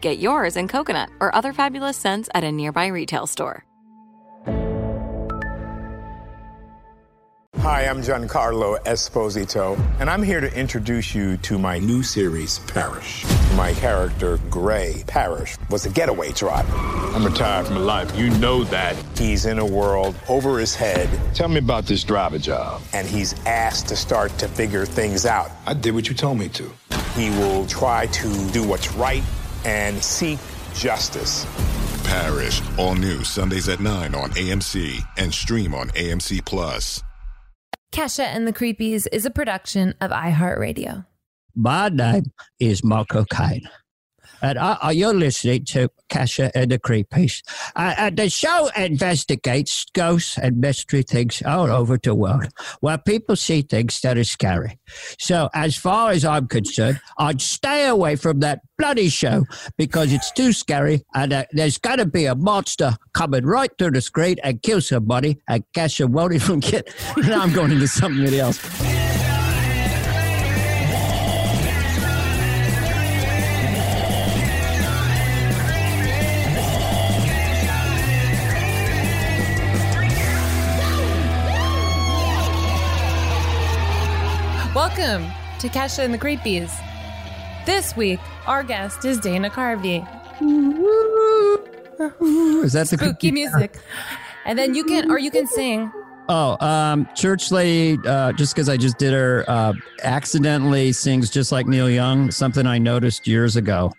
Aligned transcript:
Get 0.00 0.18
yours 0.18 0.56
in 0.56 0.66
coconut 0.66 1.10
or 1.20 1.34
other 1.34 1.52
fabulous 1.52 1.96
scents 1.96 2.30
at 2.34 2.42
a 2.42 2.50
nearby 2.50 2.86
retail 2.86 3.26
store. 3.26 3.64
Hi, 7.58 7.86
I'm 7.86 8.00
Giancarlo 8.00 8.82
Esposito, 8.84 9.78
and 10.00 10.08
I'm 10.08 10.22
here 10.22 10.40
to 10.40 10.50
introduce 10.58 11.14
you 11.14 11.36
to 11.38 11.58
my 11.58 11.78
new 11.78 12.02
series, 12.02 12.58
Parish. 12.60 13.26
My 13.54 13.74
character, 13.74 14.38
Gray 14.48 15.04
Parish, 15.06 15.58
was 15.68 15.84
a 15.84 15.90
getaway 15.90 16.32
driver. 16.32 16.72
I'm 16.74 17.22
retired 17.22 17.66
from 17.66 17.80
life. 17.80 18.16
You 18.16 18.30
know 18.38 18.64
that. 18.64 18.96
He's 19.18 19.44
in 19.44 19.58
a 19.58 19.66
world 19.66 20.14
over 20.30 20.58
his 20.58 20.74
head. 20.74 21.10
Tell 21.34 21.48
me 21.48 21.58
about 21.58 21.84
this 21.84 22.02
driver 22.02 22.38
job. 22.38 22.80
And 22.94 23.06
he's 23.06 23.34
asked 23.44 23.88
to 23.88 23.96
start 23.96 24.30
to 24.38 24.48
figure 24.48 24.86
things 24.86 25.26
out. 25.26 25.50
I 25.66 25.74
did 25.74 25.94
what 25.94 26.08
you 26.08 26.14
told 26.14 26.38
me 26.38 26.48
to. 26.48 26.72
He 27.14 27.28
will 27.28 27.66
try 27.66 28.06
to 28.06 28.50
do 28.52 28.66
what's 28.66 28.90
right 28.94 29.22
and 29.64 30.02
seek 30.02 30.38
justice. 30.74 31.46
Parish, 32.04 32.60
all 32.78 32.94
new 32.94 33.22
Sundays 33.24 33.68
at 33.68 33.80
9 33.80 34.14
on 34.14 34.30
AMC 34.30 35.00
and 35.16 35.32
stream 35.32 35.74
on 35.74 35.88
AMC 35.90 36.44
Plus. 36.44 37.02
Kesha 37.92 38.24
and 38.24 38.46
the 38.46 38.52
Creepies 38.52 39.06
is 39.12 39.26
a 39.26 39.30
production 39.30 39.94
of 40.00 40.10
iHeartRadio. 40.10 41.06
My 41.54 41.88
name 41.88 42.24
is 42.60 42.84
Marco 42.84 43.24
Kane. 43.24 43.68
And 44.42 44.58
you're 44.96 45.14
listening 45.14 45.64
to 45.66 45.90
Kesha 46.10 46.50
and 46.54 46.70
the 46.70 46.78
Creepies. 46.78 47.42
Uh, 47.76 47.94
uh, 47.96 48.10
the 48.10 48.28
show 48.28 48.68
investigates 48.76 49.86
ghosts 49.92 50.38
and 50.38 50.58
mystery 50.58 51.02
things 51.02 51.42
all 51.46 51.70
over 51.70 51.98
the 52.02 52.14
world 52.14 52.48
where 52.80 52.98
people 52.98 53.36
see 53.36 53.62
things 53.62 54.00
that 54.00 54.18
are 54.18 54.24
scary. 54.24 54.78
So, 55.18 55.48
as 55.54 55.76
far 55.76 56.10
as 56.10 56.24
I'm 56.24 56.48
concerned, 56.48 57.00
I'd 57.18 57.40
stay 57.40 57.86
away 57.86 58.16
from 58.16 58.40
that 58.40 58.60
bloody 58.78 59.08
show 59.08 59.44
because 59.76 60.12
it's 60.12 60.32
too 60.32 60.52
scary 60.52 61.02
and 61.14 61.32
uh, 61.32 61.44
there's 61.52 61.78
got 61.78 61.96
to 61.96 62.06
be 62.06 62.24
a 62.24 62.34
monster 62.34 62.96
coming 63.12 63.44
right 63.44 63.70
through 63.78 63.90
the 63.92 64.00
screen 64.00 64.36
and 64.42 64.62
kill 64.62 64.80
somebody 64.80 65.38
and 65.48 65.64
Kesha 65.74 66.08
won't 66.08 66.32
even 66.32 66.60
get. 66.60 66.92
now 67.18 67.40
I'm 67.42 67.52
going 67.52 67.72
into 67.72 67.88
something 67.88 68.34
else. 68.34 69.19
Welcome 85.00 85.32
to 85.60 85.68
Kesha 85.70 86.04
and 86.04 86.12
the 86.12 86.18
Creepies. 86.18 86.70
This 87.64 87.96
week, 87.96 88.20
our 88.46 88.62
guest 88.62 89.02
is 89.06 89.18
Dana 89.18 89.48
Carvey. 89.48 90.06
Is 92.62 92.74
that 92.74 92.90
the 92.90 92.98
Spooky 92.98 93.30
music. 93.30 93.78
And 94.44 94.58
then 94.58 94.74
you 94.74 94.84
can, 94.84 95.10
or 95.10 95.18
you 95.18 95.30
can 95.30 95.46
sing. 95.46 95.90
Oh, 96.28 96.58
um, 96.60 97.08
Church 97.14 97.50
Lady, 97.50 97.98
uh, 98.06 98.32
just 98.32 98.54
because 98.54 98.68
I 98.68 98.76
just 98.76 98.98
did 98.98 99.14
her, 99.14 99.46
uh, 99.48 99.72
accidentally 100.02 100.92
sings 100.92 101.30
just 101.30 101.50
like 101.50 101.66
Neil 101.66 101.88
Young, 101.88 102.30
something 102.30 102.66
I 102.66 102.76
noticed 102.76 103.26
years 103.26 103.56
ago. 103.56 103.94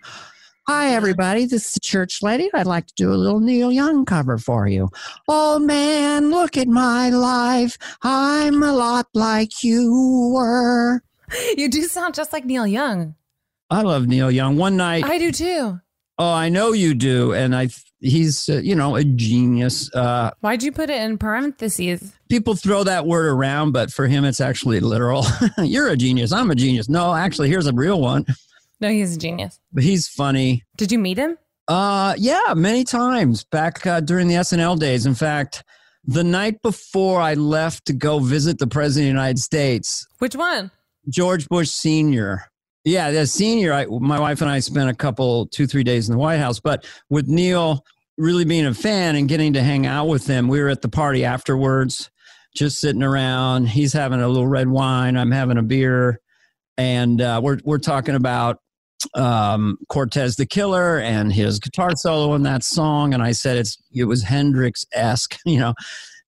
Hi, 0.73 0.93
everybody. 0.93 1.45
This 1.45 1.67
is 1.67 1.73
the 1.73 1.79
Church 1.81 2.23
Lady. 2.23 2.49
I'd 2.53 2.65
like 2.65 2.87
to 2.87 2.93
do 2.95 3.11
a 3.11 3.15
little 3.15 3.41
Neil 3.41 3.73
Young 3.73 4.05
cover 4.05 4.37
for 4.37 4.69
you. 4.69 4.87
Oh, 5.27 5.59
man, 5.59 6.31
look 6.31 6.55
at 6.55 6.69
my 6.69 7.09
life. 7.09 7.77
I'm 8.03 8.63
a 8.63 8.71
lot 8.71 9.07
like 9.13 9.65
you 9.65 10.31
were. 10.33 11.03
You 11.57 11.67
do 11.69 11.83
sound 11.83 12.13
just 12.13 12.31
like 12.31 12.45
Neil 12.45 12.65
Young. 12.65 13.15
I 13.69 13.81
love 13.81 14.07
Neil 14.07 14.31
Young. 14.31 14.55
One 14.55 14.77
night, 14.77 15.03
I 15.03 15.17
do 15.17 15.33
too. 15.33 15.81
oh, 16.17 16.33
I 16.33 16.47
know 16.47 16.71
you 16.71 16.93
do, 16.93 17.33
and 17.33 17.53
I, 17.53 17.67
he's, 17.99 18.47
uh, 18.47 18.61
you 18.63 18.73
know, 18.73 18.95
a 18.95 19.03
genius. 19.03 19.93
Uh, 19.93 20.31
Why'd 20.39 20.63
you 20.63 20.71
put 20.71 20.89
it 20.89 21.01
in 21.01 21.17
parentheses? 21.17 22.13
people 22.29 22.55
throw 22.55 22.85
that 22.85 23.05
word 23.05 23.25
around, 23.25 23.73
but 23.73 23.91
for 23.91 24.07
him, 24.07 24.23
it's 24.23 24.39
actually 24.39 24.79
literal. 24.79 25.25
You're 25.57 25.89
a 25.89 25.97
genius. 25.97 26.31
I'm 26.31 26.49
a 26.49 26.55
genius. 26.55 26.87
No, 26.87 27.13
actually, 27.13 27.49
here's 27.49 27.67
a 27.67 27.73
real 27.73 27.99
one. 27.99 28.25
No, 28.81 28.89
he's 28.89 29.15
a 29.15 29.19
genius. 29.19 29.59
But 29.71 29.83
he's 29.83 30.07
funny. 30.07 30.63
Did 30.75 30.91
you 30.91 30.99
meet 30.99 31.17
him? 31.17 31.37
Uh, 31.67 32.15
yeah, 32.17 32.53
many 32.55 32.83
times 32.83 33.43
back 33.43 33.85
uh, 33.85 34.01
during 34.01 34.27
the 34.27 34.33
SNL 34.35 34.79
days. 34.79 35.05
In 35.05 35.13
fact, 35.13 35.63
the 36.03 36.23
night 36.23 36.61
before 36.63 37.21
I 37.21 37.35
left 37.35 37.85
to 37.85 37.93
go 37.93 38.19
visit 38.19 38.57
the 38.57 38.67
president 38.67 39.09
of 39.09 39.13
the 39.13 39.19
United 39.21 39.39
States, 39.39 40.05
Which 40.19 40.35
one? 40.35 40.71
George 41.09 41.47
Bush 41.47 41.69
Senior. 41.69 42.43
Yeah, 42.83 43.11
the 43.11 43.27
senior. 43.27 43.73
I, 43.73 43.85
my 43.85 44.19
wife 44.19 44.41
and 44.41 44.49
I 44.49 44.59
spent 44.59 44.89
a 44.89 44.95
couple, 44.95 45.45
two, 45.47 45.67
three 45.67 45.83
days 45.83 46.09
in 46.09 46.13
the 46.13 46.19
White 46.19 46.39
House. 46.39 46.59
But 46.59 46.85
with 47.09 47.27
Neil 47.27 47.85
really 48.17 48.43
being 48.43 48.65
a 48.65 48.73
fan 48.73 49.15
and 49.15 49.27
getting 49.29 49.53
to 49.53 49.61
hang 49.61 49.85
out 49.85 50.07
with 50.07 50.25
him, 50.25 50.47
we 50.47 50.59
were 50.59 50.69
at 50.69 50.81
the 50.81 50.89
party 50.89 51.23
afterwards, 51.23 52.09
just 52.55 52.79
sitting 52.79 53.03
around. 53.03 53.67
He's 53.67 53.93
having 53.93 54.19
a 54.19 54.27
little 54.27 54.47
red 54.47 54.67
wine. 54.67 55.15
I'm 55.15 55.31
having 55.31 55.57
a 55.57 55.63
beer, 55.63 56.19
and 56.77 57.21
uh, 57.21 57.39
we're 57.43 57.59
we're 57.63 57.77
talking 57.77 58.15
about 58.15 58.59
um, 59.16 59.78
Cortez 59.89 60.35
the 60.35 60.45
Killer 60.45 61.00
and 61.00 61.31
his 61.31 61.59
guitar 61.59 61.91
solo 61.95 62.34
in 62.35 62.44
that 62.44 62.63
song. 62.63 63.13
And 63.13 63.23
I 63.23 63.31
said 63.31 63.57
it's 63.57 63.78
it 63.94 64.06
was 64.06 64.23
Hendrix 64.23 64.85
esque, 64.94 65.38
you 65.45 65.59
know. 65.59 65.73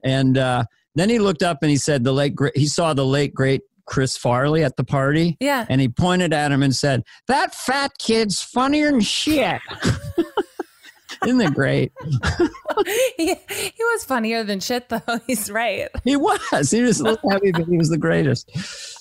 And 0.03 0.37
uh, 0.37 0.65
then 0.95 1.09
he 1.09 1.19
looked 1.19 1.43
up 1.43 1.59
and 1.61 1.69
he 1.69 1.77
said 1.77 2.03
the 2.03 2.13
late 2.13 2.35
great. 2.35 2.55
He 2.57 2.67
saw 2.67 2.93
the 2.93 3.05
late 3.05 3.33
great 3.33 3.61
Chris 3.85 4.17
Farley 4.17 4.63
at 4.63 4.77
the 4.77 4.83
party. 4.83 5.37
Yeah. 5.39 5.65
And 5.69 5.81
he 5.81 5.89
pointed 5.89 6.33
at 6.33 6.51
him 6.51 6.63
and 6.63 6.75
said, 6.75 7.03
"That 7.27 7.53
fat 7.55 7.91
kid's 7.97 8.41
funnier 8.41 8.91
than 8.91 9.01
shit." 9.01 9.61
Isn't 11.25 11.37
that 11.37 11.53
great? 11.53 11.91
he, 13.17 13.35
he 13.47 13.83
was 13.93 14.03
funnier 14.03 14.43
than 14.43 14.59
shit, 14.59 14.89
though. 14.89 15.01
He's 15.27 15.49
right. 15.51 15.89
He 16.03 16.15
was. 16.15 16.71
He 16.71 16.81
was 16.81 16.99
heavy, 17.29 17.51
but 17.51 17.65
he 17.65 17.77
was 17.77 17.89
the 17.89 17.97
greatest. 17.97 18.51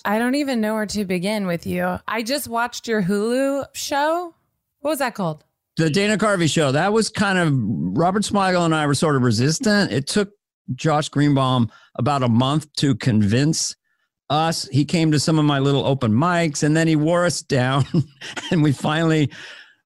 I 0.05 0.19
don't 0.19 0.35
even 0.35 0.61
know 0.61 0.75
where 0.75 0.87
to 0.87 1.05
begin 1.05 1.47
with 1.47 1.67
you. 1.67 1.99
I 2.09 2.23
just 2.23 2.49
watched 2.49 2.89
your 2.89 3.03
Hulu 3.03 3.67
show. 3.75 4.35
What 4.81 4.91
was 4.91 4.99
that 4.99 5.15
called? 5.15 5.45
The 5.77 5.89
Dana 5.89 6.19
Carvey 6.19 6.53
show. 6.53 6.73
That 6.73 6.93
was 6.93 7.09
kind 7.09 7.39
of 7.39 7.51
Robert 7.97 8.25
Smigel 8.25 8.65
and 8.65 8.75
I 8.75 8.87
were 8.87 8.95
sort 8.95 9.17
of 9.17 9.23
resistant. 9.23 9.91
It 9.93 10.07
took 10.07 10.33
Josh 10.75 11.09
Greenbaum 11.09 11.71
about 11.97 12.23
a 12.23 12.29
month 12.29 12.73
to 12.75 12.95
convince 12.95 13.75
us. 14.29 14.69
He 14.69 14.85
came 14.85 15.13
to 15.13 15.21
some 15.21 15.39
of 15.39 15.45
my 15.45 15.59
little 15.59 15.87
open 15.87 16.13
mics 16.13 16.63
and 16.63 16.77
then 16.77 16.89
he 16.89 16.97
wore 16.97 17.25
us 17.25 17.43
down 17.43 17.85
and 18.51 18.63
we 18.63 18.73
finally 18.73 19.31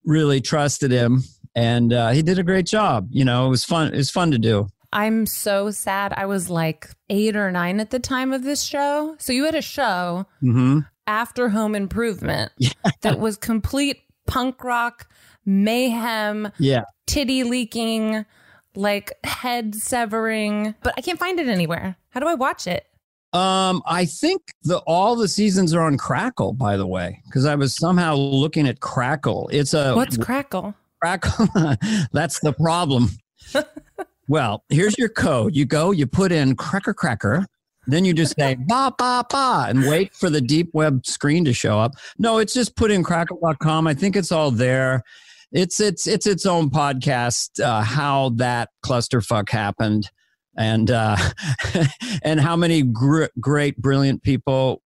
really 0.05 0.41
trusted 0.41 0.91
him 0.91 1.23
and 1.57 1.93
uh, 1.93 2.11
he 2.11 2.23
did 2.23 2.39
a 2.39 2.45
great 2.45 2.67
job. 2.67 3.09
You 3.11 3.25
know, 3.25 3.47
it 3.47 3.49
was 3.51 3.65
fun. 3.65 3.93
It 3.93 3.97
was 3.97 4.11
fun 4.11 4.31
to 4.31 4.39
do. 4.39 4.69
I'm 4.93 5.27
so 5.27 5.71
sad. 5.73 6.15
I 6.17 6.27
was 6.27 6.49
like 6.49 6.89
eight 7.11 7.35
or 7.35 7.51
nine 7.51 7.81
at 7.81 7.91
the 7.91 7.99
time 7.99 8.33
of 8.33 8.45
this 8.45 8.63
show. 8.63 9.17
So 9.19 9.33
you 9.33 9.45
had 9.45 9.57
a 9.57 9.63
show 9.63 10.27
hmm 10.41 10.81
after 11.09 11.49
Home 11.49 11.75
Improvement 11.75 12.53
that 13.03 13.19
was 13.21 13.37
complete 13.37 14.03
punk 14.27 14.63
rock 14.65 15.09
mayhem, 15.45 16.51
Yeah. 16.59 16.83
titty 17.07 17.45
leaking, 17.45 18.27
like 18.75 19.13
head 19.25 19.75
severing. 19.75 20.75
But 20.83 20.95
I 20.97 21.01
can't 21.01 21.19
find 21.19 21.39
it 21.39 21.49
anywhere. 21.49 21.97
How 22.11 22.21
do 22.21 22.27
I 22.29 22.35
watch 22.35 22.67
it? 22.67 22.87
Um, 23.33 23.83
I 23.87 24.05
think 24.07 24.41
the 24.63 24.79
all 24.79 25.15
the 25.15 25.29
seasons 25.29 25.75
are 25.75 25.81
on 25.83 25.97
Crackle, 25.99 26.55
by 26.55 26.77
the 26.77 26.87
way, 26.87 27.23
because 27.27 27.45
I 27.45 27.55
was 27.55 27.77
somehow 27.77 28.15
looking 28.15 28.67
at 28.67 28.81
Crackle. 28.81 29.49
It's 29.53 29.75
a 29.75 29.95
What's 29.95 30.17
Crackle? 30.17 30.75
Crackle. 31.03 31.49
That's 32.13 32.41
the 32.41 32.53
problem. 32.53 33.11
well, 34.29 34.65
here's 34.69 34.99
your 34.99 35.09
code. 35.09 35.55
You 35.55 35.65
go, 35.65 35.91
you 35.91 36.07
put 36.07 36.33
in 36.33 36.57
cracker 36.57 36.95
cracker, 36.95 37.47
then 37.87 38.05
you 38.05 38.13
just 38.13 38.35
say 38.39 38.57
ba 38.57 38.93
ba 38.97 39.25
ba 39.31 39.67
and 39.69 39.87
wait 39.87 40.15
for 40.15 40.29
the 40.31 40.41
deep 40.41 40.71
web 40.73 41.07
screen 41.07 41.45
to 41.45 41.53
show 41.53 41.79
up. 41.79 41.93
No, 42.19 42.39
it's 42.39 42.53
just 42.53 42.77
put 42.77 42.91
in 42.91 43.03
crackle.com. 43.03 43.87
I 43.87 43.95
think 43.95 44.17
it's 44.17 44.33
all 44.33 44.51
there. 44.51 45.03
It's 45.53 45.81
it's 45.81 46.07
it's 46.07 46.27
its 46.27 46.47
own 46.47 46.71
podcast, 46.71 47.61
uh, 47.63 47.83
how 47.83 48.31
that 48.37 48.71
clusterfuck 48.85 49.51
happened. 49.51 50.11
And 50.59 50.91
uh, 50.91 51.17
and 52.23 52.41
how 52.41 52.57
many 52.57 52.83
gr- 52.83 53.27
great, 53.39 53.77
brilliant 53.77 54.23
people 54.23 54.83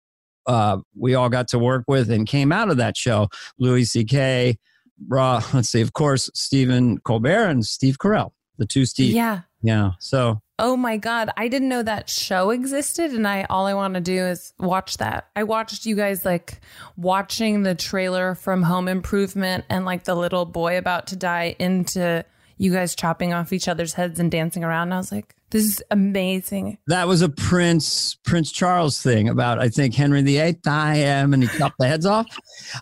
uh, 0.47 0.77
we 0.97 1.15
all 1.15 1.29
got 1.29 1.47
to 1.49 1.59
work 1.59 1.85
with 1.87 2.09
and 2.11 2.27
came 2.27 2.51
out 2.51 2.69
of 2.69 2.77
that 2.77 2.97
show. 2.97 3.29
Louis 3.59 3.85
C.K., 3.85 4.57
Raw, 5.07 5.43
let's 5.53 5.69
see, 5.69 5.81
of 5.81 5.93
course, 5.93 6.29
Stephen 6.33 6.99
Colbert 6.99 7.47
and 7.47 7.65
Steve 7.65 7.97
Carell, 7.97 8.31
the 8.57 8.65
two 8.65 8.85
Steve. 8.85 9.13
Yeah. 9.13 9.41
Yeah. 9.61 9.91
So 9.99 10.41
Oh 10.63 10.77
my 10.77 10.97
god, 10.97 11.31
I 11.37 11.47
didn't 11.47 11.69
know 11.69 11.81
that 11.81 12.07
show 12.07 12.51
existed 12.51 13.13
and 13.13 13.27
I 13.27 13.47
all 13.49 13.65
I 13.65 13.73
want 13.73 13.95
to 13.95 13.99
do 13.99 14.25
is 14.25 14.53
watch 14.59 14.97
that. 14.97 15.27
I 15.35 15.43
watched 15.43 15.87
you 15.87 15.95
guys 15.95 16.23
like 16.23 16.61
watching 16.95 17.63
the 17.63 17.73
trailer 17.73 18.35
from 18.35 18.61
Home 18.61 18.87
Improvement 18.87 19.65
and 19.69 19.85
like 19.85 20.03
the 20.03 20.13
little 20.13 20.45
boy 20.45 20.77
about 20.77 21.07
to 21.07 21.15
die 21.15 21.55
into 21.57 22.23
you 22.57 22.71
guys 22.71 22.93
chopping 22.93 23.33
off 23.33 23.51
each 23.51 23.67
other's 23.67 23.93
heads 23.93 24.19
and 24.19 24.29
dancing 24.29 24.63
around. 24.63 24.89
And 24.89 24.93
I 24.93 24.97
was 24.97 25.11
like, 25.11 25.35
this 25.49 25.65
is 25.65 25.83
amazing. 25.89 26.77
that 26.85 27.07
was 27.07 27.23
a 27.23 27.29
Prince 27.29 28.15
Prince 28.23 28.51
Charles 28.51 29.01
thing 29.01 29.29
about 29.29 29.59
I 29.59 29.69
think 29.69 29.95
Henry 29.95 30.21
VIII. 30.21 30.59
I 30.67 30.97
am, 30.97 31.33
and 31.33 31.41
he 31.41 31.49
chopped 31.57 31.79
the 31.79 31.87
heads 31.87 32.05
off. 32.05 32.27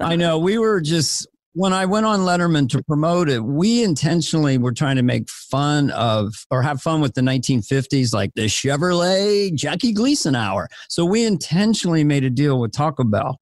I 0.02 0.18
know 0.18 0.38
we 0.38 0.58
were 0.58 0.82
just 0.82 1.28
when 1.54 1.74
I 1.74 1.86
went 1.86 2.06
on 2.06 2.20
Letterman 2.22 2.70
to 2.70 2.84
promote 2.84 3.30
it, 3.30 3.44
we 3.44 3.84
intentionally 3.84 4.58
were 4.58 4.72
trying 4.72 4.98
to 4.98 5.04
make 5.04 5.30
fun 5.30 5.90
of 5.92 6.34
or 6.52 6.62
have 6.62 6.82
fun 6.82 7.02
with 7.02 7.16
the 7.16 7.22
1950s, 7.22 8.14
like 8.14 8.32
the 8.36 8.46
Chevrolet 8.46 9.54
Jackie 9.56 9.94
Gleason 9.94 10.36
hour. 10.36 10.70
So 10.90 11.06
we 11.06 11.26
intentionally 11.26 12.04
made 12.04 12.24
a 12.24 12.30
deal 12.30 12.60
with 12.60 12.72
Taco 12.72 13.04
Bell. 13.04 13.40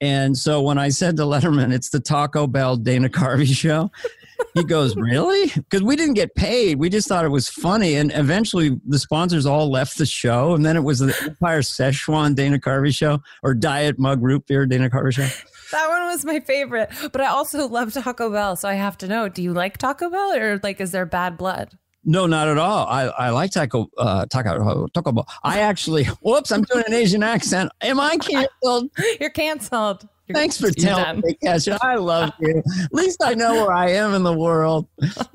And 0.00 0.36
so 0.36 0.62
when 0.62 0.78
I 0.78 0.90
said 0.90 1.16
to 1.16 1.24
Letterman, 1.24 1.72
it's 1.72 1.90
the 1.90 2.00
Taco 2.00 2.46
Bell 2.46 2.76
Dana 2.76 3.08
Carvey 3.08 3.46
show, 3.46 3.90
he 4.54 4.64
goes, 4.64 4.96
Really? 4.96 5.50
Because 5.54 5.82
we 5.82 5.96
didn't 5.96 6.14
get 6.14 6.34
paid. 6.34 6.78
We 6.78 6.88
just 6.88 7.08
thought 7.08 7.24
it 7.24 7.30
was 7.30 7.48
funny. 7.48 7.96
And 7.96 8.12
eventually 8.14 8.78
the 8.86 8.98
sponsors 8.98 9.46
all 9.46 9.70
left 9.70 9.98
the 9.98 10.06
show. 10.06 10.54
And 10.54 10.64
then 10.64 10.76
it 10.76 10.84
was 10.84 11.00
the 11.00 11.16
Empire 11.22 11.62
Szechuan 11.62 12.34
Dana 12.34 12.58
Carvey 12.58 12.94
show 12.94 13.20
or 13.42 13.54
Diet 13.54 13.98
Mug 13.98 14.22
Root 14.22 14.46
Beer 14.46 14.66
Dana 14.66 14.90
Carvey 14.90 15.12
show. 15.14 15.28
That 15.72 15.88
one 15.88 16.06
was 16.06 16.24
my 16.24 16.40
favorite. 16.40 16.90
But 17.12 17.20
I 17.20 17.26
also 17.26 17.68
love 17.68 17.92
Taco 17.92 18.30
Bell. 18.30 18.56
So 18.56 18.68
I 18.68 18.74
have 18.74 18.96
to 18.98 19.08
know, 19.08 19.28
do 19.28 19.42
you 19.42 19.52
like 19.52 19.78
Taco 19.78 20.10
Bell 20.10 20.34
or 20.34 20.60
like 20.62 20.80
is 20.80 20.92
there 20.92 21.06
bad 21.06 21.36
blood? 21.36 21.76
No, 22.04 22.26
not 22.26 22.48
at 22.48 22.56
all. 22.58 22.86
I, 22.86 23.04
I 23.06 23.30
like 23.30 23.50
Taco, 23.50 23.90
uh, 23.98 24.24
Taco, 24.26 24.86
Taco 24.94 25.12
Bell. 25.12 25.28
I 25.42 25.60
actually, 25.60 26.04
whoops, 26.22 26.50
I'm 26.50 26.62
doing 26.62 26.84
an 26.86 26.94
Asian 26.94 27.22
accent. 27.22 27.70
Am 27.82 28.00
I 28.00 28.16
canceled? 28.16 28.90
You're 29.20 29.30
canceled. 29.30 30.08
Thanks 30.32 30.58
for 30.58 30.70
telling 30.70 31.20
me, 31.20 31.36
Kesha. 31.42 31.78
I 31.82 31.96
love 31.96 32.32
you. 32.40 32.58
At 32.58 32.92
least 32.92 33.22
I 33.22 33.34
know 33.34 33.54
where 33.54 33.72
I 33.72 33.90
am 33.90 34.14
in 34.14 34.22
the 34.22 34.32
world. 34.32 34.86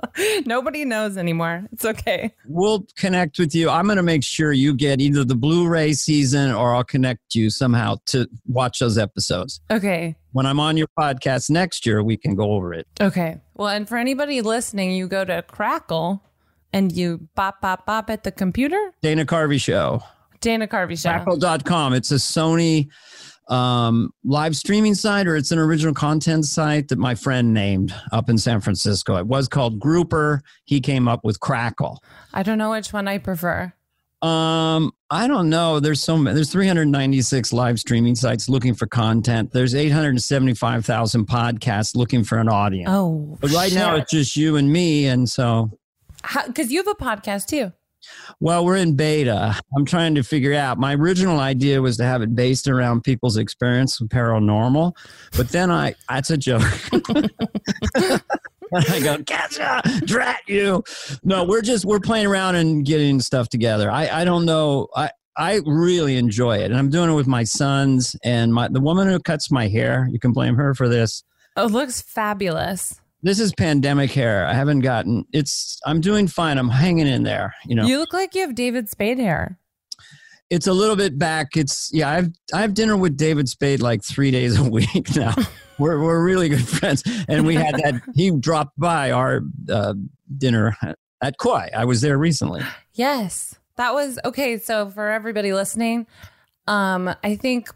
Nobody 0.46 0.86
knows 0.86 1.18
anymore. 1.18 1.68
It's 1.72 1.86
okay. 1.86 2.34
We'll 2.48 2.86
connect 2.96 3.40
with 3.40 3.56
you. 3.56 3.70
I'm 3.70 3.86
going 3.86 3.98
to 3.98 4.04
make 4.04 4.24
sure 4.24 4.52
you 4.52 4.74
get 4.74 5.02
either 5.02 5.24
the 5.24 5.36
Blu-ray 5.36 5.94
season 5.94 6.52
or 6.52 6.76
I'll 6.76 6.84
connect 6.84 7.36
you 7.36 7.50
somehow 7.50 7.98
to 8.08 8.28
watch 8.48 8.80
those 8.80 8.98
episodes. 8.98 9.62
Okay. 9.72 10.16
When 10.32 10.46
I'm 10.46 10.60
on 10.60 10.78
your 10.78 10.88
podcast 10.98 11.50
next 11.50 11.86
year, 11.86 12.04
we 12.04 12.18
can 12.18 12.36
go 12.36 12.52
over 12.54 12.74
it. 12.74 12.88
Okay. 13.00 13.40
Well, 13.56 13.70
and 13.70 13.88
for 13.88 13.98
anybody 13.98 14.42
listening, 14.42 14.92
you 14.92 15.08
go 15.08 15.24
to 15.26 15.44
Crackle 15.44 16.24
and 16.72 16.92
you 16.92 17.28
bop, 17.36 17.62
bop, 17.62 17.86
bop 17.86 18.10
at 18.10 18.24
the 18.24 18.32
computer. 18.32 18.94
Dana 19.02 19.26
Carvey 19.26 19.62
Show. 19.62 20.02
Dana 20.42 20.68
Carvey 20.68 21.02
Show. 21.02 21.10
Crackle.com. 21.10 21.94
It's 21.94 22.12
a 22.12 22.16
Sony 22.16 22.90
um, 23.50 24.12
live 24.24 24.56
streaming 24.56 24.96
site 24.96 25.28
or 25.28 25.36
it's 25.36 25.52
an 25.52 25.60
original 25.60 25.94
content 25.94 26.46
site 26.46 26.88
that 26.90 26.98
my 26.98 27.16
friend 27.16 27.54
named 27.54 27.94
up 28.12 28.30
in 28.30 28.38
San 28.38 28.62
Francisco. 28.62 29.16
It 29.18 29.28
was 29.28 29.48
called 29.48 29.80
Grouper. 29.80 30.42
He 30.66 30.80
came 30.80 31.08
up 31.08 31.24
with 31.24 31.40
Crackle. 31.40 32.02
I 32.34 32.44
don't 32.44 32.58
know 32.58 32.72
which 32.72 32.94
one 32.94 33.08
I 33.08 33.18
prefer. 33.18 33.74
Um, 34.22 34.94
I 35.10 35.28
don't 35.28 35.50
know. 35.50 35.82
There's 35.82 36.02
so 36.02 36.18
many. 36.18 36.34
There's 36.36 36.50
396 36.50 37.52
live 37.52 37.78
streaming 37.78 38.16
sites 38.16 38.48
looking 38.48 38.74
for 38.74 38.88
content. 38.88 39.52
There's 39.52 39.76
875,000 39.76 41.28
podcasts 41.28 41.94
looking 41.94 42.24
for 42.24 42.38
an 42.38 42.48
audience. 42.48 42.90
Oh, 42.90 43.38
but 43.42 43.52
right 43.52 43.74
now 43.74 43.96
it's 43.96 44.12
just 44.12 44.38
you 44.38 44.56
and 44.56 44.72
me, 44.72 45.08
and 45.08 45.30
so 45.30 45.78
because 46.48 46.72
you 46.72 46.82
have 46.82 46.88
a 46.88 46.96
podcast 46.96 47.48
too. 47.48 47.74
Well, 48.40 48.66
we're 48.66 48.78
in 48.78 48.96
beta. 48.96 49.60
I'm 49.76 49.86
trying 49.86 50.16
to 50.16 50.24
figure 50.24 50.54
out. 50.54 50.78
My 50.78 50.96
original 50.96 51.40
idea 51.40 51.82
was 51.82 51.98
to 51.98 52.04
have 52.04 52.22
it 52.22 52.36
based 52.36 52.68
around 52.68 53.04
people's 53.04 53.38
experience 53.38 54.00
with 54.00 54.10
paranormal, 54.10 54.96
but 55.36 55.50
then 55.50 55.72
I 55.72 55.96
that's 56.10 56.30
a 56.30 56.38
joke. 56.38 56.62
I 58.76 59.00
go, 59.02 59.18
gotcha, 59.20 59.82
drat 60.06 60.42
you. 60.48 60.84
No, 61.24 61.44
we're 61.44 61.62
just 61.62 61.86
we're 61.86 62.00
playing 62.00 62.26
around 62.26 62.56
and 62.56 62.86
getting 62.86 63.20
stuff 63.20 63.50
together. 63.50 63.92
I 63.92 64.22
I 64.22 64.26
don't 64.26 64.46
know. 64.46 64.88
I 64.96 65.12
I 65.38 65.62
really 65.66 66.18
enjoy 66.18 66.58
it, 66.58 66.66
and 66.66 66.78
I'm 66.78 66.90
doing 66.90 67.10
it 67.10 67.14
with 67.14 67.28
my 67.28 67.44
sons 67.44 68.16
and 68.24 68.54
my 68.54 68.68
the 68.68 68.82
woman 68.82 69.08
who 69.08 69.20
cuts 69.20 69.52
my 69.52 69.68
hair. 69.68 70.08
You 70.12 70.20
can 70.20 70.32
blame 70.32 70.56
her 70.56 70.74
for 70.74 70.88
this. 70.90 71.24
Oh, 71.56 71.68
it 71.68 71.72
looks 71.72 72.02
fabulous. 72.02 73.00
This 73.24 73.40
is 73.40 73.54
pandemic 73.54 74.12
hair. 74.12 74.46
I 74.46 74.54
haven't 74.54 74.82
gotten. 74.82 75.26
It's. 75.32 75.80
I'm 75.86 76.02
doing 76.02 76.28
fine. 76.28 76.58
I'm 76.58 76.70
hanging 76.70 77.08
in 77.08 77.24
there. 77.24 77.56
You 77.66 77.76
know. 77.76 77.86
You 77.86 77.98
look 77.98 78.14
like 78.14 78.36
you 78.36 78.42
have 78.42 78.54
David 78.54 78.90
Spade 78.90 79.18
hair. 79.18 79.58
it's 80.50 80.68
a 80.68 80.74
little 80.74 80.98
bit 80.98 81.18
back. 81.18 81.56
It's 81.56 81.90
yeah. 81.94 82.10
I've 82.10 82.28
I 82.54 82.62
have 82.62 82.74
dinner 82.74 82.98
with 82.98 83.16
David 83.18 83.48
Spade 83.48 83.82
like 83.82 84.04
three 84.04 84.30
days 84.30 84.60
a 84.60 84.70
week 84.70 85.08
now. 85.16 85.34
we're 85.80 86.02
we're 86.04 86.24
really 86.24 86.50
good 86.50 86.68
friends, 86.68 87.02
and 87.30 87.46
we 87.48 87.56
had 87.56 87.76
that. 87.76 88.02
He 88.16 88.30
dropped 88.32 88.78
by 88.78 89.12
our 89.12 89.42
uh, 89.70 89.94
dinner 90.38 90.78
at 91.22 91.38
Koi. 91.38 91.70
I 91.76 91.86
was 91.86 92.02
there 92.02 92.18
recently. 92.18 92.62
Yes. 92.94 93.56
That 93.78 93.94
was 93.94 94.20
okay. 94.26 94.58
So 94.60 94.90
for 94.90 95.10
everybody 95.10 95.54
listening, 95.54 96.06
um, 96.68 97.10
I 97.24 97.36
think 97.38 97.70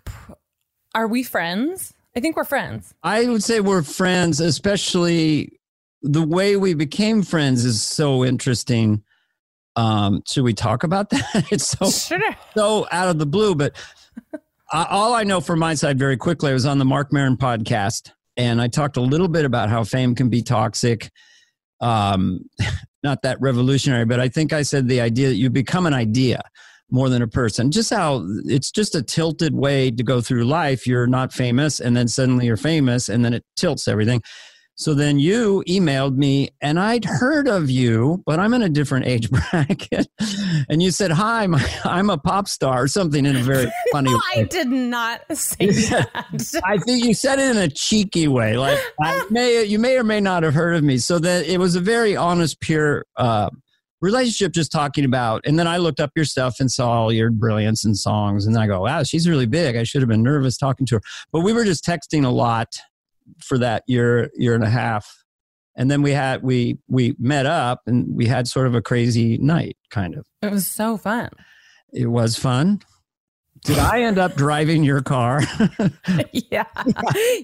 are 0.93 1.07
we 1.07 1.23
friends? 1.23 1.93
I 2.17 2.19
think 2.19 2.35
we're 2.35 2.45
friends. 2.45 2.95
I 3.03 3.27
would 3.27 3.43
say 3.43 3.59
we're 3.59 3.83
friends, 3.83 4.39
especially 4.39 5.59
the 6.01 6.23
way 6.23 6.57
we 6.57 6.73
became 6.73 7.21
friends 7.21 7.63
is 7.63 7.83
so 7.83 8.25
interesting. 8.25 9.03
Um, 9.75 10.23
should 10.27 10.43
we 10.43 10.55
talk 10.55 10.83
about 10.83 11.09
that? 11.11 11.45
It's 11.51 11.77
so 11.77 11.91
Sure. 11.91 12.19
so 12.55 12.87
out 12.91 13.09
of 13.09 13.19
the 13.19 13.27
blue, 13.27 13.53
but 13.53 13.75
all 14.73 15.13
I 15.13 15.25
know 15.25 15.39
from 15.39 15.59
my 15.59 15.75
side 15.75 15.99
very 15.99 16.17
quickly, 16.17 16.49
I 16.49 16.53
was 16.55 16.65
on 16.65 16.79
the 16.79 16.85
Marc 16.85 17.13
Maron 17.13 17.37
podcast 17.37 18.09
and 18.35 18.59
I 18.59 18.67
talked 18.67 18.97
a 18.97 19.01
little 19.01 19.27
bit 19.27 19.45
about 19.45 19.69
how 19.69 19.83
fame 19.83 20.15
can 20.15 20.27
be 20.29 20.41
toxic. 20.41 21.11
Um, 21.81 22.49
not 23.03 23.21
that 23.21 23.39
revolutionary, 23.41 24.05
but 24.05 24.19
I 24.19 24.27
think 24.27 24.53
I 24.53 24.63
said 24.63 24.87
the 24.87 25.01
idea 25.01 25.27
that 25.27 25.35
you 25.35 25.51
become 25.51 25.85
an 25.85 25.93
idea 25.93 26.41
more 26.89 27.09
than 27.09 27.21
a 27.21 27.27
person. 27.27 27.71
Just 27.71 27.89
how 27.89 28.25
it's 28.45 28.71
just 28.71 28.95
a 28.95 29.01
tilted 29.01 29.53
way 29.53 29.91
to 29.91 30.03
go 30.03 30.21
through 30.21 30.45
life. 30.45 30.87
You're 30.87 31.07
not 31.07 31.33
famous, 31.33 31.79
and 31.79 31.95
then 31.95 32.07
suddenly 32.07 32.45
you're 32.45 32.57
famous, 32.57 33.09
and 33.09 33.23
then 33.23 33.33
it 33.33 33.43
tilts 33.55 33.87
everything. 33.87 34.21
So 34.79 34.93
then 34.93 35.17
you 35.17 35.63
emailed 35.67 36.17
me, 36.17 36.49
and 36.61 36.79
I'd 36.79 37.03
heard 37.03 37.47
of 37.47 37.67
you, 37.67 38.21
but 38.27 38.39
I'm 38.39 38.53
in 38.53 38.61
a 38.61 38.69
different 38.69 39.07
age 39.07 39.27
bracket. 39.51 40.07
And 40.69 40.83
you 40.83 40.91
said, 40.91 41.09
"Hi, 41.09 41.47
my, 41.47 41.67
I'm 41.83 42.11
a 42.11 42.17
pop 42.17 42.47
star," 42.47 42.83
or 42.83 42.87
something 42.87 43.25
in 43.25 43.35
a 43.35 43.41
very 43.41 43.71
funny 43.91 44.11
No, 44.11 44.21
I 44.35 44.43
did 44.43 44.67
not 44.67 45.21
say 45.35 45.65
that. 45.65 46.61
I 46.63 46.77
think 46.77 47.03
you 47.03 47.15
said 47.15 47.39
it 47.39 47.55
in 47.55 47.57
a 47.57 47.67
cheeky 47.67 48.27
way, 48.27 48.55
like 48.55 48.79
I 49.01 49.25
may 49.31 49.63
you 49.63 49.79
may 49.79 49.97
or 49.97 50.03
may 50.03 50.21
not 50.21 50.43
have 50.43 50.53
heard 50.53 50.75
of 50.75 50.83
me. 50.83 50.99
So 50.99 51.17
that 51.19 51.47
it 51.47 51.59
was 51.59 51.75
a 51.75 51.81
very 51.81 52.15
honest, 52.15 52.59
pure 52.59 53.05
uh, 53.15 53.49
relationship, 54.01 54.51
just 54.53 54.71
talking 54.71 55.05
about. 55.05 55.41
And 55.45 55.57
then 55.57 55.67
I 55.67 55.77
looked 55.77 55.99
up 55.99 56.11
your 56.15 56.25
stuff 56.25 56.59
and 56.59 56.71
saw 56.71 56.89
all 56.89 57.11
your 57.13 57.31
brilliance 57.31 57.83
and 57.85 57.97
songs, 57.97 58.45
and 58.45 58.55
then 58.55 58.61
I 58.63 58.67
go, 58.67 58.81
"Wow, 58.81 59.03
she's 59.03 59.27
really 59.27 59.45
big." 59.47 59.75
I 59.75 59.83
should 59.83 60.01
have 60.01 60.09
been 60.09 60.23
nervous 60.23 60.57
talking 60.57 60.85
to 60.87 60.95
her, 60.95 61.01
but 61.31 61.41
we 61.41 61.53
were 61.53 61.65
just 61.65 61.85
texting 61.85 62.25
a 62.25 62.29
lot 62.29 62.77
for 63.43 63.57
that 63.57 63.83
year 63.87 64.29
year 64.35 64.55
and 64.55 64.63
a 64.63 64.69
half, 64.69 65.23
and 65.75 65.89
then 65.91 66.01
we 66.01 66.11
had 66.11 66.43
we 66.43 66.77
we 66.87 67.15
met 67.19 67.45
up 67.45 67.81
and 67.87 68.07
we 68.15 68.25
had 68.25 68.47
sort 68.47 68.67
of 68.67 68.75
a 68.75 68.81
crazy 68.81 69.37
night 69.37 69.77
kind 69.89 70.15
of 70.15 70.25
It 70.41 70.51
was 70.51 70.65
so 70.67 70.97
fun. 70.97 71.29
it 71.93 72.07
was 72.07 72.37
fun 72.37 72.81
did 73.65 73.79
i 73.79 74.01
end 74.03 74.17
up 74.19 74.35
driving 74.35 74.83
your 74.83 75.01
car 75.01 75.41
yeah. 76.31 76.65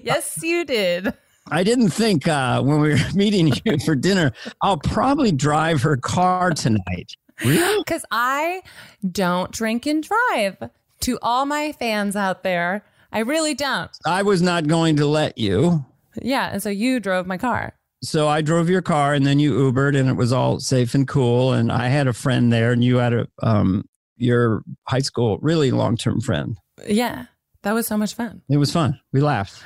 yes, 0.02 0.38
you 0.42 0.64
did. 0.64 1.12
I 1.50 1.62
didn't 1.62 1.90
think 1.90 2.26
uh, 2.28 2.62
when 2.62 2.80
we 2.80 2.90
were 2.90 2.98
meeting 3.14 3.52
you 3.64 3.78
for 3.84 3.94
dinner 3.94 4.32
i'll 4.62 4.78
probably 4.78 5.32
drive 5.32 5.82
her 5.82 5.96
car 5.96 6.50
tonight 6.50 7.12
really 7.44 7.78
Because 7.84 8.04
I 8.10 8.62
don't 9.10 9.50
drink 9.50 9.86
and 9.86 10.02
drive. 10.02 10.56
To 11.00 11.18
all 11.20 11.44
my 11.46 11.72
fans 11.72 12.14
out 12.16 12.44
there, 12.44 12.84
I 13.12 13.18
really 13.20 13.54
don't. 13.54 13.90
i 14.06 14.22
was 14.22 14.40
not 14.40 14.66
going 14.68 14.96
to 14.96 15.06
let 15.06 15.36
you 15.36 15.84
Yeah. 16.22 16.50
And 16.52 16.62
so 16.62 16.70
you 16.70 17.00
drove 17.00 17.26
my 17.26 17.36
car. 17.36 17.74
so 18.02 18.28
I 18.28 18.40
drove 18.40 18.70
your 18.70 18.82
car 18.82 19.12
and 19.14 19.26
then 19.26 19.38
you 19.40 19.52
Ubered 19.52 19.98
and 19.98 20.08
it 20.08 20.14
was 20.14 20.32
all 20.32 20.60
safe 20.60 20.94
and 20.94 21.06
cool. 21.08 21.52
And 21.52 21.70
I 21.72 21.88
had 21.88 22.06
a 22.06 22.12
friend 22.12 22.52
there 22.52 22.70
and 22.72 22.82
you 22.84 22.96
had 22.98 23.12
a 23.12 23.26
um 23.42 23.84
your 24.16 24.62
high 24.86 25.00
school 25.00 25.38
really 25.42 25.72
long 25.72 25.96
term 25.96 26.20
friend. 26.20 26.56
Yeah. 26.86 27.26
That 27.62 27.72
was 27.72 27.86
so 27.86 27.96
much 27.98 28.14
fun. 28.14 28.42
It 28.48 28.58
was 28.58 28.70
fun. 28.72 29.00
We 29.12 29.20
laughed. 29.20 29.62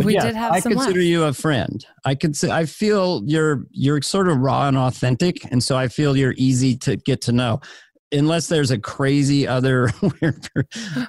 But 0.00 0.06
we 0.06 0.14
yes, 0.14 0.24
did 0.24 0.34
have 0.36 0.52
I 0.52 0.60
consider 0.60 0.78
laughs. 0.78 0.96
you 1.04 1.24
a 1.24 1.32
friend. 1.32 1.86
I 2.04 2.14
consider. 2.14 2.52
I 2.52 2.64
feel 2.66 3.22
you're 3.26 3.64
you're 3.70 4.02
sort 4.02 4.28
of 4.28 4.38
raw 4.38 4.68
and 4.68 4.76
authentic, 4.76 5.44
and 5.50 5.62
so 5.62 5.76
I 5.76 5.88
feel 5.88 6.16
you're 6.16 6.34
easy 6.36 6.76
to 6.78 6.96
get 6.96 7.20
to 7.22 7.32
know. 7.32 7.60
Unless 8.12 8.48
there's 8.48 8.70
a 8.72 8.78
crazy 8.78 9.46
other 9.46 9.90
weird. 10.20 10.48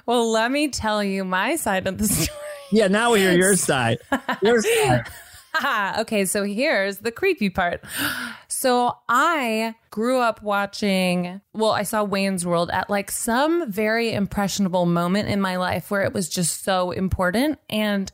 Well, 0.06 0.30
let 0.30 0.52
me 0.52 0.68
tell 0.68 1.02
you 1.02 1.24
my 1.24 1.56
side 1.56 1.86
of 1.86 1.98
the 1.98 2.06
story. 2.08 2.38
Yeah, 2.70 2.86
now 2.88 3.12
we 3.12 3.20
hear 3.20 3.32
your 3.32 3.56
side. 3.68 3.98
Your 4.42 4.62
side. 4.62 5.08
okay, 5.98 6.24
so 6.24 6.44
here's 6.44 6.98
the 6.98 7.10
creepy 7.10 7.50
part. 7.50 7.82
So 8.48 8.96
I 9.08 9.74
grew 9.90 10.20
up 10.20 10.42
watching, 10.42 11.40
well, 11.52 11.72
I 11.72 11.82
saw 11.82 12.04
Wayne's 12.04 12.46
World 12.46 12.70
at 12.72 12.88
like 12.88 13.10
some 13.10 13.70
very 13.70 14.12
impressionable 14.12 14.86
moment 14.86 15.28
in 15.28 15.40
my 15.40 15.56
life 15.56 15.90
where 15.90 16.02
it 16.02 16.14
was 16.14 16.28
just 16.28 16.62
so 16.64 16.92
important. 16.92 17.58
And 17.68 18.10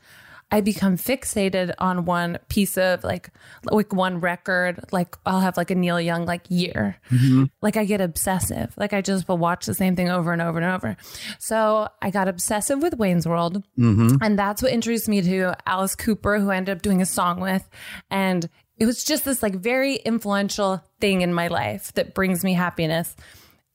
I 0.51 0.63
become 0.63 0.97
fixated 0.97 1.75
on 1.79 2.07
one 2.07 2.39
piece 2.49 2.79
of 2.79 3.05
like, 3.05 3.31
like 3.65 3.93
one 3.93 4.21
record. 4.21 4.81
Like 4.93 5.17
I'll 5.27 5.41
have 5.41 5.57
like 5.57 5.71
a 5.71 5.75
Neil 5.75 6.01
Young 6.01 6.25
like 6.25 6.47
year. 6.49 6.97
Mm-hmm. 7.11 7.45
Like 7.61 7.77
I 7.77 7.85
get 7.85 8.01
obsessive. 8.01 8.73
Like 8.77 8.93
I 8.95 9.03
just 9.03 9.29
will 9.29 9.37
watch 9.37 9.67
the 9.67 9.75
same 9.75 9.95
thing 9.95 10.09
over 10.09 10.33
and 10.33 10.41
over 10.41 10.59
and 10.59 10.75
over. 10.75 10.97
So 11.39 11.89
I 12.01 12.11
got 12.11 12.29
obsessive 12.29 12.81
with 12.81 12.97
Wayne's 12.97 13.29
World. 13.29 13.63
Mm-hmm. 13.79 14.17
And 14.23 14.39
that's 14.39 14.63
what 14.63 14.73
introduced 14.73 15.09
me 15.09 15.21
to 15.21 15.55
Alice 15.67 15.95
Cooper, 15.95 16.39
who 16.39 16.51
I 16.51 16.57
ended 16.57 16.77
up 16.77 16.83
doing 16.83 17.03
a 17.03 17.07
song 17.07 17.41
with. 17.41 17.69
And 18.11 18.49
it 18.79 18.87
was 18.87 19.05
just 19.05 19.25
this 19.25 19.43
like 19.43 19.55
very 19.55 19.97
influential 19.97 20.83
thing 21.01 21.21
in 21.21 21.35
my 21.35 21.49
life 21.49 21.93
that 21.95 22.15
brings 22.15 22.43
me 22.43 22.55
happiness. 22.55 23.15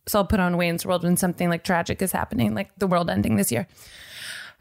So 0.07 0.19
I'll 0.19 0.25
put 0.25 0.39
on 0.39 0.57
Wayne's 0.57 0.85
World 0.85 1.03
when 1.03 1.17
something 1.17 1.49
like 1.49 1.63
tragic 1.63 2.01
is 2.01 2.11
happening, 2.11 2.55
like 2.55 2.71
the 2.77 2.87
world 2.87 3.09
ending 3.09 3.35
this 3.35 3.51
year. 3.51 3.67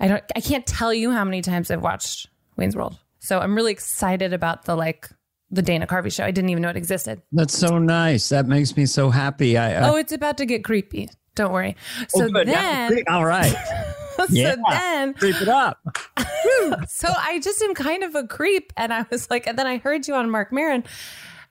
I 0.02 0.08
don't 0.08 0.22
I 0.36 0.40
can't 0.40 0.66
tell 0.66 0.92
you 0.92 1.12
how 1.12 1.24
many 1.24 1.40
times 1.40 1.70
I've 1.70 1.80
watched 1.80 2.28
Wayne's 2.56 2.76
World. 2.76 2.98
So 3.20 3.38
I'm 3.38 3.54
really 3.54 3.72
excited 3.72 4.32
about 4.32 4.64
the 4.64 4.74
like 4.74 5.08
the 5.50 5.62
Dana 5.62 5.86
Carvey 5.86 6.12
show. 6.12 6.24
I 6.24 6.32
didn't 6.32 6.50
even 6.50 6.62
know 6.62 6.70
it 6.70 6.76
existed. 6.76 7.22
That's 7.30 7.56
so 7.56 7.78
nice. 7.78 8.28
That 8.30 8.46
makes 8.46 8.76
me 8.76 8.84
so 8.86 9.10
happy. 9.10 9.56
I, 9.56 9.80
I 9.80 9.88
Oh, 9.90 9.96
it's 9.96 10.12
about 10.12 10.38
to 10.38 10.46
get 10.46 10.64
creepy. 10.64 11.08
Don't 11.34 11.52
worry. 11.52 11.76
Oh, 12.00 12.04
so 12.08 12.24
oh, 12.24 12.28
good. 12.28 12.48
Yeah, 12.48 12.88
then 12.88 13.04
all 13.08 13.24
right. 13.24 13.54
so 14.16 14.26
Yeah. 14.30 14.56
then 14.68 15.14
Creep 15.14 15.40
it 15.40 15.48
up. 15.48 15.78
so 16.88 17.08
I 17.16 17.38
just 17.40 17.62
am 17.62 17.74
kind 17.74 18.02
of 18.02 18.14
a 18.14 18.26
creep. 18.26 18.72
And 18.76 18.92
I 18.92 19.06
was 19.10 19.30
like, 19.30 19.46
and 19.46 19.58
then 19.58 19.66
I 19.66 19.78
heard 19.78 20.08
you 20.08 20.14
on 20.14 20.28
Marc 20.30 20.52
Maron 20.52 20.84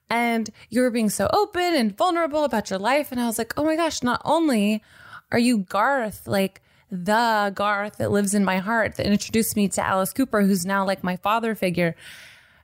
and 0.09 0.49
you 0.69 0.81
were 0.81 0.91
being 0.91 1.09
so 1.09 1.29
open 1.31 1.73
and 1.73 1.95
vulnerable 1.95 2.43
about 2.43 2.69
your 2.69 2.79
life. 2.79 3.11
And 3.11 3.21
I 3.21 3.27
was 3.27 3.37
like, 3.37 3.53
oh 3.55 3.63
my 3.63 3.77
gosh, 3.77 4.03
not 4.03 4.21
only 4.25 4.83
are 5.31 5.39
you 5.39 5.59
Garth, 5.59 6.27
like 6.27 6.61
the 6.91 7.51
Garth 7.55 7.97
that 7.97 8.11
lives 8.11 8.33
in 8.33 8.43
my 8.43 8.57
heart 8.57 8.95
that 8.95 9.05
introduced 9.05 9.55
me 9.55 9.69
to 9.69 9.83
Alice 9.83 10.11
Cooper, 10.11 10.41
who's 10.41 10.65
now 10.65 10.85
like 10.85 11.03
my 11.03 11.15
father 11.17 11.55
figure. 11.55 11.95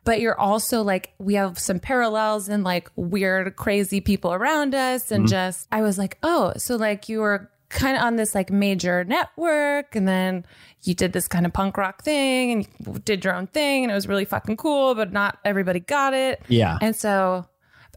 But 0.03 0.21
you're 0.21 0.39
also 0.39 0.83
like, 0.83 1.13
we 1.17 1.33
have 1.35 1.57
some 1.57 1.79
parallels 1.79 2.47
and 2.49 2.63
like 2.63 2.89
weird, 2.95 3.55
crazy 3.55 3.99
people 3.99 4.33
around 4.33 4.75
us. 4.75 5.11
And 5.11 5.25
mm-hmm. 5.25 5.31
just, 5.31 5.67
I 5.71 5.81
was 5.81 5.97
like, 5.97 6.17
oh, 6.23 6.53
so 6.57 6.75
like 6.75 7.09
you 7.09 7.19
were 7.19 7.49
kind 7.69 7.97
of 7.97 8.03
on 8.03 8.15
this 8.15 8.33
like 8.33 8.49
major 8.49 9.03
network 9.03 9.95
and 9.95 10.07
then 10.07 10.45
you 10.83 10.93
did 10.93 11.11
this 11.11 11.27
kind 11.27 11.45
of 11.45 11.51
punk 11.51 11.75
rock 11.77 12.03
thing 12.03 12.51
and 12.51 12.67
you 12.85 12.99
did 12.99 13.25
your 13.25 13.35
own 13.35 13.47
thing 13.47 13.83
and 13.83 13.91
it 13.91 13.95
was 13.95 14.07
really 14.07 14.25
fucking 14.25 14.57
cool, 14.57 14.95
but 14.95 15.11
not 15.11 15.39
everybody 15.43 15.79
got 15.79 16.13
it. 16.13 16.41
Yeah. 16.47 16.77
And 16.81 16.95
so 16.95 17.45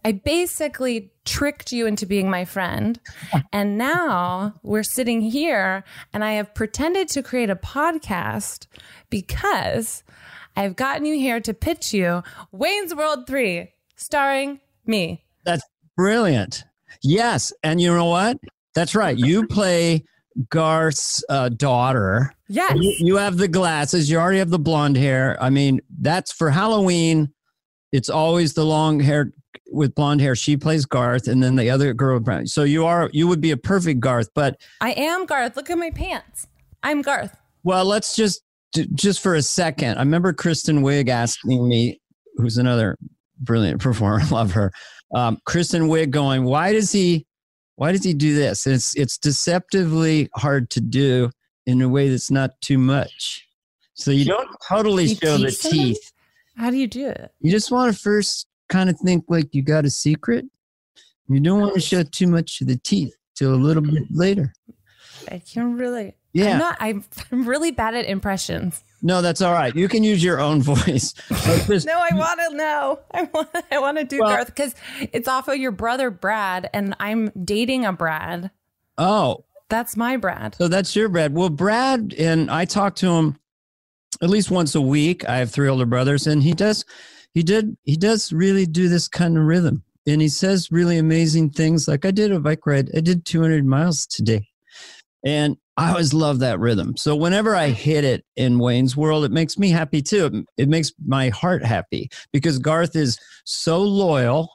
I 0.05 0.13
basically 0.13 1.13
tricked 1.25 1.73
you 1.73 1.87
into 1.87 2.07
being 2.07 2.31
my 2.31 2.45
friend. 2.45 2.99
And 3.53 3.77
now 3.77 4.55
we're 4.63 4.85
sitting 4.85 5.21
here 5.21 5.83
and 6.13 6.25
I 6.25 6.33
have 6.33 6.55
pretended 6.55 7.09
to 7.09 7.23
create 7.23 7.51
a 7.51 7.57
podcast 7.57 8.67
because 9.11 10.05
I've 10.57 10.77
gotten 10.77 11.05
you 11.05 11.15
here 11.19 11.41
to 11.41 11.53
pitch 11.53 11.93
you 11.93 12.23
Wayne's 12.53 12.95
World 12.95 13.27
3 13.27 13.73
starring 13.97 14.61
me. 14.87 15.25
That's 15.45 15.65
brilliant. 15.97 16.65
Yes. 17.03 17.53
And 17.63 17.81
you 17.81 17.93
know 17.93 18.05
what? 18.05 18.39
That's 18.75 18.95
right. 18.95 19.17
You 19.17 19.47
play 19.49 20.05
Garth's 20.49 21.25
uh, 21.29 21.49
daughter. 21.49 22.33
Yes. 22.49 22.77
You, 22.77 22.95
you 22.99 23.17
have 23.17 23.37
the 23.37 23.49
glasses. 23.49 24.11
You 24.11 24.19
already 24.19 24.39
have 24.39 24.51
the 24.51 24.59
blonde 24.59 24.97
hair. 24.97 25.37
I 25.41 25.51
mean, 25.51 25.81
that's 26.01 26.33
for 26.33 26.51
Halloween. 26.51 27.33
It's 27.93 28.09
always 28.09 28.55
the 28.55 28.65
long 28.65 29.01
hair 29.01 29.33
with 29.71 29.95
blonde 29.95 30.21
hair. 30.21 30.35
She 30.37 30.57
plays 30.57 30.85
Garth, 30.87 31.29
and 31.29 31.43
then 31.43 31.57
the 31.57 31.71
other 31.71 31.93
girl 31.95 32.19
brown. 32.21 32.47
So 32.47 32.63
you 32.65 32.85
are 32.87 33.11
you 33.13 33.27
would 33.29 33.41
be 33.41 33.51
a 33.51 33.57
perfect 33.57 34.01
Garth. 34.01 34.29
But 34.35 34.61
I 34.81 34.93
am 34.93 35.27
Garth. 35.27 35.57
Look 35.57 35.71
at 35.71 35.79
my 35.79 35.91
pants. 35.91 36.47
I'm 36.83 37.03
Garth. 37.03 37.37
well, 37.65 37.85
let's 37.85 38.15
just 38.17 38.43
just 38.95 39.21
for 39.21 39.35
a 39.35 39.43
second. 39.43 39.97
I 39.97 40.01
remember 40.01 40.33
Kristen 40.33 40.83
Wiig 40.83 41.09
asking 41.09 41.69
me, 41.69 42.01
who's 42.37 42.57
another 42.59 42.97
brilliant 43.41 43.81
performer. 43.81 44.25
Love 44.31 44.53
her. 44.53 44.73
Um, 45.15 45.39
Kristen 45.45 45.89
Wiig 45.89 46.11
going, 46.11 46.45
why 46.45 46.73
does 46.73 46.93
he 46.93 47.27
why 47.77 47.93
does 47.93 48.05
he 48.05 48.15
do 48.15 48.35
this? 48.35 48.67
And 48.67 48.75
it's 48.77 48.95
it's 48.97 49.19
deceptively 49.19 50.29
hard 50.37 50.71
to 50.71 50.81
do 50.81 51.31
in 51.67 51.83
a 51.83 51.89
way 51.89 52.09
that's 52.09 52.31
not 52.31 52.51
too 52.61 52.79
much. 52.79 53.47
So 53.95 54.11
you 54.11 54.25
don't 54.25 54.49
totally 54.69 55.05
You 55.07 55.15
show 55.17 55.37
the 55.37 55.47
tease 55.51 55.63
them? 55.63 55.73
teeth. 55.73 56.13
How 56.57 56.71
do 56.71 56.77
you 56.77 56.87
do 56.87 57.09
it? 57.09 57.31
You 57.41 57.51
just 57.51 57.71
want 57.71 57.93
to 57.95 57.99
first 58.01 58.47
kind 58.71 58.89
of 58.89 58.99
think 59.01 59.25
like 59.29 59.55
you 59.55 59.63
got 59.63 59.85
a 59.85 59.91
secret. 59.91 60.47
You 61.29 61.39
don't 61.41 61.61
want 61.61 61.75
to 61.75 61.81
show 61.81 62.03
too 62.03 62.27
much 62.27 62.61
of 62.61 62.67
the 62.67 62.77
teeth 62.79 63.15
till 63.37 63.55
a 63.55 63.57
little 63.57 63.83
bit 63.83 64.05
later. 64.11 64.53
I 65.31 65.39
can 65.41 65.75
really. 65.77 66.15
Yeah. 66.33 66.53
I'm 66.53 66.59
not. 66.59 66.77
I'm, 66.81 67.05
I'm 67.33 67.47
really 67.47 67.71
bad 67.73 67.95
at 67.95 68.07
impressions. 68.07 68.83
No, 69.03 69.23
that's 69.23 69.41
all 69.41 69.53
right. 69.53 69.75
You 69.75 69.89
can 69.89 70.03
use 70.05 70.23
your 70.23 70.41
own 70.41 70.61
voice. 70.75 71.13
Just- 71.67 71.87
No, 71.87 71.95
I 71.99 72.15
want 72.15 72.41
to 72.49 72.57
know. 72.57 73.01
I 73.13 73.23
want. 73.33 73.49
I 73.71 73.79
want 73.79 73.99
to 73.99 74.05
do 74.05 74.19
Well- 74.21 74.31
Garth 74.31 74.47
because 74.47 74.75
it's 75.13 75.29
off 75.29 75.49
of 75.49 75.57
your 75.57 75.73
brother 75.73 76.11
Brad, 76.11 76.69
and 76.73 76.95
I'm 77.01 77.31
dating 77.45 77.85
a 77.85 77.93
Brad. 77.93 78.51
oh, 78.99 79.45
That's 79.69 79.97
my 79.97 80.17
Brad. 80.17 80.55
so 80.57 80.69
that's 80.69 80.95
your 80.97 81.09
Brad. 81.09 81.33
Well, 81.35 81.49
Brad 81.51 82.13
and 82.19 82.51
I 82.51 82.65
talk 82.65 82.97
to 82.97 83.09
him 83.11 83.37
at 84.23 84.29
least 84.31 84.51
once 84.51 84.75
a 84.75 84.81
week. 84.81 85.27
I 85.29 85.37
have 85.39 85.51
three 85.51 85.69
older 85.69 85.87
brothers, 85.87 86.27
and 86.27 86.43
he 86.43 86.53
does, 86.53 86.85
he 87.35 87.43
did, 87.43 87.77
he 87.83 87.97
does 87.97 88.33
really 88.33 88.67
do 88.67 88.89
this 88.89 89.09
kind 89.09 89.37
of 89.37 89.45
rhythm, 89.45 89.85
and 90.07 90.21
he 90.21 90.29
says 90.29 90.71
really 90.71 90.99
amazing 90.99 91.51
things. 91.51 91.87
Like 91.89 92.05
I 92.05 92.11
did 92.11 92.33
a 92.33 92.41
bike 92.41 92.67
ride. 92.67 92.91
I 92.97 93.01
did 93.01 93.25
200 93.25 93.65
miles 93.65 94.07
today, 94.07 94.49
and 95.25 95.57
I 95.81 95.91
always 95.91 96.13
love 96.13 96.41
that 96.41 96.61
rhythm. 96.61 96.95
So 96.99 97.17
whenever 97.17 97.57
I 97.57 97.69
hit 97.69 98.05
it 98.05 98.25
in 98.37 98.59
Wayne's 98.59 98.99
World, 98.99 99.25
it 99.25 99.31
makes 99.31 99.59
me 99.59 99.71
happy 99.71 100.03
too. 100.03 100.45
It, 100.59 100.69
makes 100.69 100.93
my 101.07 101.31
heart 101.31 101.65
happy 101.65 102.11
because 102.35 102.59
Garth 102.59 102.95
is 102.95 103.19
so 103.45 103.81
loyal, 103.81 104.51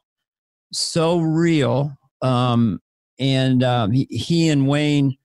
so 0.72 1.17
real, 1.20 1.91
um, 2.22 2.79
and 3.17 3.63
um, 3.63 3.91
he, 3.91 4.05
he 4.12 4.50
and 4.50 4.67
Wayne. 4.67 5.17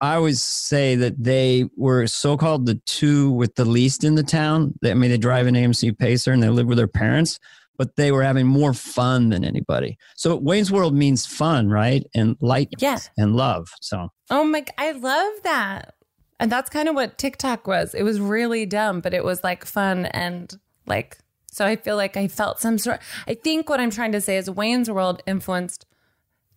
I 0.00 0.14
always 0.16 0.42
say 0.42 0.94
that 0.96 1.22
they 1.22 1.64
were 1.76 2.06
so 2.06 2.36
called 2.36 2.66
the 2.66 2.74
two 2.86 3.30
with 3.32 3.54
the 3.54 3.64
least 3.64 4.04
in 4.04 4.14
the 4.14 4.22
town. 4.22 4.74
They, 4.82 4.90
I 4.90 4.94
mean, 4.94 5.10
they 5.10 5.16
drive 5.18 5.46
an 5.46 5.54
AMC 5.54 5.98
Pacer 5.98 6.32
and 6.32 6.42
they 6.42 6.48
live 6.50 6.66
with 6.66 6.76
their 6.76 6.86
parents, 6.88 7.38
but 7.78 7.96
they 7.96 8.12
were 8.12 8.22
having 8.22 8.46
more 8.46 8.74
fun 8.74 9.30
than 9.30 9.42
anybody. 9.44 9.96
So 10.14 10.36
Wayne's 10.36 10.70
World 10.70 10.94
means 10.94 11.24
fun, 11.24 11.68
right? 11.70 12.04
And 12.14 12.36
light 12.40 12.68
Yeah. 12.78 12.98
and 13.16 13.36
love. 13.36 13.68
So 13.80 14.10
Oh 14.28 14.44
my! 14.44 14.64
I 14.76 14.92
love 14.92 15.32
that, 15.44 15.94
and 16.40 16.50
that's 16.52 16.68
kind 16.68 16.88
of 16.88 16.94
what 16.94 17.16
TikTok 17.16 17.66
was. 17.66 17.94
It 17.94 18.02
was 18.02 18.20
really 18.20 18.66
dumb, 18.66 19.00
but 19.00 19.14
it 19.14 19.24
was 19.24 19.42
like 19.44 19.64
fun 19.64 20.06
and 20.06 20.52
like. 20.86 21.16
So 21.50 21.64
I 21.64 21.76
feel 21.76 21.96
like 21.96 22.18
I 22.18 22.28
felt 22.28 22.60
some 22.60 22.76
sort. 22.76 23.00
I 23.26 23.32
think 23.34 23.70
what 23.70 23.80
I'm 23.80 23.90
trying 23.90 24.12
to 24.12 24.20
say 24.20 24.36
is 24.36 24.50
Wayne's 24.50 24.90
World 24.90 25.22
influenced 25.26 25.86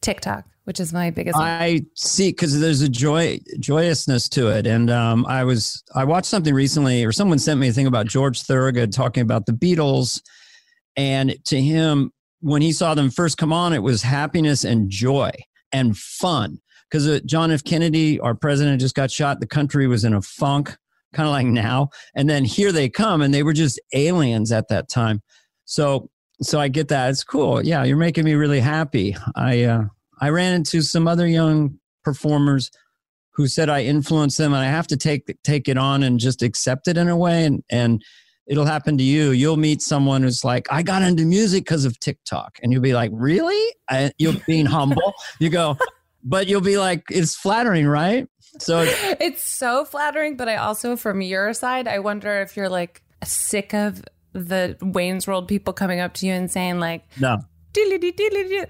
TikTok, 0.02 0.46
which 0.64 0.80
is 0.80 0.94
my 0.94 1.10
biggest. 1.10 1.38
one. 1.38 1.48
I 1.48 1.82
see 1.96 2.30
because 2.32 2.60
there's 2.60 2.82
a 2.82 2.90
joy 2.90 3.40
joyousness 3.60 4.30
to 4.30 4.48
it, 4.50 4.68
and 4.68 4.90
um, 4.90 5.26
I 5.26 5.44
was 5.44 5.84
I 5.96 6.04
watched 6.06 6.28
something 6.28 6.54
recently, 6.54 7.04
or 7.04 7.12
someone 7.12 7.40
sent 7.40 7.60
me 7.60 7.70
a 7.70 7.74
thing 7.74 7.88
about 7.88 8.08
George 8.08 8.42
Thorogood 8.42 8.94
talking 8.94 9.22
about 9.22 9.46
the 9.46 9.52
Beatles, 9.52 10.22
And 10.96 11.36
to 11.46 11.62
him, 11.62 12.12
when 12.42 12.62
he 12.62 12.72
saw 12.72 12.94
them 12.94 13.10
first 13.10 13.38
come 13.38 13.54
on, 13.54 13.74
it 13.74 13.84
was 13.84 14.02
happiness 14.02 14.64
and 14.64 14.90
joy 14.90 15.32
and 15.72 15.98
fun. 15.98 16.60
Because 16.90 17.08
uh, 17.08 17.20
John 17.26 17.52
F. 17.52 17.64
Kennedy, 17.64 18.20
our 18.20 18.34
president, 18.34 18.82
just 18.82 18.96
got 18.96 19.12
shot. 19.12 19.40
The 19.40 19.48
country 19.48 19.88
was 19.88 20.04
in 20.04 20.14
a 20.14 20.22
funk, 20.22 20.76
kind 21.14 21.28
of 21.28 21.32
like 21.32 21.46
now. 21.46 21.90
And 22.16 22.30
then 22.30 22.46
here 22.46 22.72
they 22.72 22.90
come, 22.90 23.22
and 23.22 23.34
they 23.34 23.44
were 23.44 23.54
just 23.54 23.80
aliens 23.94 24.52
at 24.52 24.70
that 24.70 24.90
time. 24.90 25.22
So, 25.66 26.10
so 26.42 26.60
I 26.60 26.68
get 26.68 26.88
that. 26.90 27.10
It's 27.10 27.24
cool. 27.24 27.66
Yeah, 27.66 27.84
you're 27.84 27.98
making 27.98 28.26
me 28.26 28.34
really 28.34 28.60
happy. 28.60 29.16
I 29.36 29.64
uh, 29.64 29.84
I 30.22 30.30
ran 30.30 30.54
into 30.54 30.82
some 30.82 31.08
other 31.08 31.28
young 31.28 31.80
performers 32.04 32.72
who 33.32 33.48
said 33.48 33.70
I 33.70 33.84
influenced 33.84 34.38
them, 34.38 34.54
and 34.54 34.62
I 34.62 34.70
have 34.70 34.88
to 34.88 34.98
take 34.98 35.36
take 35.44 35.68
it 35.68 35.78
on 35.78 36.04
and 36.04 36.20
just 36.20 36.42
accept 36.42 36.88
it 36.88 36.98
in 36.98 37.08
a 37.08 37.18
way. 37.18 37.46
And 37.46 37.64
and 37.70 38.04
it'll 38.50 38.66
happen 38.66 38.98
to 38.98 39.04
you. 39.04 39.32
You'll 39.32 39.58
meet 39.58 39.82
someone 39.82 40.24
who's 40.24 40.44
like, 40.44 40.68
I 40.72 40.82
got 40.82 41.04
into 41.04 41.24
music 41.24 41.66
because 41.66 41.86
of 41.86 42.00
TikTok. 42.00 42.58
And 42.62 42.74
you'll 42.74 42.82
be 42.82 42.94
like, 42.94 43.12
really? 43.14 43.76
I, 43.90 44.12
you're 44.18 44.34
being 44.48 44.66
humble. 44.66 45.14
You 45.40 45.50
go, 45.50 45.78
but 46.24 46.48
you'll 46.48 46.60
be 46.60 46.80
like, 46.80 47.04
it's 47.12 47.36
flattering, 47.36 47.88
right? 47.88 48.28
So 48.58 48.86
it's 49.20 49.44
so 49.44 49.86
flattering. 49.86 50.36
But 50.36 50.50
I 50.50 50.56
also, 50.56 50.96
from 50.96 51.22
your 51.22 51.54
side, 51.54 51.88
I 51.88 52.00
wonder 52.00 52.42
if 52.42 52.58
you're 52.58 52.70
like 52.70 53.04
sick 53.24 53.74
of 53.74 54.04
the 54.34 54.78
Wayne's 54.82 55.28
World 55.28 55.48
people 55.48 55.74
coming 55.74 56.00
up 56.00 56.14
to 56.16 56.28
you 56.28 56.34
and 56.34 56.50
saying, 56.50 56.80
like, 56.80 57.06
no, 57.20 57.40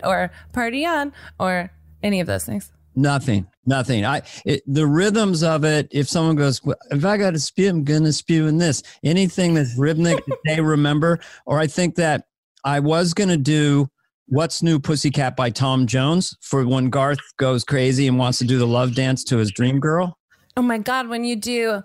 or 0.04 0.32
party 0.54 0.86
on, 0.86 1.14
or 1.40 1.72
any 2.04 2.20
of 2.20 2.28
those 2.28 2.46
things. 2.46 2.72
Nothing, 2.96 3.48
nothing. 3.66 4.06
I 4.06 4.24
it, 4.46 4.62
the 4.68 4.86
rhythms 4.86 5.44
of 5.44 5.64
it. 5.64 5.88
If 5.92 6.10
someone 6.10 6.36
goes, 6.36 6.60
if 6.92 7.06
I 7.06 7.18
got 7.18 7.32
to 7.32 7.40
spew, 7.40 7.70
I'm 7.70 7.84
gonna 7.84 8.12
spew 8.12 8.48
in 8.48 8.58
this. 8.58 8.84
Anything 9.04 9.54
that's 9.54 9.78
rhythmic 9.78 10.26
that 10.26 10.38
they 10.46 10.60
remember, 10.76 11.20
or 11.46 11.60
I 11.60 11.68
think 11.68 11.96
that 11.96 12.26
I 12.64 12.80
was 12.80 13.14
gonna 13.14 13.38
do 13.38 13.88
"What's 14.28 14.62
New 14.62 14.80
Pussycat" 14.80 15.36
by 15.38 15.50
Tom 15.50 15.88
Jones 15.88 16.36
for 16.42 16.66
when 16.66 16.90
Garth 16.90 17.20
goes 17.38 17.64
crazy 17.64 18.08
and 18.08 18.18
wants 18.18 18.40
to 18.40 18.46
do 18.46 18.58
the 18.58 18.68
love 18.68 18.96
dance 18.96 19.24
to 19.26 19.38
his 19.38 19.52
dream 19.52 19.80
girl. 19.80 20.18
Oh 20.58 20.62
my 20.62 20.80
god! 20.80 21.08
When 21.08 21.24
you 21.24 21.36
do, 21.36 21.84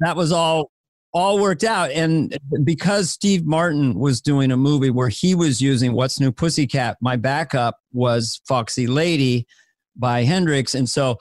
that 0.00 0.16
was 0.16 0.32
all 0.32 0.70
all 1.14 1.38
worked 1.38 1.64
out. 1.64 1.90
And 1.92 2.36
because 2.64 3.10
Steve 3.10 3.46
Martin 3.46 3.94
was 3.94 4.20
doing 4.20 4.50
a 4.50 4.56
movie 4.56 4.90
where 4.90 5.08
he 5.08 5.34
was 5.34 5.62
using 5.62 5.92
What's 5.92 6.18
New 6.18 6.32
Pussycat, 6.32 6.98
my 7.00 7.16
backup 7.16 7.78
was 7.92 8.40
Foxy 8.46 8.88
Lady 8.88 9.46
by 9.96 10.24
Hendrix. 10.24 10.74
And 10.74 10.90
so, 10.90 11.20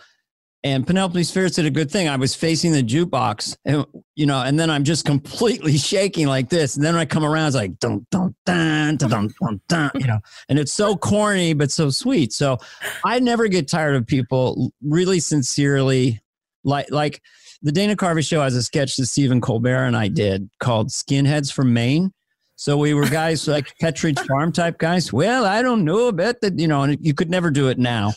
and 0.64 0.88
Penelope 0.88 1.20
Spheeris 1.20 1.56
did 1.56 1.66
a 1.66 1.70
good 1.70 1.92
thing. 1.92 2.08
I 2.08 2.16
was 2.16 2.34
facing 2.34 2.72
the 2.72 2.82
jukebox, 2.82 3.58
and 3.66 3.86
you 4.16 4.26
know, 4.26 4.42
and 4.42 4.58
then 4.58 4.70
I'm 4.70 4.86
just 4.86 5.04
completely 5.04 5.78
shaking 5.78 6.28
like 6.28 6.48
this. 6.48 6.78
And 6.78 6.86
then 6.86 6.96
I 6.96 7.04
come 7.04 7.26
around, 7.26 7.48
it's 7.48 7.56
like 7.58 7.78
dun 7.80 8.08
dun 8.10 8.34
dun 8.46 8.96
dun 8.96 9.10
dun 9.10 9.62
dun, 9.68 9.92
you 9.96 10.08
know, 10.08 10.20
and 10.48 10.58
it's 10.58 10.72
so 10.72 10.96
corny 10.96 11.54
but 11.54 11.70
so 11.70 11.90
sweet. 11.90 12.32
So 12.32 12.60
I 13.04 13.20
never 13.20 13.50
get 13.50 13.68
tired 13.68 13.98
of 13.98 14.08
people 14.08 14.72
really 14.82 15.20
sincerely 15.20 16.22
like 16.64 16.90
like 16.92 17.22
the 17.64 17.72
Dana 17.72 17.96
Carvey 17.96 18.28
show 18.28 18.42
has 18.42 18.56
a 18.56 18.62
sketch 18.62 18.98
that 18.98 19.06
Stephen 19.06 19.40
Colbert 19.40 19.86
and 19.86 19.96
I 19.96 20.10
did 20.10 20.50
called 20.60 20.90
Skinheads 20.90 21.52
from 21.52 21.74
Maine. 21.74 22.12
So 22.58 22.78
we 22.78 22.94
were 22.94 23.08
guys 23.08 23.48
like 23.48 23.74
Pepperidge 23.82 24.20
Farm 24.28 24.52
type 24.52 24.78
guys. 24.78 25.14
Well, 25.14 25.46
I 25.46 25.62
don't 25.62 25.86
know 25.86 26.10
about 26.10 26.42
that, 26.42 26.60
you 26.60 26.68
know, 26.68 26.84
and 26.84 26.98
you 27.02 27.14
could 27.14 27.30
never 27.30 27.50
do 27.50 27.70
it 27.70 27.80
now. 27.80 28.14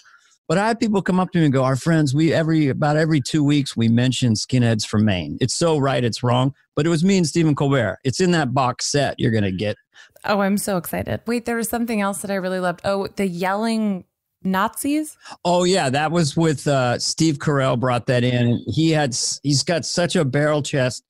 But 0.49 0.59
I 0.59 0.69
had 0.69 0.79
people 0.79 1.03
come 1.03 1.19
up 1.19 1.33
to 1.33 1.39
me 1.39 1.47
and 1.47 1.53
go, 1.53 1.65
"Our 1.65 1.75
friends, 1.75 2.15
we 2.15 2.33
every 2.33 2.69
about 2.69 2.97
every 2.97 3.21
two 3.21 3.43
weeks 3.43 3.77
we 3.77 3.89
mention 3.89 4.35
skinheads 4.35 4.87
from 4.87 5.05
Maine. 5.05 5.39
It's 5.41 5.55
so 5.55 5.77
right, 5.79 6.05
it's 6.05 6.23
wrong." 6.23 6.55
But 6.77 6.87
it 6.87 6.89
was 6.89 7.03
me 7.03 7.17
and 7.17 7.27
Stephen 7.27 7.57
Colbert. 7.57 7.99
It's 8.05 8.21
in 8.21 8.31
that 8.31 8.55
box 8.55 8.87
set. 8.87 9.17
You're 9.19 9.33
gonna 9.33 9.51
get. 9.51 9.77
Oh, 10.25 10.41
I'm 10.41 10.57
so 10.57 10.77
excited! 10.77 11.21
Wait, 11.27 11.47
there 11.47 11.57
was 11.57 11.69
something 11.69 12.01
else 12.01 12.23
that 12.23 12.31
I 12.31 12.37
really 12.37 12.61
loved. 12.61 12.81
Oh, 12.85 13.09
the 13.09 13.27
yelling 13.27 14.05
Nazis? 14.47 15.17
Oh 15.45 15.65
yeah, 15.65 15.91
that 15.91 16.11
was 16.11 16.37
with 16.37 16.67
uh, 16.67 16.99
Steve 16.99 17.39
Carell. 17.39 17.79
Brought 17.79 18.07
that 18.07 18.25
in. 18.25 18.63
He 18.67 18.91
had 18.91 19.17
he's 19.43 19.63
got 19.63 19.85
such 19.85 20.17
a 20.17 20.25
barrel 20.25 20.63
chest, 20.63 21.05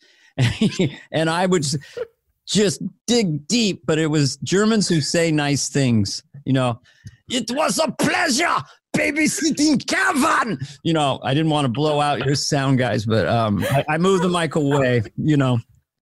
and 1.12 1.30
I 1.30 1.46
would 1.46 1.64
just 2.46 2.82
dig 3.06 3.46
deep. 3.46 3.82
But 3.86 3.98
it 3.98 4.08
was 4.08 4.36
Germans 4.38 4.88
who 4.88 5.00
say 5.00 5.30
nice 5.30 5.68
things. 5.68 6.22
You 6.44 6.52
know, 6.52 6.80
it 7.28 7.50
was 7.50 7.78
a 7.78 7.90
pleasure 7.92 8.56
babysitting 8.96 9.86
Kevin. 9.86 10.58
You 10.82 10.94
know, 10.94 11.20
I 11.22 11.34
didn't 11.34 11.50
want 11.50 11.66
to 11.66 11.72
blow 11.72 12.00
out 12.00 12.24
your 12.24 12.34
sound 12.34 12.78
guys, 12.78 13.04
but 13.04 13.28
um, 13.28 13.64
I, 13.70 13.84
I 13.90 13.98
moved 13.98 14.24
the 14.24 14.28
mic 14.28 14.54
away. 14.54 15.02
You 15.16 15.36
know, 15.36 15.58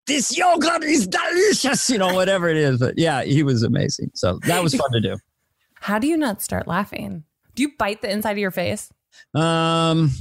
this 0.07 0.37
yogurt 0.37 0.85
is 0.85 1.07
delicious. 1.07 1.91
You 1.91 1.99
know, 1.99 2.15
whatever 2.15 2.49
it 2.49 2.57
is. 2.57 2.79
But 2.79 2.95
yeah, 2.97 3.23
he 3.25 3.43
was 3.43 3.63
amazing. 3.63 4.11
So 4.15 4.39
that 4.47 4.63
was 4.63 4.75
fun 4.75 4.91
to 4.93 5.01
do. 5.01 5.17
How 5.85 5.99
do 5.99 6.07
you 6.07 6.17
not 6.17 6.41
start 6.41 6.67
laughing? 6.67 7.25
Do 7.55 7.63
you 7.63 7.73
bite 7.79 8.01
the 8.01 8.11
inside 8.11 8.31
of 8.31 8.39
your 8.39 8.51
face? 8.51 8.91
Um, 9.35 10.13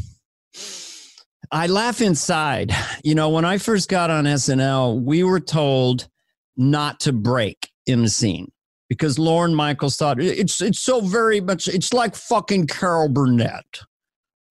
I 1.53 1.67
laugh 1.67 2.01
inside. 2.01 2.73
You 3.01 3.15
know, 3.15 3.29
when 3.29 3.45
I 3.45 3.57
first 3.59 3.87
got 3.87 4.09
on 4.09 4.25
SNL, 4.25 5.01
we 5.01 5.23
were 5.23 5.39
told 5.39 6.09
not 6.57 6.99
to 6.99 7.13
break 7.13 7.69
in 7.85 8.01
the 8.01 8.09
scene 8.09 8.51
because 8.89 9.17
Lorne 9.17 9.55
Michaels 9.55 9.95
thought 9.95 10.21
it's 10.21 10.59
it's 10.59 10.79
so 10.79 10.99
very 10.99 11.39
much 11.39 11.69
it's 11.69 11.93
like 11.93 12.17
fucking 12.17 12.67
Carol 12.67 13.07
Burnett, 13.07 13.83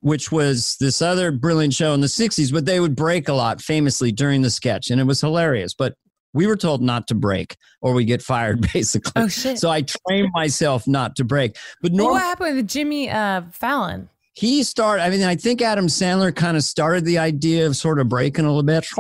which 0.01 0.33
was 0.33 0.79
this 0.81 1.03
other 1.03 1.31
brilliant 1.31 1.75
show 1.75 1.93
in 1.93 2.01
the 2.01 2.07
'60s. 2.07 2.51
But 2.51 2.65
they 2.65 2.81
would 2.81 2.97
break 2.97 3.29
a 3.29 3.35
lot, 3.35 3.61
famously 3.61 4.13
during 4.13 4.41
the 4.41 4.51
sketch, 4.51 4.89
and 4.89 4.99
it 4.99 5.05
was 5.05 5.21
hilarious. 5.21 5.75
But 5.75 5.93
we 6.35 6.47
were 6.47 6.57
told 6.57 6.83
not 6.83 7.07
to 7.09 7.15
break 7.15 7.57
or 7.81 7.93
we 7.93 8.05
get 8.05 8.23
fired 8.23 8.61
basically. 8.73 9.13
Oh 9.17 9.29
shit. 9.29 9.59
So 9.59 9.71
I 9.71 9.83
trained 9.83 10.31
myself 10.33 10.87
not 10.87 11.17
to 11.17 11.25
break. 11.25 11.57
But 11.81 11.93
well, 11.93 12.11
what 12.11 12.23
happened 12.23 12.57
with 12.57 12.69
Jimmy 12.69 13.11
uh, 13.11 13.43
Fallon? 13.53 14.09
He 14.35 14.63
started, 14.63 15.03
I 15.03 15.11
mean, 15.11 15.23
I 15.25 15.37
think 15.37 15.61
Adam 15.61 15.89
Sandler 15.89 16.35
kind 16.35 16.57
of 16.57 16.65
started 16.65 17.05
the 17.05 17.19
idea 17.19 17.67
of 17.67 17.77
sort 17.77 18.01
of 18.01 18.09
breaking 18.09 18.47
a 18.47 18.49
little 18.49 18.63
bit. 18.63 18.87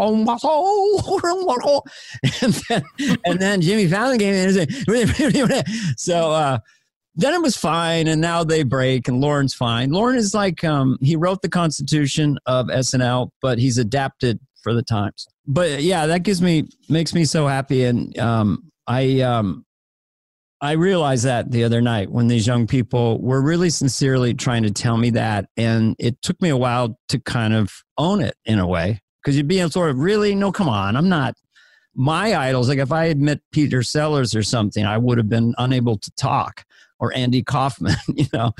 And 2.42 2.52
then, 2.68 2.82
and 3.24 3.40
then 3.40 3.60
Jimmy 3.62 3.88
Fallon 3.88 4.18
came 4.18 4.34
in 4.34 4.58
and 4.58 4.68
said, 4.86 5.68
so, 5.96 6.32
uh, 6.32 6.58
then 7.14 7.34
it 7.34 7.42
was 7.42 7.56
fine 7.56 8.08
and 8.08 8.20
now 8.20 8.44
they 8.44 8.62
break 8.62 9.08
and 9.08 9.20
Lorne's 9.20 9.54
fine. 9.54 9.90
Lorne 9.90 10.16
is 10.16 10.34
like 10.34 10.64
um, 10.64 10.98
he 11.00 11.16
wrote 11.16 11.42
the 11.42 11.48
constitution 11.48 12.38
of 12.46 12.66
SNL, 12.66 13.30
but 13.40 13.58
he's 13.58 13.78
adapted 13.78 14.38
for 14.62 14.74
the 14.74 14.82
times. 14.82 15.26
But 15.46 15.82
yeah, 15.82 16.06
that 16.06 16.22
gives 16.22 16.40
me 16.40 16.68
makes 16.88 17.14
me 17.14 17.24
so 17.24 17.46
happy, 17.46 17.84
and 17.84 18.16
um, 18.18 18.70
I 18.86 19.20
um, 19.20 19.64
I 20.60 20.72
realized 20.72 21.24
that 21.24 21.50
the 21.50 21.64
other 21.64 21.80
night 21.80 22.10
when 22.10 22.28
these 22.28 22.46
young 22.46 22.66
people 22.66 23.20
were 23.20 23.42
really 23.42 23.70
sincerely 23.70 24.34
trying 24.34 24.62
to 24.62 24.70
tell 24.70 24.96
me 24.96 25.10
that, 25.10 25.46
and 25.56 25.96
it 25.98 26.20
took 26.22 26.40
me 26.40 26.48
a 26.48 26.56
while 26.56 26.98
to 27.08 27.18
kind 27.18 27.54
of 27.54 27.82
own 27.98 28.20
it 28.20 28.36
in 28.44 28.58
a 28.58 28.66
way 28.66 29.00
because 29.22 29.36
you'd 29.36 29.48
be 29.48 29.66
sort 29.68 29.90
of 29.90 29.98
really 29.98 30.34
no, 30.34 30.52
come 30.52 30.68
on, 30.68 30.96
I'm 30.96 31.08
not 31.08 31.34
my 31.94 32.34
idols. 32.34 32.68
Like 32.68 32.78
if 32.78 32.92
I 32.92 33.06
had 33.06 33.20
met 33.20 33.40
Peter 33.52 33.82
Sellers 33.82 34.34
or 34.34 34.42
something, 34.42 34.84
I 34.84 34.98
would 34.98 35.18
have 35.18 35.28
been 35.28 35.54
unable 35.58 35.98
to 35.98 36.10
talk 36.12 36.64
or 36.98 37.14
Andy 37.14 37.42
Kaufman. 37.42 37.96
You 38.14 38.26
know, 38.32 38.52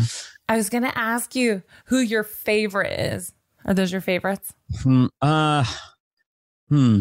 I 0.49 0.57
was 0.57 0.69
going 0.69 0.83
to 0.83 0.99
ask 0.99 1.35
you 1.35 1.63
who 1.87 1.99
your 1.99 2.25
favorite 2.25 2.99
is. 2.99 3.33
Are 3.65 3.75
those 3.75 3.93
your 3.93 4.01
favorites? 4.01 4.53
Hmm, 4.83 5.07
uh, 5.21 5.65
Hmm. 6.73 7.01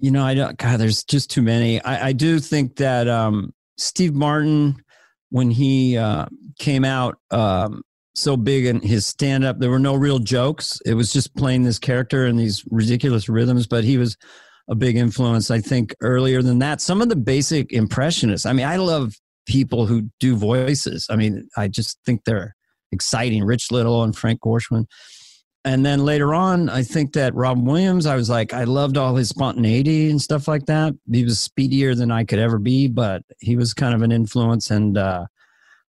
You 0.00 0.10
know, 0.10 0.24
I 0.24 0.34
don't. 0.34 0.58
God, 0.58 0.80
there's 0.80 1.04
just 1.04 1.30
too 1.30 1.42
many. 1.42 1.80
I, 1.82 2.08
I 2.08 2.12
do 2.12 2.40
think 2.40 2.74
that 2.76 3.06
um, 3.06 3.54
Steve 3.76 4.14
Martin, 4.14 4.82
when 5.30 5.48
he 5.48 5.96
uh, 5.96 6.26
came 6.58 6.84
out 6.84 7.18
um, 7.30 7.82
so 8.16 8.36
big 8.36 8.66
in 8.66 8.80
his 8.80 9.06
stand 9.06 9.44
up, 9.44 9.60
there 9.60 9.70
were 9.70 9.78
no 9.78 9.94
real 9.94 10.18
jokes. 10.18 10.80
It 10.84 10.94
was 10.94 11.12
just 11.12 11.36
playing 11.36 11.62
this 11.62 11.78
character 11.78 12.26
and 12.26 12.36
these 12.36 12.64
ridiculous 12.68 13.28
rhythms. 13.28 13.68
But 13.68 13.84
he 13.84 13.96
was 13.96 14.16
a 14.68 14.74
big 14.74 14.96
influence, 14.96 15.52
I 15.52 15.60
think, 15.60 15.94
earlier 16.00 16.42
than 16.42 16.58
that. 16.58 16.80
Some 16.80 17.00
of 17.00 17.08
the 17.08 17.16
basic 17.16 17.72
impressionists. 17.72 18.44
I 18.44 18.52
mean, 18.52 18.66
I 18.66 18.74
love 18.74 19.14
people 19.46 19.86
who 19.86 20.10
do 20.18 20.34
voices. 20.34 21.06
I 21.08 21.14
mean, 21.14 21.48
I 21.56 21.68
just 21.68 22.00
think 22.04 22.24
they're 22.24 22.56
exciting. 22.90 23.44
Rich 23.44 23.70
Little 23.70 24.02
and 24.02 24.16
Frank 24.16 24.40
Gorshin 24.40 24.86
and 25.64 25.84
then 25.84 26.04
later 26.04 26.34
on, 26.34 26.68
I 26.68 26.82
think 26.82 27.12
that 27.14 27.34
Rob 27.34 27.66
Williams, 27.66 28.06
I 28.06 28.16
was 28.16 28.30
like, 28.30 28.54
I 28.54 28.64
loved 28.64 28.96
all 28.96 29.16
his 29.16 29.28
spontaneity 29.28 30.08
and 30.08 30.22
stuff 30.22 30.46
like 30.46 30.66
that. 30.66 30.94
He 31.10 31.24
was 31.24 31.40
speedier 31.40 31.94
than 31.94 32.10
I 32.10 32.24
could 32.24 32.38
ever 32.38 32.58
be, 32.58 32.88
but 32.88 33.22
he 33.40 33.56
was 33.56 33.74
kind 33.74 33.94
of 33.94 34.02
an 34.02 34.12
influence. 34.12 34.70
And, 34.70 34.96
uh, 34.96 35.26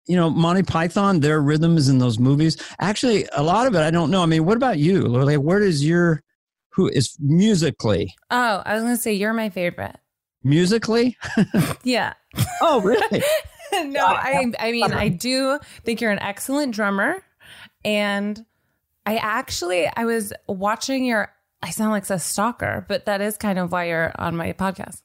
you 0.05 0.17
know, 0.17 0.29
Monty 0.29 0.63
Python, 0.63 1.21
their 1.21 1.41
rhythms 1.41 1.87
in 1.87 1.97
those 1.97 2.19
movies. 2.19 2.57
Actually, 2.79 3.25
a 3.31 3.41
lot 3.41 3.67
of 3.67 3.73
it, 3.73 3.79
I 3.79 3.89
don't 3.89 4.11
know. 4.11 4.21
I 4.21 4.25
mean, 4.25 4.45
what 4.45 4.57
about 4.57 4.79
you? 4.79 5.03
Like, 5.03 5.39
where 5.39 5.59
does 5.59 5.83
your, 5.85 6.21
who 6.69 6.89
is 6.89 7.15
musically? 7.19 8.13
Oh, 8.29 8.61
I 8.65 8.73
was 8.73 8.83
going 8.83 8.95
to 8.95 9.01
say, 9.01 9.13
you're 9.13 9.33
my 9.33 9.49
favorite. 9.49 9.95
Musically? 10.43 11.17
yeah. 11.83 12.13
oh, 12.61 12.81
really? 12.81 13.23
no, 13.71 14.05
I, 14.05 14.51
I 14.59 14.71
mean, 14.71 14.91
I 14.91 15.07
do 15.07 15.57
think 15.85 16.01
you're 16.01 16.11
an 16.11 16.19
excellent 16.19 16.75
drummer. 16.75 17.23
And 17.85 18.45
I 19.05 19.17
actually 19.17 19.87
I 19.95 20.05
was 20.05 20.33
watching 20.47 21.05
your 21.05 21.33
I 21.61 21.69
sound 21.69 21.91
like 21.91 22.09
a 22.09 22.19
stalker, 22.19 22.85
but 22.89 23.05
that 23.05 23.21
is 23.21 23.37
kind 23.37 23.57
of 23.57 23.71
why 23.71 23.85
you're 23.85 24.11
on 24.15 24.35
my 24.35 24.51
podcast, 24.53 25.01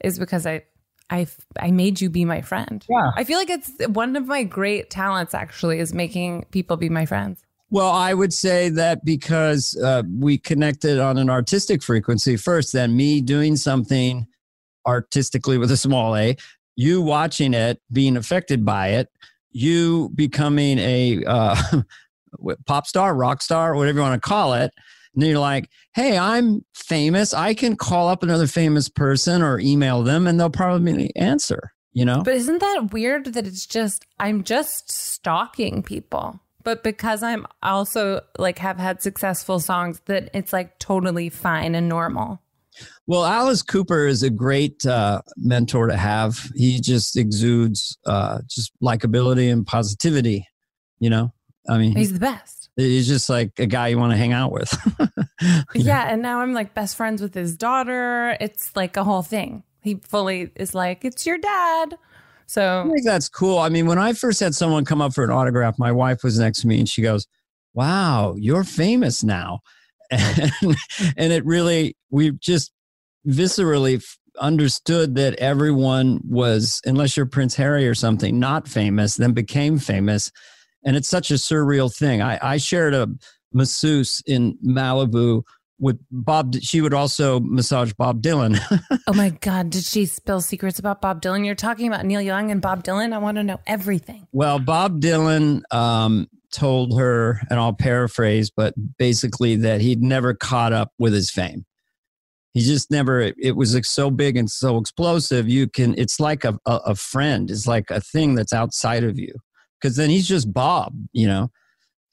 is 0.00 0.18
because 0.18 0.46
I 0.46 0.64
I 1.10 1.26
I 1.58 1.70
made 1.70 2.00
you 2.00 2.10
be 2.10 2.24
my 2.24 2.42
friend. 2.42 2.84
Yeah. 2.88 3.10
I 3.16 3.24
feel 3.24 3.38
like 3.38 3.50
it's 3.50 3.72
one 3.88 4.16
of 4.16 4.26
my 4.26 4.42
great 4.42 4.90
talents 4.90 5.34
actually 5.34 5.78
is 5.78 5.94
making 5.94 6.46
people 6.50 6.76
be 6.76 6.88
my 6.88 7.06
friends. 7.06 7.42
Well, 7.70 7.90
I 7.90 8.14
would 8.14 8.32
say 8.32 8.68
that 8.70 9.04
because 9.04 9.76
uh, 9.82 10.04
we 10.18 10.38
connected 10.38 11.00
on 11.00 11.18
an 11.18 11.28
artistic 11.28 11.82
frequency 11.82 12.36
first, 12.36 12.72
then 12.72 12.96
me 12.96 13.20
doing 13.20 13.56
something 13.56 14.26
artistically 14.86 15.58
with 15.58 15.72
a 15.72 15.76
small 15.76 16.16
a, 16.16 16.36
you 16.76 17.02
watching 17.02 17.54
it, 17.54 17.80
being 17.90 18.16
affected 18.16 18.64
by 18.64 18.88
it, 18.88 19.08
you 19.50 20.10
becoming 20.14 20.78
a 20.78 21.24
uh, 21.26 21.56
pop 22.66 22.86
star, 22.86 23.14
rock 23.14 23.42
star, 23.42 23.74
whatever 23.74 23.98
you 23.98 24.02
want 24.02 24.20
to 24.20 24.28
call 24.28 24.54
it. 24.54 24.72
And 25.14 25.24
you're 25.24 25.38
like, 25.38 25.70
hey, 25.94 26.18
I'm 26.18 26.64
famous. 26.74 27.32
I 27.32 27.54
can 27.54 27.76
call 27.76 28.08
up 28.08 28.22
another 28.22 28.46
famous 28.46 28.88
person 28.88 29.42
or 29.42 29.58
email 29.58 30.02
them 30.02 30.26
and 30.26 30.38
they'll 30.38 30.50
probably 30.50 31.10
answer, 31.16 31.72
you 31.92 32.04
know? 32.04 32.22
But 32.22 32.34
isn't 32.34 32.58
that 32.58 32.92
weird 32.92 33.32
that 33.32 33.46
it's 33.46 33.66
just, 33.66 34.04
I'm 34.18 34.44
just 34.44 34.92
stalking 34.92 35.82
people? 35.82 36.38
But 36.64 36.82
because 36.82 37.22
I'm 37.22 37.46
also 37.62 38.20
like 38.38 38.58
have 38.58 38.78
had 38.78 39.00
successful 39.00 39.60
songs, 39.60 40.02
that 40.06 40.30
it's 40.34 40.52
like 40.52 40.78
totally 40.80 41.28
fine 41.28 41.74
and 41.74 41.88
normal. 41.88 42.42
Well, 43.06 43.24
Alice 43.24 43.62
Cooper 43.62 44.06
is 44.06 44.22
a 44.22 44.30
great 44.30 44.84
uh, 44.84 45.22
mentor 45.36 45.86
to 45.86 45.96
have. 45.96 46.50
He 46.56 46.80
just 46.80 47.16
exudes 47.16 47.96
uh, 48.04 48.40
just 48.48 48.72
likability 48.82 49.50
and 49.50 49.66
positivity. 49.66 50.46
You 50.98 51.08
know, 51.10 51.32
I 51.68 51.78
mean, 51.78 51.96
He's 51.96 52.12
the 52.12 52.18
best. 52.20 52.68
he's 52.76 53.06
just 53.08 53.28
like 53.28 53.52
a 53.58 53.66
guy 53.66 53.88
you 53.88 53.98
want 53.98 54.12
to 54.12 54.16
hang 54.16 54.32
out 54.32 54.52
with. 54.52 54.72
Yeah. 55.74 56.08
And 56.10 56.22
now 56.22 56.40
I'm 56.40 56.54
like 56.54 56.72
best 56.74 56.96
friends 56.96 57.20
with 57.20 57.34
his 57.34 57.56
daughter. 57.56 58.36
It's 58.40 58.74
like 58.74 58.96
a 58.96 59.04
whole 59.04 59.22
thing. 59.22 59.62
He 59.82 59.96
fully 59.96 60.50
is 60.56 60.74
like, 60.74 61.04
it's 61.04 61.26
your 61.26 61.36
dad. 61.38 61.94
I 61.94 61.96
So 62.46 62.90
think 62.92 63.04
that's 63.04 63.28
cool. 63.28 63.58
I 63.58 63.68
mean, 63.68 63.86
when 63.86 63.98
I 63.98 64.12
first 64.14 64.40
had 64.40 64.54
someone 64.54 64.84
come 64.84 65.02
up 65.02 65.12
for 65.14 65.22
an 65.24 65.30
autograph, 65.30 65.78
my 65.78 65.92
wife 65.92 66.24
was 66.24 66.38
next 66.38 66.60
to 66.62 66.66
me 66.68 66.78
and 66.78 66.88
she 66.88 67.02
goes, 67.02 67.26
Wow, 67.74 68.34
you're 68.38 68.64
famous 68.64 69.22
now. 69.22 69.60
And, 70.10 70.52
and 71.16 71.32
it 71.32 71.44
really, 71.44 71.96
we 72.10 72.30
just 72.40 72.72
viscerally 73.26 74.02
understood 74.40 75.16
that 75.16 75.34
everyone 75.40 76.20
was, 76.28 76.80
unless 76.84 77.16
you're 77.16 77.26
Prince 77.26 77.56
Harry 77.56 77.88
or 77.88 77.94
something, 77.94 78.38
not 78.38 78.68
famous, 78.68 79.16
then 79.16 79.32
became 79.32 79.78
famous. 79.78 80.30
And 80.86 80.96
it's 80.96 81.08
such 81.08 81.30
a 81.30 81.34
surreal 81.34 81.94
thing. 81.94 82.22
I, 82.22 82.38
I 82.40 82.56
shared 82.56 82.94
a 82.94 83.08
masseuse 83.52 84.22
in 84.26 84.56
Malibu 84.64 85.42
with 85.78 85.98
Bob. 86.10 86.54
She 86.62 86.80
would 86.80 86.94
also 86.94 87.40
massage 87.40 87.92
Bob 87.92 88.22
Dylan. 88.22 88.58
Oh 89.08 89.12
my 89.12 89.30
God, 89.30 89.70
did 89.70 89.84
she 89.84 90.04
spill 90.04 90.40
secrets 90.40 90.80
about 90.80 91.00
Bob 91.00 91.22
Dylan? 91.22 91.46
You're 91.46 91.54
talking 91.54 91.86
about 91.86 92.04
Neil 92.04 92.20
Young 92.20 92.50
and 92.50 92.60
Bob 92.60 92.82
Dylan? 92.82 93.12
I 93.12 93.18
want 93.18 93.36
to 93.36 93.44
know 93.44 93.60
everything. 93.64 94.26
Well, 94.32 94.58
Bob 94.58 95.00
Dylan 95.00 95.62
um, 95.70 96.26
told 96.52 96.98
her, 96.98 97.40
and 97.48 97.60
I'll 97.60 97.72
paraphrase, 97.72 98.50
but 98.50 98.74
basically 98.98 99.54
that 99.56 99.80
he'd 99.80 100.02
never 100.02 100.34
caught 100.34 100.72
up 100.72 100.90
with 100.98 101.12
his 101.12 101.30
fame. 101.30 101.66
He 102.52 102.62
just 102.62 102.90
never. 102.90 103.20
It, 103.20 103.36
it 103.38 103.54
was 103.54 103.76
like 103.76 103.84
so 103.84 104.10
big 104.10 104.36
and 104.36 104.50
so 104.50 104.78
explosive. 104.78 105.48
You 105.48 105.68
can. 105.68 105.94
It's 105.96 106.18
like 106.18 106.44
a, 106.44 106.58
a, 106.66 106.76
a 106.86 106.94
friend. 106.96 107.48
It's 107.48 107.68
like 107.68 107.90
a 107.90 108.00
thing 108.00 108.34
that's 108.34 108.52
outside 108.52 109.04
of 109.04 109.20
you. 109.20 109.34
Because 109.80 109.96
then 109.96 110.10
he's 110.10 110.26
just 110.26 110.52
Bob, 110.52 110.94
you 111.12 111.26
know. 111.26 111.50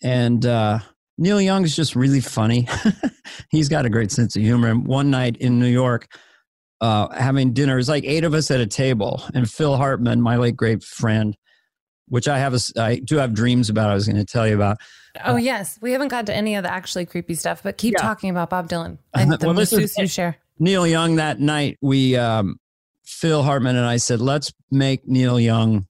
And 0.01 0.45
uh, 0.45 0.79
Neil 1.17 1.39
Young 1.41 1.63
is 1.63 1.75
just 1.75 1.95
really 1.95 2.19
funny. 2.21 2.67
he's 3.49 3.69
got 3.69 3.85
a 3.85 3.89
great 3.89 4.11
sense 4.11 4.35
of 4.35 4.41
humor. 4.41 4.67
And 4.69 4.85
one 4.85 5.09
night 5.09 5.37
in 5.37 5.59
New 5.59 5.67
York, 5.67 6.07
uh, 6.81 7.07
having 7.09 7.53
dinner, 7.53 7.73
it 7.73 7.77
was 7.77 7.89
like 7.89 8.03
eight 8.03 8.25
of 8.25 8.33
us 8.33 8.51
at 8.51 8.59
a 8.59 8.67
table, 8.67 9.23
and 9.33 9.49
Phil 9.49 9.77
Hartman, 9.77 10.21
my 10.21 10.35
late 10.35 10.57
great 10.57 10.83
friend, 10.83 11.37
which 12.09 12.27
I 12.27 12.37
have 12.39 12.53
a, 12.53 12.59
I 12.77 12.95
do 12.97 13.15
have 13.17 13.33
dreams 13.33 13.69
about. 13.69 13.89
I 13.89 13.93
was 13.93 14.05
going 14.05 14.17
to 14.17 14.25
tell 14.25 14.45
you 14.47 14.55
about. 14.55 14.77
Oh, 15.23 15.37
yes. 15.37 15.77
We 15.81 15.91
haven't 15.93 16.07
got 16.09 16.25
to 16.25 16.35
any 16.35 16.55
of 16.55 16.63
the 16.63 16.73
actually 16.73 17.05
creepy 17.05 17.35
stuff, 17.35 17.61
but 17.63 17.77
keep 17.77 17.93
Yeah. 17.93 18.01
talking 18.01 18.29
about 18.29 18.49
Bob 18.49 18.67
Dylan 18.67 18.97
and 19.13 19.31
the 19.31 19.45
Well, 19.45 19.53
masseuse 19.53 19.95
you 19.97 20.07
share. 20.07 20.37
Neil 20.59 20.85
Young 20.85 21.15
that 21.15 21.39
night. 21.39 21.77
We, 21.81 22.15
um, 22.17 22.57
Phil 23.05 23.43
Hartman 23.43 23.75
and 23.75 23.85
I 23.85 23.97
said, 23.97 24.19
let's 24.21 24.51
make 24.71 25.07
Neil 25.07 25.39
Young 25.39 25.87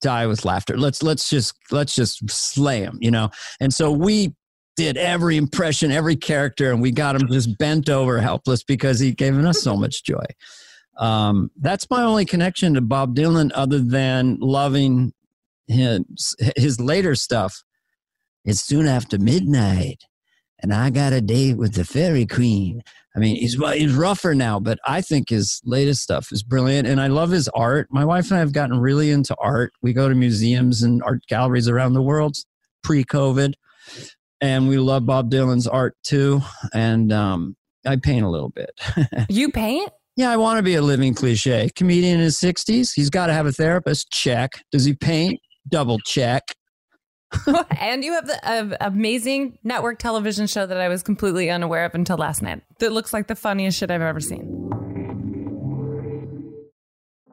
die 0.00 0.26
with 0.26 0.44
laughter. 0.44 0.76
Let's 0.76 1.02
let's 1.02 1.28
just 1.30 1.54
let's 1.70 1.94
just 1.94 2.28
slay 2.30 2.80
him, 2.80 2.98
you 3.00 3.10
know. 3.10 3.30
And 3.60 3.72
so 3.72 3.90
we 3.90 4.34
did 4.76 4.96
every 4.96 5.36
impression, 5.36 5.92
every 5.92 6.16
character, 6.16 6.72
and 6.72 6.80
we 6.80 6.90
got 6.90 7.16
him 7.16 7.28
just 7.28 7.58
bent 7.58 7.88
over, 7.88 8.20
helpless 8.20 8.62
because 8.62 8.98
he 8.98 9.12
given 9.12 9.46
us 9.46 9.60
so 9.60 9.76
much 9.76 10.04
joy. 10.04 10.24
Um, 10.98 11.50
that's 11.60 11.88
my 11.90 12.02
only 12.02 12.24
connection 12.24 12.74
to 12.74 12.80
Bob 12.80 13.14
Dylan, 13.14 13.50
other 13.54 13.78
than 13.78 14.38
loving 14.40 15.12
his 15.66 16.34
his 16.56 16.80
later 16.80 17.14
stuff. 17.14 17.62
It's 18.44 18.62
soon 18.62 18.86
after 18.86 19.18
midnight, 19.18 20.04
and 20.60 20.72
I 20.72 20.90
got 20.90 21.12
a 21.12 21.20
date 21.20 21.56
with 21.56 21.74
the 21.74 21.84
fairy 21.84 22.26
queen. 22.26 22.82
I 23.14 23.18
mean, 23.18 23.36
he's 23.36 23.54
he's 23.74 23.94
rougher 23.94 24.34
now, 24.34 24.60
but 24.60 24.78
I 24.86 25.00
think 25.00 25.30
his 25.30 25.60
latest 25.64 26.02
stuff 26.02 26.28
is 26.30 26.42
brilliant, 26.42 26.86
and 26.86 27.00
I 27.00 27.08
love 27.08 27.30
his 27.30 27.48
art. 27.48 27.88
My 27.90 28.04
wife 28.04 28.30
and 28.30 28.36
I 28.36 28.40
have 28.40 28.52
gotten 28.52 28.78
really 28.78 29.10
into 29.10 29.34
art. 29.40 29.72
We 29.82 29.92
go 29.92 30.08
to 30.08 30.14
museums 30.14 30.82
and 30.82 31.02
art 31.02 31.26
galleries 31.28 31.68
around 31.68 31.94
the 31.94 32.02
world, 32.02 32.36
pre-COVID, 32.84 33.54
and 34.40 34.68
we 34.68 34.78
love 34.78 35.06
Bob 35.06 35.30
Dylan's 35.30 35.66
art 35.66 35.96
too. 36.04 36.40
And 36.72 37.12
um, 37.12 37.56
I 37.84 37.96
paint 37.96 38.24
a 38.24 38.28
little 38.28 38.50
bit. 38.50 38.70
You 39.28 39.50
paint? 39.50 39.90
yeah, 40.16 40.30
I 40.30 40.36
want 40.36 40.58
to 40.58 40.62
be 40.62 40.76
a 40.76 40.82
living 40.82 41.14
cliche. 41.14 41.68
Comedian 41.74 42.14
in 42.14 42.20
his 42.20 42.38
sixties, 42.38 42.92
he's 42.92 43.10
got 43.10 43.26
to 43.26 43.32
have 43.32 43.46
a 43.46 43.52
therapist. 43.52 44.10
Check. 44.12 44.52
Does 44.70 44.84
he 44.84 44.94
paint? 44.94 45.40
Double 45.68 45.98
check. 46.06 46.42
and 47.78 48.04
you 48.04 48.12
have 48.12 48.26
the 48.26 48.48
uh, 48.48 48.76
amazing 48.80 49.58
network 49.62 49.98
television 49.98 50.46
show 50.46 50.66
that 50.66 50.78
I 50.78 50.88
was 50.88 51.02
completely 51.02 51.50
unaware 51.50 51.84
of 51.84 51.94
until 51.94 52.16
last 52.16 52.42
night. 52.42 52.62
That 52.78 52.92
looks 52.92 53.12
like 53.12 53.26
the 53.26 53.36
funniest 53.36 53.78
shit 53.78 53.90
I've 53.90 54.02
ever 54.02 54.20
seen. 54.20 54.70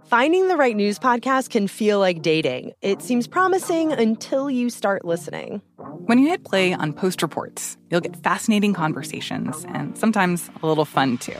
Finding 0.07 0.47
the 0.47 0.55
right 0.55 0.75
news 0.75 0.99
podcast 0.99 1.49
can 1.49 1.67
feel 1.67 1.99
like 1.99 2.21
dating. 2.21 2.71
It 2.81 3.01
seems 3.01 3.27
promising 3.27 3.91
until 3.91 4.49
you 4.49 4.69
start 4.69 5.03
listening. 5.03 5.61
When 6.05 6.17
you 6.17 6.29
hit 6.29 6.45
play 6.45 6.71
on 6.73 6.93
Post 6.93 7.21
Reports, 7.21 7.77
you'll 7.91 7.99
get 7.99 8.15
fascinating 8.15 8.73
conversations 8.73 9.65
and 9.67 9.97
sometimes 9.97 10.49
a 10.63 10.67
little 10.67 10.85
fun 10.85 11.17
too. 11.17 11.35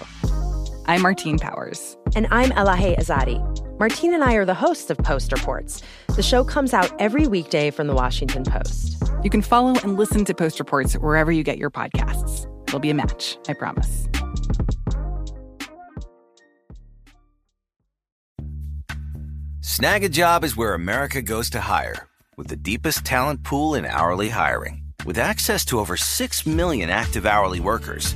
I'm 0.89 1.01
Martine 1.01 1.37
Powers. 1.37 1.97
And 2.15 2.27
I'm 2.31 2.51
Elahe 2.51 2.97
Izadi. 2.97 3.37
Martine 3.77 4.13
and 4.13 4.23
I 4.23 4.35
are 4.35 4.45
the 4.45 4.53
hosts 4.53 4.89
of 4.89 4.97
Post 4.97 5.33
Reports. 5.33 5.81
The 6.15 6.23
show 6.23 6.45
comes 6.45 6.73
out 6.73 6.89
every 6.97 7.27
weekday 7.27 7.71
from 7.71 7.87
the 7.87 7.93
Washington 7.93 8.45
Post. 8.45 9.03
You 9.21 9.29
can 9.29 9.41
follow 9.41 9.75
and 9.83 9.97
listen 9.97 10.23
to 10.23 10.33
Post 10.33 10.59
Reports 10.59 10.93
wherever 10.95 11.29
you 11.29 11.43
get 11.43 11.57
your 11.57 11.69
podcasts. 11.69 12.47
It'll 12.67 12.79
be 12.79 12.89
a 12.89 12.93
match, 12.93 13.37
I 13.49 13.53
promise. 13.53 14.07
Snagajob 19.59 20.45
is 20.45 20.55
where 20.55 20.73
America 20.73 21.21
goes 21.21 21.49
to 21.49 21.59
hire, 21.59 22.07
with 22.37 22.47
the 22.47 22.55
deepest 22.55 23.03
talent 23.03 23.43
pool 23.43 23.75
in 23.75 23.85
hourly 23.85 24.29
hiring. 24.29 24.83
With 25.05 25.17
access 25.17 25.65
to 25.65 25.79
over 25.79 25.97
6 25.97 26.45
million 26.45 26.89
active 26.89 27.25
hourly 27.25 27.59
workers, 27.59 28.15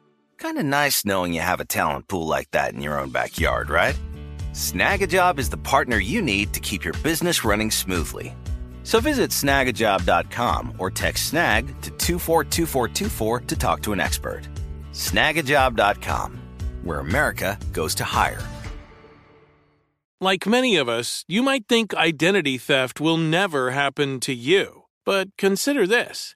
Kind 0.41 0.57
of 0.57 0.65
nice 0.65 1.05
knowing 1.05 1.33
you 1.33 1.41
have 1.41 1.59
a 1.59 1.65
talent 1.65 2.07
pool 2.07 2.25
like 2.25 2.49
that 2.49 2.73
in 2.73 2.81
your 2.81 2.99
own 2.99 3.11
backyard, 3.11 3.69
right? 3.69 3.95
Snagajob 4.53 5.37
is 5.37 5.49
the 5.51 5.57
partner 5.57 5.97
you 5.97 6.19
need 6.19 6.51
to 6.53 6.59
keep 6.59 6.83
your 6.83 6.95
business 7.03 7.45
running 7.45 7.69
smoothly. 7.69 8.35
So 8.81 8.99
visit 8.99 9.29
snagajob.com 9.29 10.73
or 10.79 10.89
text 10.89 11.27
snag 11.27 11.67
to 11.83 11.91
242424 11.91 13.41
to 13.41 13.55
talk 13.55 13.83
to 13.83 13.93
an 13.93 13.99
expert. 13.99 14.41
Snagajob.com, 14.93 16.41
where 16.81 16.99
America 17.01 17.59
goes 17.71 17.93
to 17.95 18.03
hire. 18.03 18.41
Like 20.19 20.47
many 20.47 20.75
of 20.75 20.89
us, 20.89 21.23
you 21.27 21.43
might 21.43 21.67
think 21.67 21.93
identity 21.93 22.57
theft 22.57 22.99
will 22.99 23.17
never 23.17 23.69
happen 23.69 24.19
to 24.21 24.33
you. 24.33 24.85
But 25.05 25.37
consider 25.37 25.85
this 25.85 26.35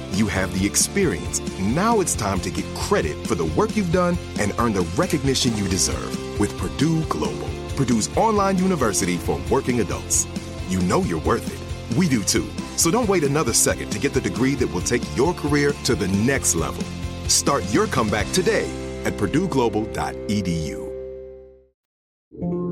you 0.13 0.27
have 0.27 0.57
the 0.57 0.65
experience. 0.65 1.39
Now 1.59 1.99
it's 1.99 2.15
time 2.15 2.39
to 2.41 2.49
get 2.49 2.65
credit 2.75 3.25
for 3.27 3.35
the 3.35 3.45
work 3.45 3.75
you've 3.75 3.91
done 3.91 4.17
and 4.39 4.53
earn 4.59 4.73
the 4.73 4.87
recognition 4.95 5.55
you 5.55 5.67
deserve 5.67 6.39
with 6.39 6.57
Purdue 6.57 7.03
Global, 7.05 7.49
Purdue's 7.75 8.15
online 8.17 8.57
university 8.57 9.17
for 9.17 9.41
working 9.49 9.79
adults. 9.79 10.27
You 10.69 10.79
know 10.81 11.01
you're 11.03 11.21
worth 11.21 11.47
it. 11.47 11.97
We 11.97 12.07
do 12.07 12.23
too. 12.23 12.49
So 12.77 12.91
don't 12.91 13.09
wait 13.09 13.23
another 13.23 13.53
second 13.53 13.91
to 13.91 13.99
get 13.99 14.13
the 14.13 14.21
degree 14.21 14.55
that 14.55 14.67
will 14.67 14.81
take 14.81 15.03
your 15.15 15.33
career 15.33 15.73
to 15.83 15.95
the 15.95 16.07
next 16.09 16.55
level. 16.55 16.83
Start 17.27 17.63
your 17.73 17.87
comeback 17.87 18.31
today 18.31 18.69
at 19.05 19.13
purdueglobal.edu. 19.13 20.87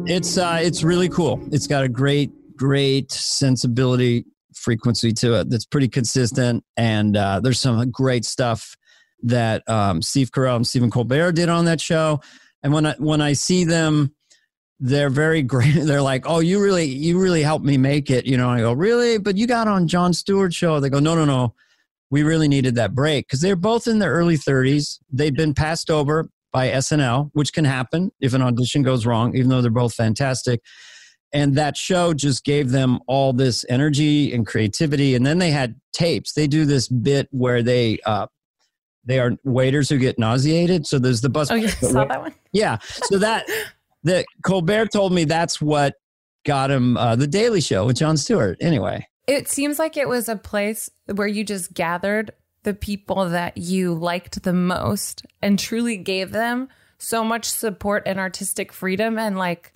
It's 0.08 0.38
uh, 0.38 0.60
it's 0.62 0.84
really 0.84 1.10
cool. 1.10 1.40
It's 1.52 1.68
got 1.68 1.84
a 1.84 1.90
great, 1.90 2.32
great 2.56 3.12
sensibility 3.12 4.26
frequency 4.60 5.12
to 5.14 5.40
it 5.40 5.50
that's 5.50 5.66
pretty 5.66 5.88
consistent. 5.88 6.64
And 6.78 7.18
uh, 7.18 7.40
there's 7.40 7.60
some 7.60 7.90
great 7.92 8.26
stuff 8.26 8.76
that 9.24 9.68
um, 9.68 10.02
Steve 10.02 10.32
Carell 10.32 10.58
and 10.58 10.68
Stephen 10.68 10.92
Colbert 10.92 11.34
did 11.34 11.50
on 11.50 11.66
that 11.66 11.82
show. 11.82 12.22
And 12.64 12.74
when 12.74 12.86
I 12.86 12.96
when 12.98 13.22
I 13.22 13.34
see 13.34 13.64
them, 13.64 14.14
they're 14.80 15.10
very 15.10 15.42
great. 15.54 15.76
They're 15.76 16.02
like, 16.02 16.26
"Oh, 16.26 16.40
you 16.40 16.62
really 16.62 16.86
you 16.86 17.20
really 17.20 17.42
helped 17.42 17.66
me 17.66 17.78
make 17.78 18.10
it," 18.10 18.26
you 18.26 18.38
know. 18.38 18.50
I 18.50 18.60
go, 18.60 18.74
"Really?" 18.74 19.18
But 19.18 19.38
you 19.38 19.48
got 19.48 19.68
on 19.68 19.88
Jon 19.88 20.14
Stewart 20.14 20.54
show. 20.54 20.80
They 20.80 20.90
go, 20.90 21.00
"No, 21.00 21.16
no, 21.16 21.26
no. 21.26 21.56
We 22.12 22.24
really 22.24 22.48
needed 22.48 22.76
that 22.76 22.96
break 22.96 23.28
because 23.28 23.42
they're 23.42 23.56
both 23.56 23.88
in 23.88 24.00
their 24.00 24.12
early 24.12 24.36
30s. 24.36 24.98
They've 25.12 25.36
been 25.36 25.54
passed 25.54 25.92
over 25.92 26.28
by 26.52 26.70
SNL, 26.70 27.30
which 27.34 27.54
can 27.54 27.66
happen 27.66 28.12
if 28.20 28.34
an 28.34 28.42
audition 28.42 28.82
goes 28.82 29.06
wrong, 29.06 29.36
even 29.36 29.50
though 29.50 29.62
they're 29.62 29.70
both 29.70 29.94
fantastic 29.94 30.62
and 31.32 31.56
that 31.56 31.78
show 31.78 32.14
just 32.14 32.44
gave 32.44 32.72
them 32.72 33.00
all 33.08 33.34
this 33.34 33.66
energy 33.70 34.34
and 34.34 34.46
creativity. 34.48 35.16
And 35.16 35.26
then 35.26 35.38
they 35.38 35.52
had 35.52 35.80
tapes. 35.94 36.34
They 36.34 36.48
do 36.48 36.66
this 36.66 36.88
bit 36.88 37.28
where 37.32 37.62
they 37.62 38.00
uh 38.06 38.28
they 39.06 39.20
are 39.20 39.32
waiters 39.44 39.90
who 39.90 39.98
get 39.98 40.20
nauseated. 40.20 40.86
So 40.86 41.00
there's 41.00 41.22
the 41.22 41.30
bus 41.30 41.52
oh 41.52 41.56
yeah 41.56 41.68
saw 41.82 42.06
that 42.06 42.22
one? 42.22 42.34
Yeah. 42.52 42.78
So 42.82 43.18
that 43.20 43.48
that 44.04 44.26
colbert 44.44 44.92
told 44.92 45.14
me 45.14 45.26
that's 45.26 45.62
what 45.62 45.96
got 46.46 46.72
him 46.72 46.98
uh, 46.98 47.16
the 47.16 47.28
daily 47.28 47.62
show 47.62 47.86
with 47.86 47.98
jon 47.98 48.18
stewart. 48.18 48.58
Anyway. 48.62 49.06
It 49.28 49.48
seems 49.48 49.78
like 49.78 49.96
it 49.96 50.08
was 50.08 50.28
a 50.28 50.36
place 50.36 50.90
where 51.06 51.28
you 51.28 51.44
just 51.44 51.74
gathered 51.74 52.32
the 52.64 52.74
people 52.74 53.30
that 53.30 53.58
you 53.58 53.94
liked 53.94 54.42
the 54.42 54.54
most 54.54 55.26
and 55.42 55.60
truly 55.60 55.98
gave 55.98 56.32
them 56.32 56.68
so 56.98 57.24
much 57.24 57.46
support 57.46 58.04
and 58.06 58.20
artistic 58.20 58.74
freedom. 58.74 59.20
And 59.20 59.38
like 59.38 59.74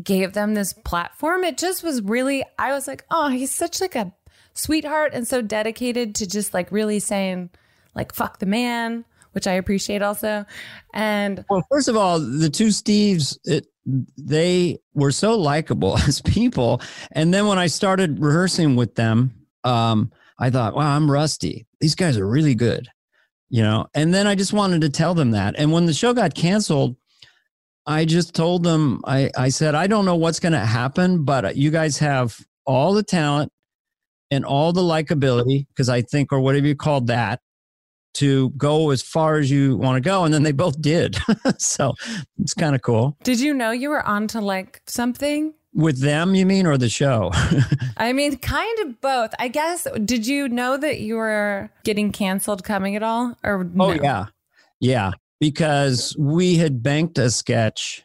gave 0.00 0.32
them 0.32 0.54
this 0.54 0.72
platform. 0.72 1.44
It 1.44 1.58
just 1.58 1.82
was 1.82 2.02
really, 2.02 2.44
I 2.58 2.72
was 2.72 2.86
like, 2.86 3.04
oh, 3.10 3.28
he's 3.28 3.50
such 3.50 3.80
like 3.80 3.94
a 3.94 4.12
sweetheart 4.54 5.12
and 5.14 5.26
so 5.26 5.42
dedicated 5.42 6.14
to 6.16 6.26
just 6.26 6.54
like 6.54 6.70
really 6.72 6.98
saying, 6.98 7.50
like, 7.94 8.14
fuck 8.14 8.38
the 8.38 8.46
man, 8.46 9.04
which 9.32 9.46
I 9.46 9.52
appreciate 9.52 10.02
also. 10.02 10.44
And 10.94 11.44
well, 11.50 11.66
first 11.70 11.88
of 11.88 11.96
all, 11.96 12.18
the 12.20 12.50
two 12.50 12.68
Steves, 12.68 13.38
it, 13.44 13.66
they 14.16 14.78
were 14.94 15.12
so 15.12 15.38
likable 15.38 15.98
as 16.06 16.22
people. 16.22 16.80
And 17.12 17.32
then 17.32 17.46
when 17.46 17.58
I 17.58 17.66
started 17.66 18.18
rehearsing 18.20 18.76
with 18.76 18.94
them, 18.94 19.34
um, 19.64 20.10
I 20.38 20.50
thought, 20.50 20.74
wow, 20.74 20.96
I'm 20.96 21.10
rusty. 21.10 21.66
These 21.80 21.94
guys 21.94 22.16
are 22.16 22.26
really 22.26 22.54
good, 22.54 22.88
you 23.48 23.62
know? 23.62 23.86
And 23.94 24.12
then 24.12 24.26
I 24.26 24.34
just 24.34 24.52
wanted 24.52 24.80
to 24.80 24.88
tell 24.88 25.14
them 25.14 25.32
that. 25.32 25.54
And 25.56 25.72
when 25.72 25.86
the 25.86 25.92
show 25.92 26.14
got 26.14 26.34
canceled, 26.34 26.96
I 27.86 28.04
just 28.04 28.34
told 28.34 28.62
them, 28.62 29.00
I, 29.04 29.30
I 29.36 29.48
said, 29.48 29.74
I 29.74 29.86
don't 29.86 30.04
know 30.04 30.14
what's 30.14 30.38
going 30.38 30.52
to 30.52 30.58
happen, 30.58 31.24
but 31.24 31.44
uh, 31.44 31.52
you 31.54 31.70
guys 31.70 31.98
have 31.98 32.38
all 32.64 32.94
the 32.94 33.02
talent 33.02 33.50
and 34.30 34.44
all 34.44 34.72
the 34.72 34.82
likability, 34.82 35.66
because 35.68 35.88
I 35.88 36.02
think, 36.02 36.32
or 36.32 36.40
whatever 36.40 36.66
you 36.66 36.76
called 36.76 37.08
that, 37.08 37.40
to 38.14 38.50
go 38.50 38.90
as 38.90 39.02
far 39.02 39.38
as 39.38 39.50
you 39.50 39.76
want 39.76 39.96
to 39.96 40.00
go. 40.00 40.24
And 40.24 40.32
then 40.32 40.42
they 40.42 40.52
both 40.52 40.80
did. 40.80 41.16
so 41.58 41.94
it's 42.38 42.54
kind 42.54 42.74
of 42.74 42.82
cool. 42.82 43.16
Did 43.24 43.40
you 43.40 43.52
know 43.52 43.70
you 43.72 43.88
were 43.88 44.06
onto 44.06 44.38
like 44.38 44.82
something? 44.86 45.54
With 45.74 46.00
them, 46.00 46.34
you 46.34 46.44
mean, 46.44 46.66
or 46.66 46.76
the 46.76 46.90
show? 46.90 47.30
I 47.96 48.12
mean, 48.12 48.36
kind 48.36 48.78
of 48.80 49.00
both. 49.00 49.34
I 49.38 49.48
guess. 49.48 49.88
Did 50.04 50.26
you 50.26 50.46
know 50.48 50.76
that 50.76 51.00
you 51.00 51.16
were 51.16 51.70
getting 51.82 52.12
canceled 52.12 52.62
coming 52.62 52.94
at 52.94 53.02
all? 53.02 53.38
Or 53.42 53.60
oh, 53.60 53.62
no? 53.62 53.84
oh 53.86 53.92
yeah, 53.92 54.26
yeah 54.80 55.12
because 55.42 56.16
we 56.20 56.56
had 56.56 56.84
banked 56.84 57.18
a 57.18 57.28
sketch. 57.28 58.04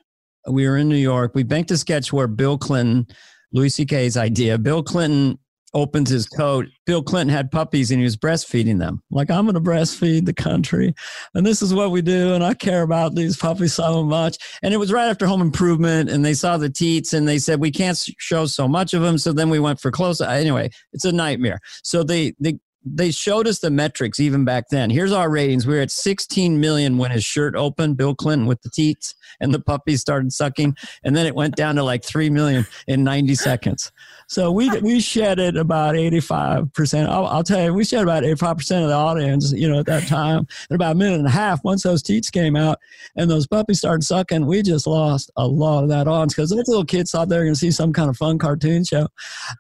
We 0.50 0.68
were 0.68 0.76
in 0.76 0.90
New 0.90 0.96
York. 0.96 1.34
We 1.36 1.44
banked 1.44 1.70
a 1.70 1.78
sketch 1.78 2.12
where 2.12 2.26
Bill 2.26 2.58
Clinton, 2.58 3.06
Louis 3.54 3.70
C.K.'s 3.70 4.18
idea, 4.18 4.58
Bill 4.58 4.82
Clinton 4.82 5.38
opens 5.76 6.10
his 6.10 6.28
coat. 6.28 6.66
Bill 6.88 7.04
Clinton 7.04 7.32
had 7.32 7.52
puppies 7.52 7.92
and 7.92 8.00
he 8.00 8.04
was 8.04 8.18
breastfeeding 8.18 8.80
them. 8.80 9.04
Like, 9.12 9.30
I'm 9.30 9.46
going 9.46 9.54
to 9.54 9.62
breastfeed 9.62 10.26
the 10.26 10.34
country. 10.34 10.96
And 11.36 11.46
this 11.46 11.62
is 11.62 11.76
what 11.76 11.92
we 11.92 12.02
do. 12.02 12.34
And 12.34 12.44
I 12.44 12.56
care 12.56 12.82
about 12.82 13.14
these 13.14 13.38
puppies 13.38 13.76
so 13.76 14.04
much. 14.04 14.40
And 14.64 14.74
it 14.74 14.78
was 14.78 14.92
right 14.92 15.08
after 15.08 15.28
Home 15.28 15.42
Improvement. 15.42 16.10
And 16.10 16.26
they 16.26 16.34
saw 16.34 16.58
the 16.58 16.72
teats 16.72 17.14
and 17.14 17.28
they 17.28 17.38
said, 17.38 17.60
we 17.60 17.70
can't 17.70 18.04
show 18.18 18.48
so 18.48 18.68
much 18.68 18.96
of 18.96 19.04
them. 19.04 19.20
So 19.20 19.32
then 19.32 19.52
we 19.52 19.60
went 19.60 19.80
for 19.80 19.92
close. 19.92 20.22
Anyway, 20.22 20.72
it's 20.92 21.06
a 21.06 21.12
nightmare. 21.12 21.60
So 21.84 22.02
they, 22.02 22.34
they, 22.40 22.58
they 22.96 23.12
showed 23.12 23.48
us 23.48 23.60
the 23.60 23.70
metrics 23.70 24.20
even 24.20 24.46
back 24.46 24.66
then. 24.70 24.90
Here's 24.90 25.12
our 25.12 25.30
ratings. 25.30 25.66
We 25.66 25.76
were 25.76 25.82
at 25.82 25.92
16 25.92 26.60
million 26.60 26.98
when 26.98 27.12
his 27.12 27.24
shirt 27.24 27.56
opened, 27.56 27.98
Bill 27.98 28.16
Clinton 28.16 28.48
with 28.48 28.62
the 28.62 28.70
teats, 28.70 29.16
and 29.40 29.54
the 29.54 29.60
puppies 29.60 30.02
started 30.02 30.32
sucking. 30.32 30.76
And 31.04 31.16
then 31.16 31.26
it 31.26 31.36
went 31.36 31.56
down 31.56 31.76
to 31.76 31.84
like 31.84 32.04
3 32.04 32.30
million 32.30 32.66
in 32.88 33.04
90 33.04 33.36
seconds. 33.36 33.92
So 34.28 34.52
we, 34.52 34.70
we 34.82 35.00
shedded 35.00 35.56
about 35.56 35.96
85%. 35.96 37.08
I'll, 37.08 37.26
I'll 37.28 37.44
tell 37.44 37.64
you, 37.64 37.74
we 37.74 37.86
shed 37.86 38.04
about 38.04 38.24
85% 38.24 38.84
of 38.84 38.90
the 38.90 38.94
audience, 38.94 39.54
you 39.54 39.70
know, 39.70 39.80
at 39.80 39.86
that 39.86 40.08
time. 40.08 40.46
In 40.70 40.76
about 40.76 40.92
a 40.92 40.96
minute 40.96 41.20
and 41.20 41.28
a 41.28 41.32
half, 41.32 41.64
once 41.64 41.84
those 41.84 42.04
teats 42.04 42.30
came 42.30 42.58
out 42.58 42.78
and 43.16 43.32
those 43.32 43.48
puppies 43.48 43.78
started 43.78 44.04
sucking, 44.04 44.46
we 44.46 44.62
just 44.62 44.86
lost 44.86 45.32
a 45.38 45.48
lot 45.48 45.84
of 45.84 45.90
that 45.90 46.10
audience 46.10 46.34
because 46.34 46.50
those 46.50 46.68
little 46.68 46.86
kids 46.86 47.12
thought 47.12 47.30
they 47.30 47.38
were 47.38 47.44
going 47.44 47.54
to 47.54 47.60
see 47.60 47.72
some 47.72 47.94
kind 47.94 48.10
of 48.10 48.18
fun 48.18 48.38
cartoon 48.38 48.84
show. 48.84 49.08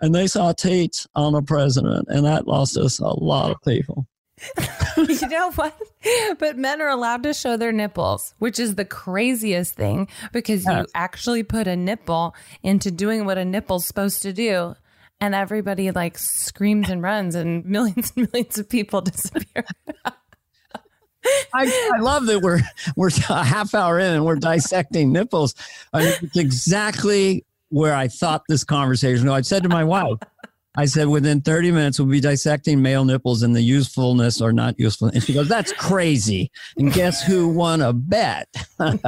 And 0.02 0.14
they 0.14 0.28
saw 0.28 0.52
teats 0.52 1.08
on 1.16 1.34
a 1.34 1.42
president, 1.42 2.08
and 2.10 2.26
that 2.26 2.48
lost 2.48 2.78
us 2.78 3.00
a 3.00 3.08
lot 3.08 3.52
of 3.52 3.62
people. 3.62 4.06
you 4.97 5.28
know 5.28 5.52
what? 5.52 5.76
But 6.39 6.58
men 6.58 6.82
are 6.82 6.89
allowed 6.89 7.23
to 7.23 7.34
show 7.34 7.58
their 7.58 7.71
nipples, 7.71 8.34
which 8.39 8.60
is 8.60 8.76
the 8.76 8.86
craziest 8.86 9.73
thing 9.73 10.08
because 10.32 10.65
you 10.65 10.86
actually 10.93 11.43
put 11.43 11.67
a 11.67 11.76
nipple 11.76 12.36
into 12.63 12.91
doing 12.91 13.26
what 13.26 13.38
a 13.38 13.45
nipple's 13.45 13.86
supposed 13.86 14.21
to 14.23 14.34
do. 14.34 14.76
And 15.19 15.34
everybody 15.34 15.89
like 15.89 16.17
screams 16.19 16.89
and 16.89 17.02
runs, 17.02 17.34
and 17.34 17.65
millions 17.69 18.13
and 18.15 18.30
millions 18.32 18.60
of 18.60 18.69
people 18.69 19.02
disappear. 19.02 19.65
I, 21.54 21.91
I 21.95 22.00
love 22.00 22.28
that 22.28 22.41
we're 22.41 22.62
we're 22.95 23.10
a 23.30 23.43
half 23.43 23.73
hour 23.73 24.00
in 24.00 24.13
and 24.13 24.26
we're 24.26 24.36
dissecting 24.36 25.12
nipples. 25.12 25.56
I 25.91 26.04
mean, 26.04 26.13
it's 26.21 26.38
exactly 26.38 27.45
where 27.69 27.95
I 27.95 28.08
thought 28.08 28.43
this 28.47 28.63
conversation. 28.63 29.28
I 29.28 29.41
said 29.41 29.63
to 29.63 29.69
my 29.69 29.84
wife, 29.84 30.19
I 30.78 30.86
said 30.86 31.08
within 31.08 31.42
30 31.42 31.72
minutes 31.72 32.00
we'll 32.00 32.08
be 32.08 32.20
dissecting 32.20 32.82
male 32.84 33.04
nipples 33.04 33.42
and 33.42 33.56
the 33.56 33.62
usefulness 33.62 34.40
or 34.40 34.54
not 34.54 34.80
useful. 34.80 35.08
And 35.08 35.24
she 35.24 35.34
goes, 35.34 35.50
"That's 35.50 35.74
crazy." 35.74 36.52
And 36.78 36.94
guess 36.94 37.24
who 37.24 37.50
won 37.50 37.82
a 37.82 37.92
bet? 37.92 38.48
but 38.78 39.02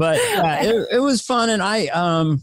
uh, 0.00 0.58
it, 0.60 0.88
it 0.92 0.98
was 0.98 1.22
fun, 1.22 1.48
and 1.48 1.62
I, 1.62 1.86
um, 1.86 2.42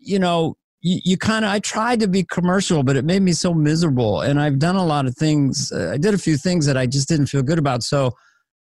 you 0.00 0.18
know, 0.18 0.56
you, 0.80 1.00
you 1.04 1.16
kind 1.16 1.44
of 1.44 1.52
I 1.52 1.60
tried 1.60 2.00
to 2.00 2.08
be 2.08 2.24
commercial, 2.24 2.82
but 2.82 2.96
it 2.96 3.04
made 3.04 3.22
me 3.22 3.32
so 3.32 3.54
miserable. 3.54 4.22
And 4.22 4.40
I've 4.40 4.58
done 4.58 4.76
a 4.76 4.84
lot 4.84 5.06
of 5.06 5.16
things. 5.16 5.70
Uh, 5.70 5.92
I 5.94 5.98
did 5.98 6.14
a 6.14 6.18
few 6.18 6.36
things 6.36 6.66
that 6.66 6.76
I 6.76 6.86
just 6.86 7.08
didn't 7.08 7.26
feel 7.26 7.42
good 7.42 7.60
about. 7.60 7.84
So 7.84 8.12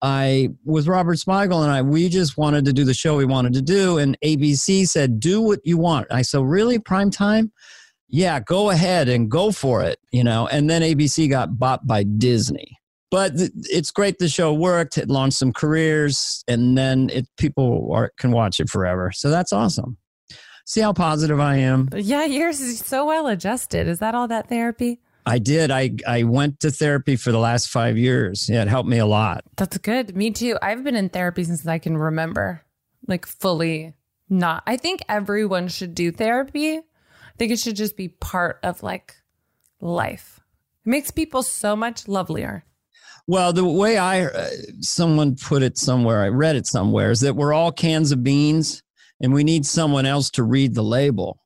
I 0.00 0.48
with 0.64 0.88
Robert 0.88 1.18
Smigel 1.18 1.62
and 1.62 1.70
I, 1.70 1.82
we 1.82 2.08
just 2.08 2.38
wanted 2.38 2.64
to 2.64 2.72
do 2.72 2.84
the 2.84 2.94
show 2.94 3.16
we 3.16 3.26
wanted 3.26 3.52
to 3.52 3.62
do, 3.62 3.98
and 3.98 4.18
ABC 4.24 4.88
said, 4.88 5.20
"Do 5.20 5.42
what 5.42 5.60
you 5.64 5.76
want." 5.76 6.06
I 6.10 6.22
said, 6.22 6.40
"Really, 6.40 6.78
prime 6.78 7.10
time." 7.10 7.52
Yeah, 8.10 8.40
go 8.40 8.70
ahead 8.70 9.08
and 9.08 9.30
go 9.30 9.52
for 9.52 9.82
it, 9.82 9.98
you 10.10 10.24
know. 10.24 10.48
And 10.48 10.68
then 10.68 10.82
ABC 10.82 11.30
got 11.30 11.58
bought 11.58 11.86
by 11.86 12.02
Disney 12.04 12.76
but 13.10 13.32
it's 13.64 13.90
great 13.90 14.20
the 14.20 14.28
show 14.28 14.52
worked 14.52 14.96
it 14.96 15.08
launched 15.08 15.36
some 15.36 15.52
careers 15.52 16.44
and 16.46 16.78
then 16.78 17.10
it 17.10 17.26
people 17.38 17.90
are, 17.92 18.12
can 18.18 18.30
watch 18.30 18.60
it 18.60 18.68
forever 18.68 19.10
so 19.10 19.30
that's 19.30 19.52
awesome 19.52 19.96
See 20.70 20.82
how 20.82 20.92
positive 20.92 21.40
I 21.40 21.56
am? 21.56 21.88
Yeah, 21.92 22.26
you're 22.26 22.52
so 22.52 23.04
well 23.04 23.26
adjusted. 23.26 23.88
Is 23.88 23.98
that 23.98 24.14
all 24.14 24.28
that 24.28 24.48
therapy? 24.48 25.00
I 25.26 25.40
did. 25.40 25.72
I, 25.72 25.96
I 26.06 26.22
went 26.22 26.60
to 26.60 26.70
therapy 26.70 27.16
for 27.16 27.32
the 27.32 27.40
last 27.40 27.70
five 27.70 27.98
years. 27.98 28.48
Yeah, 28.48 28.62
it 28.62 28.68
helped 28.68 28.88
me 28.88 28.98
a 28.98 29.06
lot. 29.06 29.42
That's 29.56 29.78
good. 29.78 30.16
Me 30.16 30.30
too. 30.30 30.56
I've 30.62 30.84
been 30.84 30.94
in 30.94 31.08
therapy 31.08 31.42
since 31.42 31.66
I 31.66 31.80
can 31.80 31.96
remember, 31.96 32.62
like 33.08 33.26
fully 33.26 33.94
not. 34.28 34.62
I 34.64 34.76
think 34.76 35.00
everyone 35.08 35.66
should 35.66 35.92
do 35.92 36.12
therapy. 36.12 36.82
Think 37.40 37.52
it 37.52 37.58
should 37.58 37.76
just 37.76 37.96
be 37.96 38.08
part 38.08 38.58
of 38.62 38.82
like 38.82 39.16
life. 39.80 40.40
It 40.84 40.90
makes 40.90 41.10
people 41.10 41.42
so 41.42 41.74
much 41.74 42.06
lovelier. 42.06 42.66
Well, 43.26 43.54
the 43.54 43.64
way 43.64 43.96
I, 43.96 44.26
uh, 44.26 44.50
someone 44.80 45.36
put 45.36 45.62
it 45.62 45.78
somewhere, 45.78 46.20
I 46.20 46.28
read 46.28 46.54
it 46.54 46.66
somewhere, 46.66 47.10
is 47.10 47.20
that 47.20 47.36
we're 47.36 47.54
all 47.54 47.72
cans 47.72 48.12
of 48.12 48.22
beans 48.22 48.82
and 49.22 49.32
we 49.32 49.42
need 49.42 49.64
someone 49.64 50.04
else 50.04 50.28
to 50.32 50.42
read 50.42 50.74
the 50.74 50.82
label. 50.82 51.40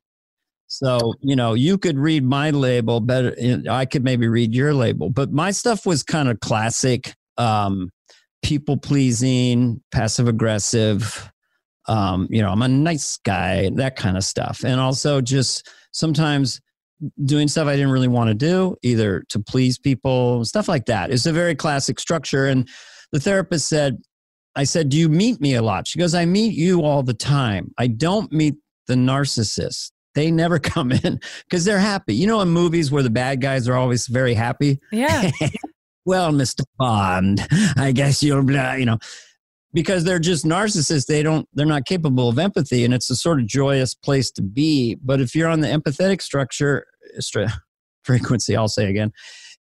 So, 0.66 1.14
you 1.20 1.36
know, 1.36 1.54
you 1.54 1.78
could 1.78 1.96
read 1.96 2.24
my 2.24 2.50
label 2.50 2.98
better. 2.98 3.32
I 3.70 3.84
could 3.84 4.02
maybe 4.02 4.26
read 4.26 4.52
your 4.52 4.74
label, 4.74 5.10
but 5.10 5.30
my 5.30 5.52
stuff 5.52 5.86
was 5.86 6.02
kind 6.02 6.28
of 6.28 6.40
classic, 6.40 7.14
um, 7.38 7.92
people 8.42 8.78
pleasing, 8.78 9.80
passive 9.92 10.26
aggressive. 10.26 11.30
Um, 11.86 12.28
you 12.30 12.40
know, 12.40 12.50
I'm 12.50 12.62
a 12.62 12.68
nice 12.68 13.18
guy, 13.18 13.70
that 13.74 13.96
kind 13.96 14.16
of 14.16 14.24
stuff. 14.24 14.64
And 14.64 14.80
also 14.80 15.20
just 15.20 15.68
sometimes 15.92 16.60
doing 17.24 17.48
stuff 17.48 17.66
I 17.66 17.76
didn't 17.76 17.90
really 17.90 18.08
want 18.08 18.28
to 18.28 18.34
do, 18.34 18.76
either 18.82 19.24
to 19.28 19.38
please 19.38 19.78
people, 19.78 20.44
stuff 20.44 20.68
like 20.68 20.86
that. 20.86 21.10
It's 21.10 21.26
a 21.26 21.32
very 21.32 21.54
classic 21.54 22.00
structure. 22.00 22.46
And 22.46 22.68
the 23.12 23.20
therapist 23.20 23.68
said, 23.68 23.98
I 24.56 24.64
said, 24.64 24.88
Do 24.88 24.96
you 24.96 25.08
meet 25.08 25.40
me 25.40 25.54
a 25.54 25.62
lot? 25.62 25.86
She 25.86 25.98
goes, 25.98 26.14
I 26.14 26.24
meet 26.24 26.54
you 26.54 26.82
all 26.82 27.02
the 27.02 27.14
time. 27.14 27.72
I 27.78 27.88
don't 27.88 28.32
meet 28.32 28.54
the 28.86 28.94
narcissists. 28.94 29.90
They 30.14 30.30
never 30.30 30.58
come 30.60 30.92
in 30.92 31.20
because 31.48 31.64
they're 31.64 31.78
happy. 31.78 32.14
You 32.14 32.26
know, 32.26 32.40
in 32.40 32.48
movies 32.48 32.90
where 32.90 33.02
the 33.02 33.10
bad 33.10 33.40
guys 33.40 33.68
are 33.68 33.76
always 33.76 34.06
very 34.06 34.34
happy? 34.34 34.80
Yeah. 34.92 35.30
well, 36.04 36.32
Mr. 36.32 36.62
Bond, 36.78 37.46
I 37.76 37.92
guess 37.92 38.22
you'll, 38.22 38.48
you 38.78 38.86
know, 38.86 38.98
because 39.74 40.04
they're 40.04 40.18
just 40.18 40.46
narcissists. 40.46 41.06
They 41.06 41.22
don't, 41.22 41.46
they're 41.52 41.66
not 41.66 41.84
capable 41.84 42.30
of 42.30 42.38
empathy. 42.38 42.84
And 42.84 42.94
it's 42.94 43.10
a 43.10 43.16
sort 43.16 43.40
of 43.40 43.46
joyous 43.46 43.94
place 43.94 44.30
to 44.32 44.42
be. 44.42 44.96
But 45.02 45.20
if 45.20 45.34
you're 45.34 45.48
on 45.48 45.60
the 45.60 45.68
empathetic 45.68 46.22
structure, 46.22 46.86
frequency, 48.04 48.56
I'll 48.56 48.68
say 48.68 48.88
again, 48.88 49.12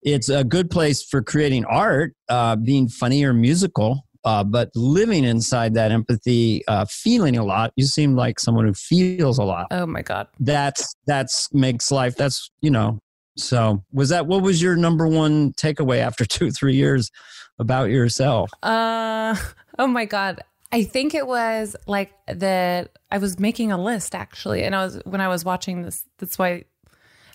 it's 0.02 0.30
a 0.30 0.44
good 0.44 0.70
place 0.70 1.02
for 1.02 1.22
creating 1.22 1.66
art, 1.66 2.14
uh, 2.30 2.56
being 2.56 2.88
funny 2.88 3.24
or 3.24 3.34
musical 3.34 4.04
uh, 4.24 4.42
but 4.42 4.70
living 4.74 5.24
inside 5.24 5.74
that 5.74 5.92
empathy, 5.92 6.66
uh, 6.66 6.86
feeling 6.88 7.36
a 7.36 7.44
lot, 7.44 7.72
you 7.76 7.84
seem 7.84 8.16
like 8.16 8.40
someone 8.40 8.66
who 8.66 8.72
feels 8.72 9.38
a 9.38 9.44
lot. 9.44 9.66
Oh 9.70 9.86
my 9.86 10.02
God. 10.02 10.28
That's, 10.40 10.96
that's 11.06 11.52
makes 11.52 11.90
life, 11.90 12.16
that's, 12.16 12.50
you 12.62 12.70
know, 12.70 13.00
so 13.36 13.84
was 13.92 14.08
that, 14.08 14.26
what 14.26 14.42
was 14.42 14.62
your 14.62 14.76
number 14.76 15.06
one 15.06 15.52
takeaway 15.52 15.98
after 15.98 16.24
two, 16.24 16.50
three 16.50 16.74
years 16.74 17.10
about 17.58 17.90
yourself? 17.90 18.50
Uh, 18.62 19.36
oh 19.78 19.86
my 19.86 20.04
God. 20.04 20.42
I 20.72 20.82
think 20.82 21.14
it 21.14 21.26
was 21.26 21.76
like 21.86 22.12
that 22.26 22.98
I 23.10 23.18
was 23.18 23.38
making 23.38 23.70
a 23.70 23.80
list 23.80 24.14
actually. 24.14 24.64
And 24.64 24.74
I 24.74 24.84
was, 24.84 25.00
when 25.04 25.20
I 25.20 25.28
was 25.28 25.44
watching 25.44 25.82
this, 25.82 26.04
that's 26.18 26.38
why 26.38 26.64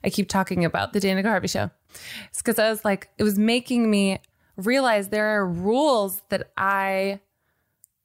I 0.03 0.09
keep 0.09 0.27
talking 0.27 0.65
about 0.65 0.93
the 0.93 0.99
Dana 0.99 1.23
Carvey 1.23 1.49
show. 1.49 1.69
It's 2.29 2.41
because 2.41 2.59
I 2.59 2.69
was 2.69 2.83
like, 2.83 3.09
it 3.17 3.23
was 3.23 3.39
making 3.39 3.89
me 3.89 4.19
realize 4.57 5.09
there 5.09 5.39
are 5.39 5.47
rules 5.47 6.21
that 6.29 6.51
I 6.57 7.21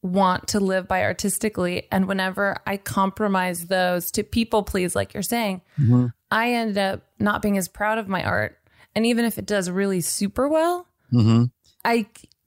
want 0.03 0.49
to 0.49 0.61
live 0.61 0.87
by 0.87 1.03
artistically. 1.03 1.89
And 1.91 2.07
whenever 2.07 2.59
I 2.67 2.77
compromise 2.77 3.67
those 3.67 4.11
to 4.13 4.23
people 4.23 4.63
please, 4.63 4.95
like 4.95 5.15
you're 5.15 5.23
saying, 5.23 5.63
mm-hmm. 5.81 6.07
I 6.31 6.53
end 6.53 6.77
up 6.79 7.03
not 7.19 7.43
being 7.43 7.59
as 7.59 7.69
proud 7.69 7.99
of 7.99 8.07
my 8.07 8.23
art. 8.23 8.59
And 8.95 9.07
even 9.07 9.25
if 9.25 9.39
it 9.39 9.47
does 9.47 9.71
really 9.71 10.01
super 10.01 10.49
well, 10.49 10.87
mm-hmm. 11.13 11.45
I 11.85 12.07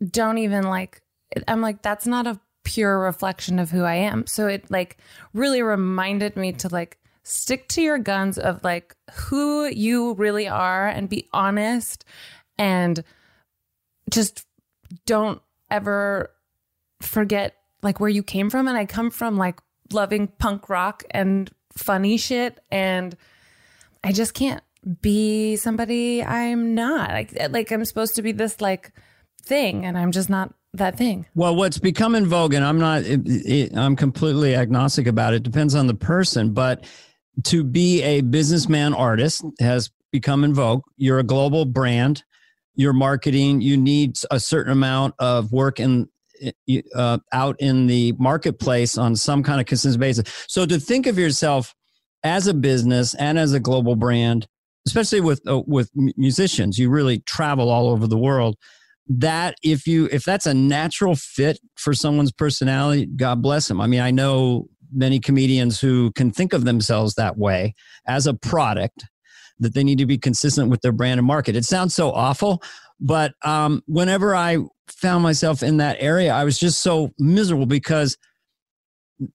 don't 0.10 0.38
even 0.38 0.64
like, 0.64 1.02
I'm 1.48 1.62
like, 1.62 1.82
that's 1.82 2.08
not 2.08 2.28
a 2.28 2.40
pure 2.64 3.00
reflection 3.00 3.60
of 3.60 3.72
who 3.72 3.84
I 3.84 3.96
am. 3.96 4.28
So 4.28 4.48
it 4.48 4.70
like 4.70 4.98
really 5.34 5.62
reminded 5.62 6.36
me 6.36 6.52
to 6.54 6.68
like 6.70 6.98
stick 7.24 7.68
to 7.70 7.82
your 7.82 7.98
guns 7.98 8.38
of 8.38 8.64
like 8.64 8.96
who 9.14 9.66
you 9.66 10.14
really 10.16 10.48
are 10.48 10.88
and 10.88 11.10
be 11.10 11.28
honest 11.34 12.06
and 12.58 13.04
just 14.10 14.46
don't 15.06 15.42
ever 15.70 16.32
forget 17.02 17.56
like 17.82 18.00
where 18.00 18.10
you 18.10 18.24
came 18.24 18.50
from. 18.50 18.68
And 18.68 18.78
I 18.78 18.86
come 18.86 19.12
from 19.12 19.38
like 19.38 19.60
loving 19.92 20.28
punk 20.28 20.70
rock 20.70 21.04
and 21.12 21.50
funny 21.72 22.18
shit. 22.18 22.60
And 22.72 23.16
I 24.04 24.12
just 24.12 24.34
can't 24.34 24.64
be 25.02 25.56
somebody 25.58 26.24
I'm 26.24 26.76
not. 26.76 27.12
Like, 27.12 27.34
like 27.50 27.72
I'm 27.72 27.86
supposed 27.86 28.16
to 28.16 28.22
be 28.22 28.32
this 28.32 28.62
like 28.62 28.94
thing, 29.48 29.86
and 29.86 29.98
I'm 29.98 30.12
just 30.12 30.30
not 30.30 30.54
that 30.74 30.98
thing. 30.98 31.26
Well, 31.34 31.56
what's 31.56 31.80
become 31.80 32.16
in 32.16 32.28
vogue, 32.28 32.54
and 32.54 32.64
I'm 32.64 32.78
not, 32.78 33.04
it, 33.04 33.22
it, 33.26 33.78
I'm 33.78 33.96
completely 33.96 34.56
agnostic 34.56 35.08
about 35.08 35.34
it. 35.34 35.44
Depends 35.44 35.74
on 35.76 35.88
the 35.88 35.96
person, 35.96 36.54
but 36.54 36.86
to 37.46 37.64
be 37.64 38.04
a 38.04 38.22
businessman 38.22 38.94
artist 38.94 39.44
has 39.60 39.90
become 40.12 40.44
in 40.44 40.54
vogue. 40.54 40.84
You're 40.98 41.20
a 41.20 41.24
global 41.24 41.66
brand 41.66 42.24
your 42.78 42.94
marketing, 42.94 43.60
you 43.60 43.76
need 43.76 44.18
a 44.32 44.40
certain 44.40 44.72
amount 44.72 45.16
of 45.20 45.52
work 45.52 45.80
in 45.80 46.08
uh, 46.96 47.18
out 47.34 47.56
in 47.60 47.88
the 47.88 48.14
marketplace 48.20 49.00
on 49.00 49.16
some 49.16 49.42
kind 49.42 49.60
of 49.60 49.66
consistent 49.66 50.00
basis. 50.00 50.46
So 50.48 50.68
to 50.68 50.80
think 50.80 51.08
of 51.08 51.18
yourself 51.18 51.74
as 52.24 52.46
a 52.46 52.54
business 52.54 53.16
and 53.16 53.40
as 53.40 53.54
a 53.54 53.60
global 53.60 53.96
brand, 53.96 54.48
especially 54.86 55.22
with 55.22 55.42
uh, 55.50 55.64
with 55.66 55.90
musicians, 55.96 56.78
you 56.78 56.92
really 56.92 57.20
travel 57.20 57.70
all 57.70 57.90
over 57.90 58.06
the 58.06 58.18
world. 58.18 58.56
That 59.10 59.56
if 59.64 59.88
you 59.88 60.10
if 60.12 60.24
that's 60.24 60.46
a 60.46 60.54
natural 60.54 61.16
fit 61.16 61.60
for 61.76 61.94
someone's 61.94 62.32
personality, 62.32 63.06
God 63.06 63.42
bless 63.42 63.68
them. 63.68 63.80
I 63.80 63.88
mean, 63.88 64.02
I 64.02 64.12
know 64.12 64.68
many 64.92 65.20
comedians 65.20 65.80
who 65.80 66.12
can 66.12 66.32
think 66.32 66.54
of 66.54 66.66
themselves 66.66 67.16
that 67.16 67.38
way 67.38 67.74
as 68.06 68.28
a 68.28 68.34
product 68.34 69.06
that 69.60 69.74
they 69.74 69.84
need 69.84 69.98
to 69.98 70.06
be 70.06 70.18
consistent 70.18 70.70
with 70.70 70.82
their 70.82 70.92
brand 70.92 71.20
and 71.20 71.28
market. 71.28 71.56
It 71.56 71.66
sounds 71.66 71.96
so 71.96 72.12
awful, 72.12 72.62
but 73.00 73.34
um, 73.44 73.82
whenever 73.88 74.36
I 74.36 74.58
found 74.88 75.24
myself 75.24 75.64
in 75.64 75.78
that 75.78 75.98
area, 76.00 76.34
I 76.34 76.44
was 76.44 76.60
just 76.60 76.82
so 76.82 77.12
miserable 77.18 77.66
because 77.66 78.18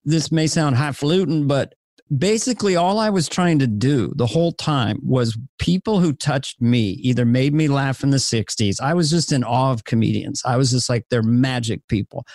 this 0.05 0.31
may 0.31 0.47
sound 0.47 0.75
highfalutin, 0.75 1.47
but 1.47 1.73
basically 2.15 2.75
all 2.75 2.99
I 2.99 3.09
was 3.09 3.27
trying 3.27 3.59
to 3.59 3.67
do 3.67 4.13
the 4.15 4.27
whole 4.27 4.51
time 4.51 4.99
was 5.01 5.37
people 5.59 5.99
who 5.99 6.13
touched 6.13 6.61
me 6.61 6.91
either 7.01 7.25
made 7.25 7.53
me 7.53 7.67
laugh 7.67 8.03
in 8.03 8.11
the 8.11 8.17
60s. 8.17 8.81
I 8.81 8.93
was 8.93 9.09
just 9.09 9.31
in 9.31 9.43
awe 9.43 9.71
of 9.71 9.85
comedians. 9.85 10.41
I 10.45 10.57
was 10.57 10.71
just 10.71 10.89
like, 10.89 11.05
they're 11.09 11.23
magic 11.23 11.87
people. 11.87 12.25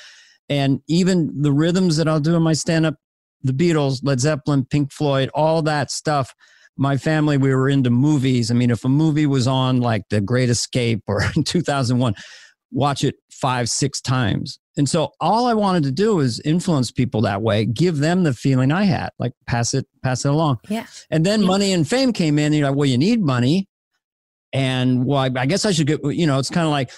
And 0.48 0.80
even 0.88 1.42
the 1.42 1.52
rhythms 1.52 1.96
that 1.98 2.08
I'll 2.08 2.20
do 2.20 2.34
in 2.34 2.42
my 2.42 2.54
stand 2.54 2.86
up, 2.86 2.94
the 3.42 3.52
Beatles, 3.52 4.00
Led 4.02 4.20
Zeppelin, 4.20 4.64
Pink 4.64 4.92
Floyd, 4.92 5.30
all 5.34 5.62
that 5.62 5.90
stuff 5.90 6.34
my 6.78 6.96
family, 6.96 7.36
we 7.36 7.54
were 7.54 7.68
into 7.68 7.90
movies. 7.90 8.50
I 8.50 8.54
mean, 8.54 8.70
if 8.70 8.84
a 8.84 8.88
movie 8.88 9.26
was 9.26 9.46
on 9.46 9.80
like 9.80 10.08
The 10.10 10.20
Great 10.20 10.48
Escape 10.48 11.02
or 11.08 11.22
2001, 11.44 12.14
watch 12.70 13.04
it 13.04 13.16
five, 13.30 13.68
six 13.68 14.00
times. 14.00 14.58
And 14.78 14.88
so 14.88 15.12
all 15.20 15.46
I 15.46 15.54
wanted 15.54 15.82
to 15.82 15.90
do 15.90 16.16
was 16.16 16.40
influence 16.40 16.90
people 16.90 17.20
that 17.22 17.42
way, 17.42 17.66
give 17.66 17.98
them 17.98 18.22
the 18.22 18.32
feeling 18.32 18.72
I 18.72 18.84
had, 18.84 19.10
like 19.18 19.32
pass 19.46 19.74
it, 19.74 19.86
pass 20.02 20.24
it 20.24 20.28
along. 20.28 20.58
Yeah. 20.68 20.86
And 21.10 21.26
then 21.26 21.44
money 21.44 21.72
and 21.72 21.86
fame 21.86 22.12
came 22.12 22.38
in. 22.38 22.46
And 22.46 22.54
you're 22.54 22.68
like, 22.68 22.76
well, 22.76 22.88
you 22.88 22.96
need 22.96 23.20
money. 23.20 23.68
And 24.52 25.04
well, 25.04 25.18
I, 25.18 25.30
I 25.36 25.46
guess 25.46 25.66
I 25.66 25.72
should 25.72 25.88
get, 25.88 26.00
you 26.04 26.26
know, 26.26 26.38
it's 26.38 26.48
kind 26.48 26.64
of 26.64 26.70
like, 26.70 26.90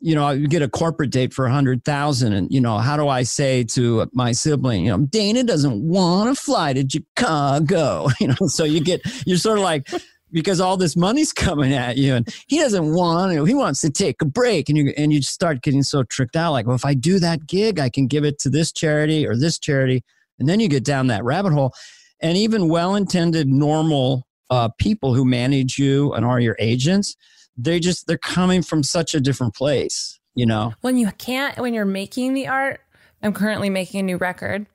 you 0.00 0.14
know, 0.14 0.24
I 0.24 0.38
get 0.38 0.62
a 0.62 0.68
corporate 0.68 1.10
date 1.10 1.34
for 1.34 1.44
a 1.44 1.52
hundred 1.52 1.84
thousand, 1.84 2.32
and 2.32 2.50
you 2.50 2.60
know, 2.60 2.78
how 2.78 2.96
do 2.96 3.06
I 3.06 3.22
say 3.22 3.64
to 3.64 4.08
my 4.14 4.32
sibling, 4.32 4.86
you 4.86 4.96
know, 4.96 5.04
Dana 5.04 5.44
doesn't 5.44 5.82
want 5.86 6.34
to 6.34 6.42
fly 6.42 6.72
to 6.72 6.88
Chicago, 6.88 8.08
you 8.20 8.28
know, 8.28 8.46
so 8.46 8.64
you 8.64 8.80
get, 8.80 9.02
you're 9.26 9.36
sort 9.36 9.58
of 9.58 9.64
like, 9.64 9.88
because 10.32 10.60
all 10.60 10.76
this 10.76 10.96
money's 10.96 11.32
coming 11.34 11.72
at 11.72 11.96
you, 11.96 12.14
and 12.14 12.28
he 12.46 12.58
doesn't 12.58 12.92
want 12.92 13.32
to, 13.32 13.44
he 13.44 13.54
wants 13.54 13.80
to 13.82 13.90
take 13.90 14.20
a 14.22 14.26
break, 14.26 14.68
and 14.68 14.78
you 14.78 14.92
and 14.96 15.12
you 15.12 15.22
start 15.22 15.62
getting 15.62 15.82
so 15.82 16.02
tricked 16.04 16.36
out, 16.36 16.52
like, 16.52 16.66
well, 16.66 16.76
if 16.76 16.84
I 16.84 16.94
do 16.94 17.18
that 17.18 17.46
gig, 17.46 17.78
I 17.78 17.88
can 17.88 18.06
give 18.06 18.24
it 18.24 18.38
to 18.40 18.50
this 18.50 18.72
charity 18.72 19.26
or 19.26 19.36
this 19.36 19.58
charity, 19.58 20.02
and 20.38 20.48
then 20.48 20.60
you 20.60 20.68
get 20.68 20.84
down 20.84 21.08
that 21.08 21.24
rabbit 21.24 21.52
hole, 21.52 21.72
and 22.20 22.36
even 22.36 22.68
well-intended, 22.68 23.48
normal 23.48 24.26
uh, 24.50 24.68
people 24.78 25.14
who 25.14 25.24
manage 25.24 25.78
you 25.78 26.12
and 26.12 26.24
are 26.24 26.40
your 26.40 26.56
agents 26.58 27.16
they 27.56 27.78
just 27.78 28.06
they're 28.06 28.18
coming 28.18 28.62
from 28.62 28.82
such 28.82 29.14
a 29.14 29.20
different 29.20 29.54
place 29.54 30.18
you 30.34 30.46
know? 30.46 30.72
When 30.80 30.96
you 30.96 31.10
can't 31.18 31.58
when 31.58 31.74
you're 31.74 31.84
making 31.84 32.34
the 32.34 32.48
art 32.48 32.80
i'm 33.22 33.32
currently 33.32 33.70
making 33.70 34.00
a 34.00 34.02
new 34.04 34.16
record 34.16 34.66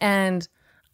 and 0.00 0.46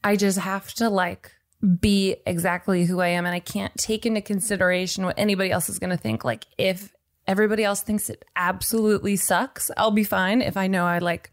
i 0.05 0.17
just 0.17 0.39
have 0.39 0.73
to 0.75 0.89
like 0.89 1.33
be 1.81 2.17
exactly 2.27 2.85
who 2.85 3.01
i 3.01 3.09
am. 3.09 3.27
And 3.27 3.35
i 3.35 3.41
can't 3.41 3.75
take 3.77 4.07
into 4.07 4.21
consideration 4.21 5.05
what 5.05 5.19
anybody 5.19 5.51
else 5.51 5.69
is 5.69 5.79
going 5.79 5.91
to 5.91 5.97
think. 5.97 6.25
Like 6.25 6.47
if 6.59 6.93
everybody 7.27 7.65
else 7.65 7.83
thinks 7.83 8.11
it 8.11 8.25
absolutely 8.35 9.15
sucks 9.15 9.71
i'll 9.77 9.93
be 9.93 10.03
fine 10.03 10.43
if 10.43 10.57
i 10.57 10.67
know 10.67 10.85
i 10.85 10.99
like 10.99 11.31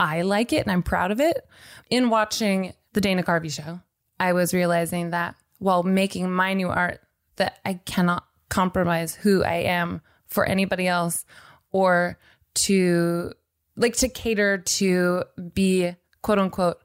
i 0.00 0.22
like 0.22 0.50
it 0.50 0.62
and 0.62 0.70
i'm 0.70 0.82
proud 0.82 1.10
of 1.10 1.20
it. 1.20 1.46
In 1.90 2.10
watching 2.10 2.72
the 2.94 3.00
dana 3.00 3.22
carvey 3.22 3.52
show 3.52 3.80
i 4.18 4.32
was 4.32 4.54
realizing 4.54 5.10
that 5.10 5.34
while 5.58 5.82
making 5.82 6.30
my 6.30 6.54
new 6.54 6.68
art 6.68 7.00
that 7.36 7.58
i 7.64 7.74
cannot 7.74 8.24
compromise 8.48 9.14
who 9.14 9.42
I 9.44 9.54
am 9.54 10.00
for 10.26 10.44
anybody 10.44 10.86
else 10.86 11.24
or 11.70 12.18
to 12.54 13.32
like 13.76 13.96
to 13.96 14.08
cater 14.08 14.58
to 14.58 15.24
be 15.54 15.94
quote 16.22 16.38
unquote 16.38 16.78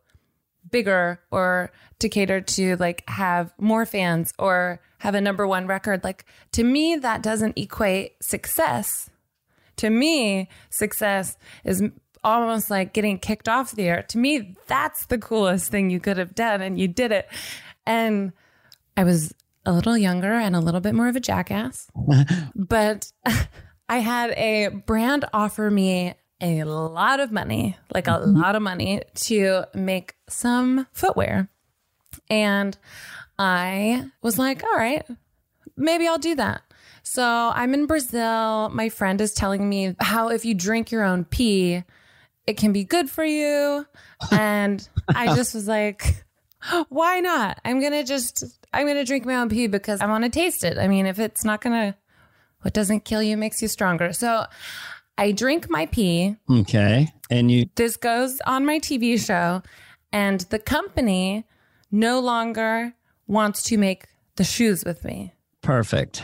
bigger 0.72 1.20
or 1.32 1.72
to 2.00 2.10
cater 2.10 2.42
to 2.42 2.76
like 2.78 3.04
have 3.08 3.54
more 3.60 3.86
fans 3.86 4.34
or 4.40 4.82
have 5.00 5.16
a 5.16 5.22
number 5.22 5.48
one 5.48 5.68
record. 5.68 6.04
Like 6.04 6.26
to 6.54 6.64
me, 6.64 6.96
that 6.96 7.22
doesn't 7.22 7.58
equate 7.58 8.24
success. 8.24 9.10
To 9.78 9.90
me, 9.90 10.50
success 10.70 11.38
is 11.64 11.84
almost 12.24 12.70
like 12.70 12.94
getting 12.94 13.18
kicked 13.18 13.50
off 13.50 13.72
the 13.72 13.88
air. 13.88 14.04
To 14.10 14.18
me, 14.18 14.56
that's 14.68 15.08
the 15.08 15.18
coolest 15.18 15.72
thing 15.72 15.90
you 15.90 16.00
could 16.00 16.18
have 16.18 16.36
done, 16.36 16.62
and 16.62 16.80
you 16.80 16.88
did 16.88 17.12
it. 17.12 17.28
And 17.86 18.32
I 18.96 19.04
was 19.04 19.34
a 19.66 19.72
little 19.72 19.98
younger 19.98 20.34
and 20.34 20.56
a 20.56 20.60
little 20.60 20.82
bit 20.82 20.94
more 20.94 21.08
of 21.08 21.16
a 21.16 21.20
jackass. 21.20 21.90
but 22.56 23.12
I 23.90 23.98
had 23.98 24.32
a 24.32 24.70
brand 24.70 25.26
offer 25.34 25.70
me 25.70 26.14
a 26.42 26.64
lot 26.64 27.20
of 27.20 27.32
money, 27.32 27.78
like 27.94 28.08
a 28.08 28.12
mm-hmm. 28.12 28.38
lot 28.38 28.56
of 28.56 28.62
money 28.62 29.02
to 29.16 29.66
make 29.74 30.16
some 30.28 30.88
footwear. 30.92 31.50
And 32.30 32.78
I 33.38 34.10
was 34.22 34.38
like, 34.38 34.64
all 34.64 34.76
right, 34.76 35.06
maybe 35.78 36.08
I'll 36.08 36.18
do 36.18 36.36
that. 36.36 36.62
So 37.04 37.24
I'm 37.24 37.74
in 37.74 37.86
Brazil. 37.86 38.70
My 38.70 38.90
friend 38.90 39.20
is 39.22 39.34
telling 39.34 39.68
me 39.68 39.96
how 40.00 40.30
if 40.30 40.46
you 40.46 40.54
drink 40.54 40.92
your 40.92 41.04
own 41.04 41.26
pee, 41.26 41.84
it 42.48 42.58
can 42.58 42.74
be 42.74 42.84
good 42.84 43.10
for 43.10 43.24
you. 43.24 43.86
And 44.32 44.88
I 45.08 45.36
just 45.36 45.54
was 45.54 45.68
like, 45.68 46.24
why 46.90 47.20
not? 47.20 47.60
I'm 47.66 47.80
going 47.80 47.94
to 47.94 48.04
just 48.04 48.44
I'm 48.74 48.86
going 48.86 48.98
to 48.98 49.06
drink 49.06 49.26
my 49.26 49.36
own 49.36 49.50
pee 49.50 49.68
because 49.68 50.02
I 50.02 50.08
want 50.08 50.24
to 50.24 50.30
taste 50.30 50.64
it. 50.64 50.78
I 50.78 50.88
mean, 50.88 51.06
if 51.06 51.20
it's 51.20 51.44
not 51.44 51.62
going 51.62 51.74
to, 51.74 51.98
what 52.62 52.74
doesn't 52.74 53.06
kill 53.06 53.22
you 53.22 53.36
makes 53.36 53.62
you 53.62 53.68
stronger. 53.68 54.14
So 54.14 54.46
I 55.22 55.32
drink 55.34 55.70
my 55.70 55.86
pee. 55.86 56.36
Okay. 56.50 57.14
And 57.30 57.52
you, 57.52 57.70
this 57.76 57.96
goes 57.96 58.42
on 58.48 58.66
my 58.66 58.80
TV 58.80 59.24
show, 59.24 59.62
and 60.12 60.42
the 60.50 60.58
company 60.58 61.46
no 61.92 62.20
longer 62.20 62.96
wants 63.28 63.62
to 63.66 63.78
make 63.78 64.06
the 64.38 64.44
shoes 64.44 64.84
with 64.84 65.06
me. 65.06 65.36
Perfect. 65.62 66.24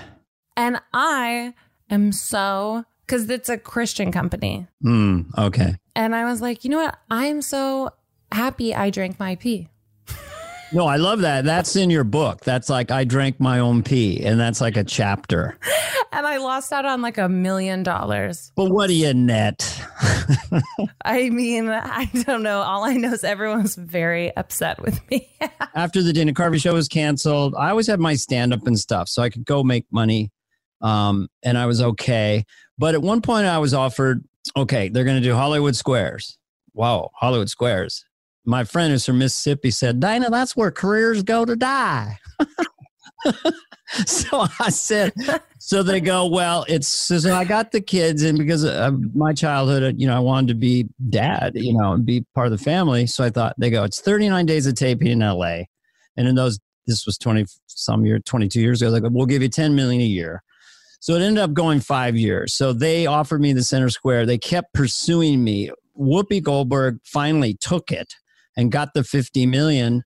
And 0.56 0.82
I 0.96 1.54
am 1.92 2.12
so, 2.12 2.86
because 3.06 3.30
it's 3.30 3.50
a 3.50 3.60
Christian 3.60 4.12
company. 4.12 4.66
Mm, 4.84 5.28
okay. 5.38 5.76
And 5.96 6.16
I 6.16 6.26
was 6.26 6.42
like, 6.42 6.64
you 6.64 6.72
know 6.72 6.78
what? 6.78 6.98
I'm 7.12 7.44
so 7.44 7.92
happy 8.32 8.74
I 8.74 8.90
drank 8.90 9.20
my 9.20 9.36
pee. 9.36 9.70
No, 10.74 10.86
I 10.86 10.98
love 10.98 11.22
that. 11.22 11.46
That's 11.46 11.78
in 11.78 11.90
your 11.90 12.04
book. 12.04 12.42
That's 12.42 12.70
like 12.70 12.92
I 12.92 13.06
drank 13.06 13.40
my 13.40 13.60
own 13.60 13.84
pee, 13.84 14.24
and 14.24 14.38
that's 14.38 14.60
like 14.60 14.76
a 14.76 14.84
chapter. 14.84 15.58
and 16.12 16.28
I 16.28 16.38
lost 16.38 16.74
out 16.74 16.84
on 16.84 17.02
like 17.02 17.18
a 17.18 17.30
million 17.30 17.84
dollars. 17.84 18.52
But 18.56 18.70
what 18.70 18.88
do 18.88 18.94
you 18.94 19.14
net? 19.14 19.82
I 21.06 21.30
mean, 21.30 21.70
I 21.70 22.06
don't 22.26 22.44
know. 22.44 22.62
All 22.62 22.84
I 22.84 22.96
know 22.96 23.14
is 23.14 23.24
everyone 23.24 23.64
was 23.64 23.76
very 23.76 24.36
upset 24.36 24.82
with 24.82 25.00
me. 25.10 25.30
After 25.76 26.04
the 26.04 26.12
Dana 26.12 26.34
Carvey 26.34 26.60
show 26.60 26.74
was 26.74 26.90
canceled, 26.90 27.56
I 27.56 27.70
always 27.70 27.88
had 27.88 28.02
my 28.02 28.16
stand 28.16 28.54
up 28.54 28.68
and 28.68 28.78
stuff, 28.78 29.08
so 29.08 29.22
I 29.22 29.30
could 29.30 29.46
go 29.46 29.64
make 29.64 29.86
money, 29.90 30.32
um, 30.82 31.30
and 31.44 31.58
I 31.58 31.66
was 31.66 31.82
okay. 31.82 32.44
But 32.78 32.94
at 32.94 33.02
one 33.02 33.22
point, 33.22 33.46
I 33.46 33.60
was 33.60 33.74
offered, 33.74 34.22
okay, 34.56 34.90
they're 34.90 35.06
going 35.06 35.22
to 35.22 35.28
do 35.28 35.34
Hollywood 35.34 35.78
Squares. 35.78 36.38
Wow, 36.74 37.12
Hollywood 37.16 37.50
Squares 37.50 38.07
my 38.48 38.64
friend 38.64 38.92
who's 38.92 39.06
from 39.06 39.20
Mississippi 39.20 39.70
said, 39.72 40.00
Dana, 40.00 40.30
that's 40.30 40.56
where 40.56 40.72
careers 40.72 41.22
go 41.22 41.44
to 41.44 41.56
die. 41.56 42.18
so 44.06 44.48
I 44.60 44.70
said, 44.70 45.12
so 45.60 45.84
they 45.84 46.00
go, 46.00 46.26
well, 46.28 46.66
it's 46.70 46.88
so 46.88 47.34
I 47.34 47.44
got 47.44 47.74
the 47.74 47.82
kids, 47.82 48.24
and 48.24 48.38
because 48.38 48.64
of 48.64 49.14
my 49.14 49.34
childhood, 49.34 49.84
uh, 49.84 49.92
you 49.98 50.08
know, 50.08 50.16
I 50.16 50.20
wanted 50.20 50.48
to 50.48 50.54
be 50.56 50.88
dad, 51.10 51.54
you 51.56 51.74
know, 51.74 51.92
and 51.92 52.06
be 52.06 52.26
part 52.34 52.48
of 52.48 52.52
the 52.52 52.64
family. 52.64 53.06
So 53.06 53.24
I 53.24 53.30
thought 53.30 53.54
they 53.58 53.70
go, 53.70 53.84
it's 53.84 54.00
39 54.00 54.46
days 54.46 54.66
of 54.66 54.76
taping 54.76 55.08
in 55.08 55.20
LA. 55.20 55.64
And 56.16 56.28
in 56.28 56.36
those, 56.36 56.58
this 56.88 57.06
was 57.06 57.18
20 57.18 57.46
some 57.68 58.06
year, 58.06 58.20
22 58.20 58.62
years 58.62 58.82
ago, 58.82 58.98
go, 58.98 59.10
we'll 59.12 59.26
give 59.26 59.42
you 59.42 59.50
10 59.50 59.76
million 59.76 60.02
a 60.02 60.06
year. 60.06 60.42
So 61.02 61.16
it 61.16 61.22
ended 61.22 61.44
up 61.44 61.54
going 61.54 61.82
five 61.82 62.16
years. 62.16 62.54
So 62.54 62.72
they 62.72 63.08
offered 63.08 63.42
me 63.42 63.52
the 63.52 63.62
center 63.62 63.90
square. 63.90 64.26
They 64.26 64.38
kept 64.38 64.74
pursuing 64.74 65.44
me. 65.44 65.70
Whoopi 66.00 66.42
Goldberg 66.42 67.00
finally 67.04 67.54
took 67.54 67.92
it 67.92 68.16
and 68.58 68.72
got 68.72 68.94
the 68.94 69.04
50 69.04 69.46
million 69.46 70.04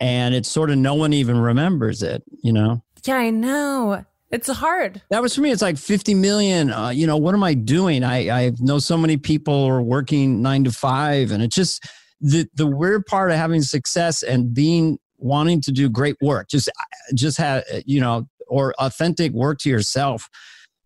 and 0.00 0.34
it's 0.34 0.48
sort 0.48 0.70
of 0.70 0.78
no 0.78 0.94
one 0.94 1.12
even 1.12 1.38
remembers 1.38 2.02
it, 2.02 2.22
you 2.42 2.52
know? 2.52 2.82
Yeah, 3.04 3.16
I 3.16 3.30
know. 3.30 4.04
It's 4.30 4.48
hard. 4.48 5.02
That 5.10 5.22
was 5.22 5.34
for 5.34 5.40
me. 5.40 5.50
It's 5.50 5.62
like 5.62 5.76
50 5.76 6.14
million. 6.14 6.70
Uh, 6.70 6.90
you 6.90 7.06
know, 7.06 7.16
what 7.16 7.34
am 7.34 7.42
I 7.42 7.54
doing? 7.54 8.04
I, 8.04 8.46
I 8.46 8.52
know 8.60 8.78
so 8.78 8.96
many 8.96 9.16
people 9.16 9.64
are 9.64 9.82
working 9.82 10.40
nine 10.40 10.64
to 10.64 10.70
five 10.70 11.32
and 11.32 11.42
it's 11.42 11.56
just 11.56 11.82
the, 12.20 12.46
the 12.54 12.66
weird 12.66 13.06
part 13.06 13.30
of 13.30 13.36
having 13.36 13.62
success 13.62 14.22
and 14.22 14.54
being 14.54 14.98
wanting 15.18 15.60
to 15.62 15.72
do 15.72 15.90
great 15.90 16.16
work, 16.20 16.48
just, 16.48 16.70
just 17.14 17.38
have, 17.38 17.64
you 17.84 18.00
know, 18.00 18.28
or 18.46 18.74
authentic 18.78 19.32
work 19.32 19.58
to 19.58 19.68
yourself 19.68 20.28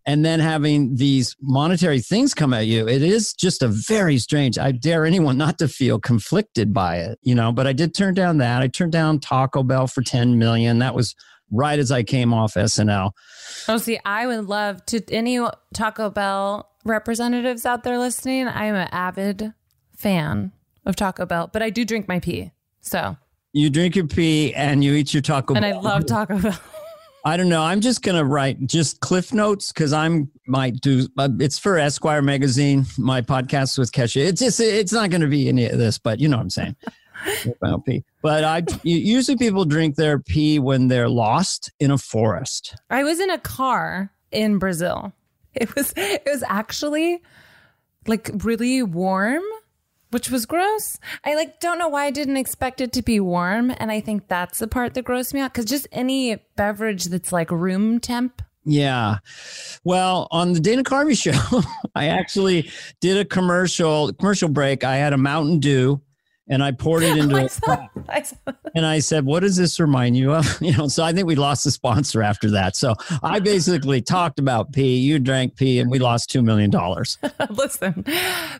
and 0.05 0.25
then 0.25 0.39
having 0.39 0.95
these 0.95 1.35
monetary 1.41 1.99
things 1.99 2.33
come 2.33 2.53
at 2.53 2.65
you 2.67 2.87
it 2.87 3.01
is 3.01 3.33
just 3.33 3.61
a 3.61 3.67
very 3.67 4.17
strange 4.17 4.57
i 4.57 4.71
dare 4.71 5.05
anyone 5.05 5.37
not 5.37 5.57
to 5.57 5.67
feel 5.67 5.99
conflicted 5.99 6.73
by 6.73 6.97
it 6.97 7.17
you 7.21 7.33
know 7.33 7.51
but 7.51 7.67
i 7.67 7.73
did 7.73 7.93
turn 7.93 8.13
down 8.13 8.37
that 8.37 8.61
i 8.61 8.67
turned 8.67 8.91
down 8.91 9.19
taco 9.19 9.63
bell 9.63 9.87
for 9.87 10.01
10 10.01 10.37
million 10.37 10.79
that 10.79 10.95
was 10.95 11.15
right 11.51 11.79
as 11.79 11.91
i 11.91 12.03
came 12.03 12.33
off 12.33 12.53
snl 12.55 13.11
oh 13.67 13.77
see 13.77 13.99
i 14.05 14.25
would 14.27 14.45
love 14.45 14.83
to 14.85 15.01
any 15.11 15.39
taco 15.73 16.09
bell 16.09 16.69
representatives 16.85 17.65
out 17.65 17.83
there 17.83 17.97
listening 17.97 18.47
i 18.47 18.65
am 18.65 18.75
an 18.75 18.89
avid 18.91 19.53
fan 19.95 20.51
of 20.85 20.95
taco 20.95 21.25
bell 21.25 21.49
but 21.51 21.61
i 21.61 21.69
do 21.69 21.85
drink 21.85 22.07
my 22.07 22.19
pee 22.19 22.51
so 22.81 23.15
you 23.53 23.69
drink 23.69 23.95
your 23.95 24.07
pee 24.07 24.53
and 24.55 24.83
you 24.83 24.93
eat 24.93 25.13
your 25.13 25.21
taco 25.21 25.53
Bell. 25.53 25.63
and 25.63 25.73
bell. 25.73 25.87
i 25.87 25.93
love 25.93 26.05
taco 26.05 26.39
bell 26.39 26.59
I 27.25 27.37
don't 27.37 27.49
know. 27.49 27.61
I'm 27.61 27.79
just 27.79 28.01
gonna 28.01 28.25
write 28.25 28.65
just 28.67 28.99
cliff 28.99 29.33
notes 29.33 29.71
because 29.71 29.93
I'm 29.93 30.29
might 30.45 30.81
do. 30.81 31.07
Uh, 31.17 31.29
it's 31.39 31.57
for 31.57 31.77
Esquire 31.77 32.21
magazine. 32.21 32.85
My 32.97 33.21
podcast 33.21 33.77
with 33.77 33.91
Kesha. 33.91 34.25
It's 34.25 34.41
just 34.41 34.59
it's 34.59 34.91
not 34.91 35.09
going 35.09 35.21
to 35.21 35.27
be 35.27 35.47
any 35.47 35.65
of 35.65 35.77
this, 35.77 35.97
but 35.97 36.19
you 36.19 36.27
know 36.27 36.37
what 36.37 36.43
I'm 36.43 36.49
saying. 36.49 36.75
pee. 37.85 38.03
But 38.21 38.43
I 38.43 38.63
usually 38.83 39.37
people 39.37 39.65
drink 39.65 39.95
their 39.95 40.19
pee 40.19 40.59
when 40.59 40.87
they're 40.89 41.09
lost 41.09 41.71
in 41.79 41.91
a 41.91 41.97
forest. 41.97 42.75
I 42.89 43.03
was 43.03 43.19
in 43.19 43.29
a 43.29 43.39
car 43.39 44.11
in 44.31 44.59
Brazil. 44.59 45.13
It 45.53 45.73
was 45.75 45.93
it 45.95 46.23
was 46.25 46.43
actually 46.47 47.21
like 48.07 48.29
really 48.43 48.83
warm 48.83 49.43
which 50.13 50.29
was 50.29 50.45
gross. 50.45 50.97
I 51.25 51.35
like 51.35 51.59
don't 51.59 51.79
know 51.79 51.89
why 51.89 52.05
I 52.05 52.11
didn't 52.11 52.37
expect 52.37 52.79
it 52.79 52.93
to 52.93 53.01
be 53.01 53.19
warm, 53.19 53.73
and 53.77 53.91
I 53.91 53.99
think 53.99 54.27
that's 54.27 54.59
the 54.59 54.67
part 54.67 54.93
that 54.93 55.05
grossed 55.05 55.33
me 55.33 55.41
out 55.41 55.53
because 55.53 55.65
just 55.65 55.87
any 55.91 56.37
beverage 56.55 57.05
that's 57.05 57.31
like 57.31 57.51
room 57.51 57.99
temp. 57.99 58.41
Yeah. 58.65 59.17
Well, 59.83 60.27
on 60.31 60.53
the 60.53 60.59
Dana 60.59 60.83
Carvey 60.83 61.17
show, 61.21 61.61
I 61.95 62.07
actually 62.07 62.71
did 63.01 63.17
a 63.17 63.25
commercial 63.25 64.13
commercial 64.13 64.49
break. 64.49 64.83
I 64.83 64.97
had 64.97 65.13
a 65.13 65.17
Mountain 65.17 65.59
Dew 65.59 66.01
and 66.53 66.63
I 66.63 66.71
poured 66.71 67.01
it 67.01 67.17
oh 67.17 67.21
into 67.23 67.35
I 67.35 67.41
a 67.41 67.49
saw, 67.49 67.87
I 68.09 68.23
and 68.75 68.85
I 68.85 68.99
said, 68.99 69.25
"What 69.25 69.39
does 69.39 69.57
this 69.57 69.79
remind 69.79 70.15
you 70.15 70.33
of?" 70.33 70.45
You 70.61 70.77
know, 70.77 70.87
so 70.87 71.03
I 71.03 71.11
think 71.11 71.27
we 71.27 71.35
lost 71.35 71.63
the 71.63 71.71
sponsor 71.71 72.21
after 72.21 72.51
that. 72.51 72.75
So 72.75 72.95
I 73.23 73.39
basically 73.39 74.01
talked 74.01 74.39
about 74.39 74.71
pee, 74.71 74.97
you 74.97 75.19
drank 75.19 75.55
pee, 75.55 75.79
and 75.79 75.89
we 75.89 75.99
lost 75.99 76.29
two 76.29 76.41
million 76.41 76.69
dollars. 76.69 77.17
Listen, 77.49 78.05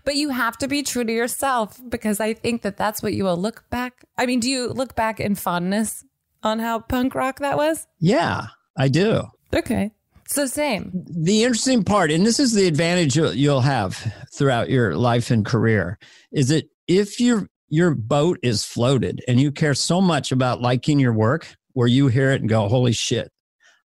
but 0.04 0.16
you 0.16 0.30
have 0.30 0.58
to 0.58 0.68
be 0.68 0.82
true 0.84 1.04
to 1.04 1.14
yourself 1.14 1.80
because 1.88 2.20
I 2.20 2.34
think 2.34 2.64
that 2.64 2.78
that's 2.78 3.04
what 3.04 3.14
you 3.14 3.24
will 3.24 3.38
look 3.38 3.70
back. 3.70 4.04
I 4.18 4.26
mean, 4.26 4.40
do 4.40 4.50
you 4.50 4.70
look 4.70 4.96
back 4.96 5.20
in 5.20 5.36
fondness 5.36 6.04
on 6.42 6.60
how 6.60 6.80
punk 6.80 7.16
rock 7.16 7.40
that 7.40 7.58
was? 7.58 7.88
Yeah, 8.00 8.48
I 8.76 8.88
do. 8.88 9.24
Okay. 9.54 9.92
So 10.26 10.48
same. 10.48 10.92
The 10.94 11.44
interesting 11.44 11.84
part, 11.84 12.10
and 12.12 12.26
this 12.26 12.40
is 12.40 12.54
the 12.54 12.68
advantage 12.68 13.16
you'll- 13.16 13.62
have 13.62 14.12
throughout 14.34 14.70
your 14.70 14.96
life 14.96 15.30
and 15.30 15.46
career, 15.46 16.00
is 16.32 16.48
that 16.48 16.68
if 16.88 17.20
your 17.20 17.50
your 17.74 17.96
boat 17.96 18.38
is 18.44 18.64
floated 18.64 19.24
and 19.28 19.40
you 19.40 19.52
care 19.52 19.74
so 19.74 20.00
much 20.00 20.32
about 20.32 20.62
liking 20.62 21.00
your 21.00 21.12
work, 21.12 21.56
where 21.72 21.88
you 21.88 22.08
hear 22.08 22.30
it 22.30 22.40
and 22.40 22.48
go, 22.48 22.68
"Holy 22.68 22.92
shit, 22.92 23.32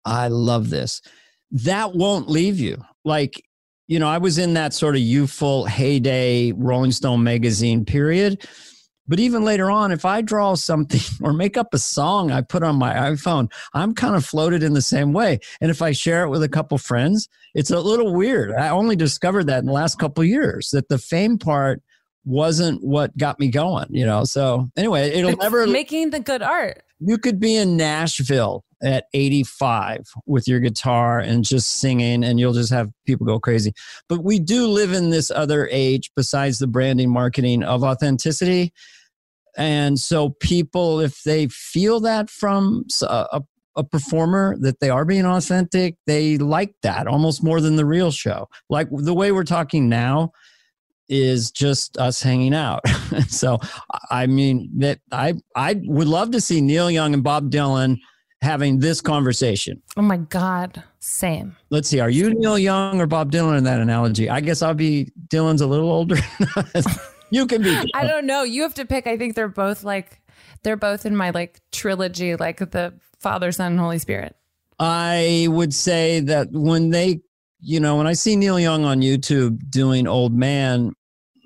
I 0.05 0.28
love 0.28 0.70
this," 0.70 1.03
that 1.51 1.93
won't 1.97 2.30
leave 2.30 2.61
you. 2.61 2.80
Like, 3.05 3.43
you 3.89 3.99
know, 3.99 4.07
I 4.09 4.18
was 4.18 4.39
in 4.39 4.55
that 4.55 4.72
sort 4.72 4.95
of 4.95 5.03
youthful 5.03 5.64
heyday 5.64 6.53
Rolling 6.53 6.93
Stone 6.93 7.24
magazine 7.24 7.85
period. 7.85 8.47
But 9.09 9.18
even 9.18 9.45
later 9.45 9.68
on, 9.68 9.91
if 9.91 10.05
I 10.05 10.22
draw 10.22 10.55
something 10.55 11.01
or 11.20 11.33
make 11.33 11.57
up 11.57 11.74
a 11.74 11.78
song 11.78 12.30
I 12.30 12.41
put 12.41 12.62
on 12.62 12.76
my 12.76 12.95
iPhone, 12.95 13.51
I'm 13.74 13.95
kind 13.95 14.14
of 14.14 14.24
floated 14.24 14.62
in 14.62 14.74
the 14.74 14.80
same 14.80 15.12
way. 15.12 15.41
And 15.61 15.72
if 15.72 15.83
I 15.83 15.91
share 15.91 16.22
it 16.22 16.30
with 16.30 16.45
a 16.45 16.49
couple 16.49 16.78
friends, 16.78 17.28
it's 17.53 17.72
a 17.72 17.80
little 17.80 18.14
weird. 18.14 18.53
I 18.53 18.68
only 18.68 18.95
discovered 18.95 19.49
that 19.49 19.59
in 19.59 19.66
the 19.66 19.72
last 19.72 19.99
couple 19.99 20.22
years 20.22 20.70
that 20.70 20.89
the 20.89 20.99
fame 20.99 21.37
part 21.37 21.83
wasn't 22.25 22.83
what 22.83 23.16
got 23.16 23.39
me 23.41 23.49
going, 23.49 23.87
you 23.91 24.07
know. 24.07 24.25
So 24.25 24.70
anyway, 24.77 25.11
it'll 25.11 25.31
It's 25.31 25.43
never 25.43 25.66
making 25.66 26.11
the 26.11 26.20
good 26.20 26.43
art. 26.43 26.83
you 27.01 27.18
could 27.18 27.41
be 27.41 27.57
in 27.57 27.77
Nashville 27.77 28.64
at 28.83 29.05
85 29.14 30.01
with 30.27 30.49
your 30.49 30.61
guitar 30.61 31.20
and 31.20 31.45
just 31.45 31.81
singing, 31.81 32.25
and 32.25 32.39
you'll 32.39 32.53
just 32.53 32.73
have 32.73 32.91
people 33.07 33.27
go 33.27 33.39
crazy. 33.39 33.73
But 34.09 34.25
we 34.25 34.39
do 34.39 34.66
live 34.66 34.93
in 34.93 35.11
this 35.11 35.31
other 35.31 35.68
age, 35.70 36.11
besides 36.16 36.59
the 36.59 36.66
branding, 36.66 37.11
marketing 37.11 37.62
of 37.62 37.85
authenticity. 37.85 38.73
And 39.57 39.99
so, 39.99 40.31
people, 40.31 41.01
if 41.01 41.23
they 41.25 41.49
feel 41.49 42.01
that 42.01 42.31
from 42.31 42.85
a, 43.03 43.43
a 43.77 43.85
performer 43.85 44.57
that 44.61 44.81
they 44.81 44.91
are 44.91 45.05
being 45.05 45.27
authentic, 45.27 45.97
they 46.07 46.39
like 46.39 46.75
that 46.83 47.07
almost 47.07 47.43
more 47.43 47.61
than 47.61 47.77
the 47.77 47.87
real 47.87 48.11
show. 48.11 48.49
Like 48.68 48.89
the 48.91 49.14
way 49.14 49.33
we're 49.33 49.45
talking 49.45 49.89
now, 49.89 50.33
is 51.12 51.50
just 51.50 51.98
us 51.98 52.22
hanging 52.22 52.54
out. 52.54 52.80
so 53.28 53.58
I 54.10 54.26
mean 54.26 54.70
that 54.78 54.98
I 55.12 55.34
I 55.54 55.80
would 55.84 56.08
love 56.08 56.30
to 56.32 56.40
see 56.40 56.60
Neil 56.60 56.90
Young 56.90 57.12
and 57.12 57.22
Bob 57.22 57.50
Dylan 57.50 57.98
having 58.40 58.80
this 58.80 59.00
conversation. 59.00 59.80
Oh 59.96 60.02
my 60.02 60.16
God. 60.16 60.82
Same. 60.98 61.56
Let's 61.70 61.88
see, 61.88 62.00
are 62.00 62.10
you 62.10 62.34
Neil 62.34 62.58
Young 62.58 63.00
or 63.00 63.06
Bob 63.06 63.30
Dylan 63.30 63.58
in 63.58 63.64
that 63.64 63.80
analogy? 63.80 64.28
I 64.28 64.40
guess 64.40 64.62
I'll 64.62 64.74
be 64.74 65.12
Dylan's 65.28 65.60
a 65.60 65.66
little 65.66 65.90
older. 65.90 66.16
you 67.30 67.46
can 67.46 67.62
be. 67.62 67.76
I 67.94 68.06
don't 68.06 68.26
know. 68.26 68.42
You 68.42 68.62
have 68.62 68.74
to 68.74 68.84
pick. 68.84 69.06
I 69.06 69.16
think 69.16 69.34
they're 69.34 69.48
both 69.48 69.84
like, 69.84 70.20
they're 70.62 70.76
both 70.76 71.06
in 71.06 71.16
my 71.16 71.30
like 71.30 71.60
trilogy, 71.72 72.36
like 72.36 72.58
the 72.58 72.94
Father, 73.20 73.52
Son, 73.52 73.72
and 73.72 73.80
Holy 73.80 73.98
Spirit. 73.98 74.34
I 74.78 75.46
would 75.50 75.74
say 75.74 76.20
that 76.20 76.48
when 76.50 76.90
they, 76.90 77.20
you 77.60 77.78
know, 77.78 77.96
when 77.96 78.06
I 78.06 78.14
see 78.14 78.34
Neil 78.34 78.58
Young 78.58 78.84
on 78.84 79.00
YouTube 79.00 79.70
doing 79.70 80.08
Old 80.08 80.34
Man 80.34 80.92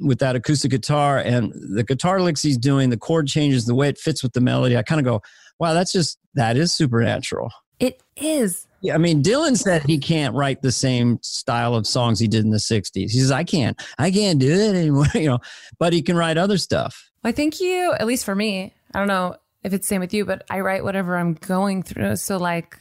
with 0.00 0.18
that 0.18 0.36
acoustic 0.36 0.70
guitar 0.70 1.18
and 1.18 1.52
the 1.54 1.84
guitar 1.84 2.20
licks 2.20 2.42
he's 2.42 2.58
doing, 2.58 2.90
the 2.90 2.96
chord 2.96 3.26
changes, 3.26 3.64
the 3.64 3.74
way 3.74 3.88
it 3.88 3.98
fits 3.98 4.22
with 4.22 4.32
the 4.32 4.40
melody, 4.40 4.76
I 4.76 4.82
kind 4.82 5.00
of 5.00 5.04
go, 5.04 5.22
wow, 5.58 5.72
that's 5.72 5.92
just, 5.92 6.18
that 6.34 6.56
is 6.56 6.72
supernatural. 6.72 7.50
It 7.78 8.02
is. 8.16 8.66
Yeah, 8.82 8.94
I 8.94 8.98
mean, 8.98 9.22
Dylan 9.22 9.56
said 9.56 9.82
he 9.82 9.98
can't 9.98 10.34
write 10.34 10.62
the 10.62 10.72
same 10.72 11.18
style 11.22 11.74
of 11.74 11.86
songs 11.86 12.18
he 12.18 12.28
did 12.28 12.44
in 12.44 12.50
the 12.50 12.58
60s. 12.58 12.92
He 12.94 13.08
says, 13.08 13.30
I 13.30 13.44
can't, 13.44 13.80
I 13.98 14.10
can't 14.10 14.38
do 14.38 14.52
it 14.52 14.74
anymore, 14.74 15.06
you 15.14 15.28
know, 15.28 15.38
but 15.78 15.92
he 15.92 16.02
can 16.02 16.16
write 16.16 16.38
other 16.38 16.58
stuff. 16.58 17.10
I 17.24 17.32
think 17.32 17.60
you, 17.60 17.92
at 17.98 18.06
least 18.06 18.24
for 18.24 18.34
me, 18.34 18.74
I 18.94 18.98
don't 18.98 19.08
know 19.08 19.36
if 19.64 19.72
it's 19.72 19.86
the 19.86 19.94
same 19.94 20.00
with 20.00 20.14
you, 20.14 20.24
but 20.24 20.44
I 20.48 20.60
write 20.60 20.84
whatever 20.84 21.16
I'm 21.16 21.34
going 21.34 21.82
through. 21.82 22.16
So 22.16 22.36
like 22.36 22.78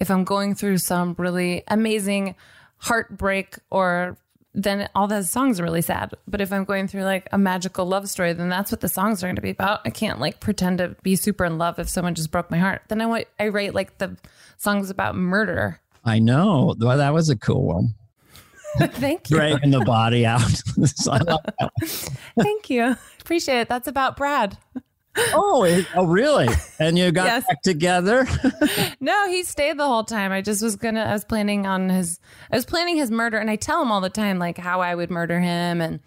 if 0.00 0.10
I'm 0.10 0.24
going 0.24 0.54
through 0.54 0.78
some 0.78 1.14
really 1.18 1.62
amazing 1.68 2.34
heartbreak 2.78 3.56
or 3.70 4.18
then 4.58 4.88
all 4.94 5.06
the 5.06 5.22
songs 5.22 5.60
are 5.60 5.62
really 5.62 5.82
sad. 5.82 6.12
But 6.26 6.40
if 6.40 6.52
I'm 6.52 6.64
going 6.64 6.88
through 6.88 7.04
like 7.04 7.28
a 7.30 7.38
magical 7.38 7.86
love 7.86 8.08
story, 8.08 8.32
then 8.32 8.48
that's 8.48 8.72
what 8.72 8.80
the 8.80 8.88
songs 8.88 9.22
are 9.22 9.28
going 9.28 9.36
to 9.36 9.42
be 9.42 9.50
about. 9.50 9.80
I 9.84 9.90
can't 9.90 10.18
like 10.18 10.40
pretend 10.40 10.78
to 10.78 10.96
be 11.02 11.14
super 11.14 11.44
in 11.44 11.58
love 11.58 11.78
if 11.78 11.88
someone 11.88 12.14
just 12.16 12.32
broke 12.32 12.50
my 12.50 12.58
heart. 12.58 12.82
Then 12.88 13.00
I 13.00 13.06
want 13.06 13.26
I 13.38 13.48
write 13.48 13.72
like 13.74 13.98
the 13.98 14.16
songs 14.56 14.90
about 14.90 15.14
murder. 15.14 15.80
I 16.04 16.18
know. 16.18 16.74
Well, 16.78 16.98
that 16.98 17.14
was 17.14 17.30
a 17.30 17.36
cool 17.36 17.64
one. 17.64 17.94
Thank 18.78 19.30
you. 19.30 19.36
Dragging 19.36 19.70
the 19.70 19.80
body 19.80 20.26
out. 20.26 20.42
So 20.86 21.12
I 21.12 21.18
love 21.18 21.40
that 21.44 21.72
one. 21.78 21.88
Thank 22.40 22.70
you. 22.70 22.96
Appreciate 23.20 23.60
it. 23.60 23.68
That's 23.68 23.88
about 23.88 24.16
Brad. 24.16 24.58
Oh, 25.34 25.64
it- 25.64 25.86
oh, 25.94 26.06
really? 26.06 26.48
And 26.78 26.98
you 26.98 27.10
got 27.12 27.26
Yes. 27.26 27.44
back 27.48 27.62
together? 27.62 28.26
No, 29.00 29.28
he 29.28 29.42
stayed 29.44 29.78
the 29.78 29.86
whole 29.86 30.04
time. 30.04 30.32
I 30.32 30.42
just 30.42 30.62
was 30.62 30.76
gonna. 30.76 31.00
I 31.02 31.12
was 31.12 31.24
planning 31.24 31.66
on 31.66 31.88
his. 31.88 32.18
I 32.52 32.56
was 32.56 32.64
planning 32.66 32.96
his 32.96 33.10
murder, 33.10 33.38
and 33.38 33.48
I 33.50 33.56
tell 33.56 33.80
him 33.80 33.92
all 33.92 34.00
the 34.00 34.10
time 34.10 34.38
like 34.38 34.58
how 34.58 34.80
I 34.80 34.94
would 34.94 35.10
murder 35.10 35.38
him, 35.40 35.80
and 35.80 36.00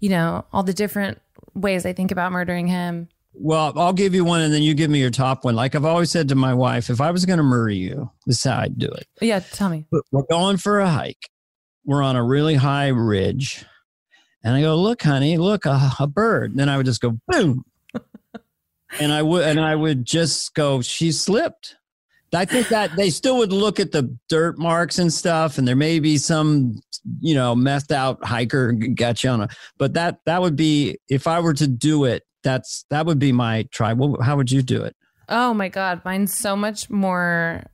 you 0.00 0.08
know 0.08 0.44
all 0.52 0.62
the 0.62 0.72
different 0.72 1.20
ways 1.54 1.84
I 1.84 1.92
think 1.92 2.10
about 2.12 2.30
murdering 2.32 2.66
him. 2.68 3.08
well, 3.34 3.72
I'll 3.76 3.92
give 3.92 4.14
you 4.14 4.24
one 4.24 4.40
and 4.42 4.52
then 4.54 4.62
you 4.62 4.74
give 4.74 4.90
me 4.90 5.00
your 5.00 5.10
top 5.10 5.44
one. 5.44 5.54
Like 5.56 5.74
I've 5.74 5.84
always 5.84 6.10
said 6.10 6.28
to 6.28 6.34
my 6.34 6.54
wife, 6.54 6.88
if 6.90 7.00
I 7.00 7.10
was 7.10 7.24
going 7.24 7.38
to 7.38 7.42
murder 7.42 7.70
you, 7.72 8.10
this 8.26 8.36
is 8.38 8.44
how 8.44 8.58
I'd 8.60 8.78
do 8.78 8.86
it. 8.88 9.06
Yeah, 9.20 9.40
tell 9.40 9.68
me. 9.68 9.86
We're 10.12 10.22
going 10.30 10.56
for 10.56 10.78
a 10.80 10.88
hike. 10.88 11.28
We're 11.84 12.02
on 12.02 12.14
a 12.16 12.22
really 12.24 12.54
high 12.54 12.88
ridge. 12.88 13.64
And 14.44 14.54
I 14.54 14.60
go, 14.60 14.76
look, 14.76 15.02
honey, 15.02 15.36
look, 15.36 15.66
a, 15.66 15.90
a 15.98 16.06
bird. 16.06 16.50
And 16.52 16.60
then 16.60 16.68
I 16.68 16.76
would 16.76 16.86
just 16.86 17.00
go, 17.00 17.18
boom. 17.28 17.64
And 19.00 19.12
I 19.12 19.22
would, 19.22 19.44
and 19.44 19.60
I 19.60 19.74
would 19.74 20.04
just 20.04 20.54
go, 20.54 20.80
she 20.80 21.12
slipped. 21.12 21.76
I 22.34 22.44
think 22.44 22.68
that 22.68 22.94
they 22.96 23.10
still 23.10 23.38
would 23.38 23.52
look 23.52 23.80
at 23.80 23.92
the 23.92 24.14
dirt 24.28 24.58
marks 24.58 24.98
and 24.98 25.12
stuff, 25.12 25.56
and 25.56 25.66
there 25.66 25.76
may 25.76 25.98
be 25.98 26.18
some, 26.18 26.80
you 27.20 27.34
know, 27.34 27.54
messed 27.54 27.90
out 27.90 28.22
hiker 28.22 28.72
got 28.72 29.24
you 29.24 29.30
on 29.30 29.42
a. 29.42 29.48
But 29.78 29.94
that 29.94 30.20
that 30.26 30.42
would 30.42 30.56
be 30.56 30.98
if 31.08 31.26
I 31.26 31.40
were 31.40 31.54
to 31.54 31.66
do 31.66 32.04
it. 32.04 32.24
That's 32.44 32.84
that 32.90 33.06
would 33.06 33.18
be 33.18 33.32
my 33.32 33.66
try. 33.70 33.94
Well, 33.94 34.18
how 34.20 34.36
would 34.36 34.50
you 34.50 34.62
do 34.62 34.82
it? 34.82 34.94
Oh 35.30 35.54
my 35.54 35.68
god, 35.68 36.02
mine's 36.04 36.34
so 36.34 36.54
much 36.54 36.90
more 36.90 37.64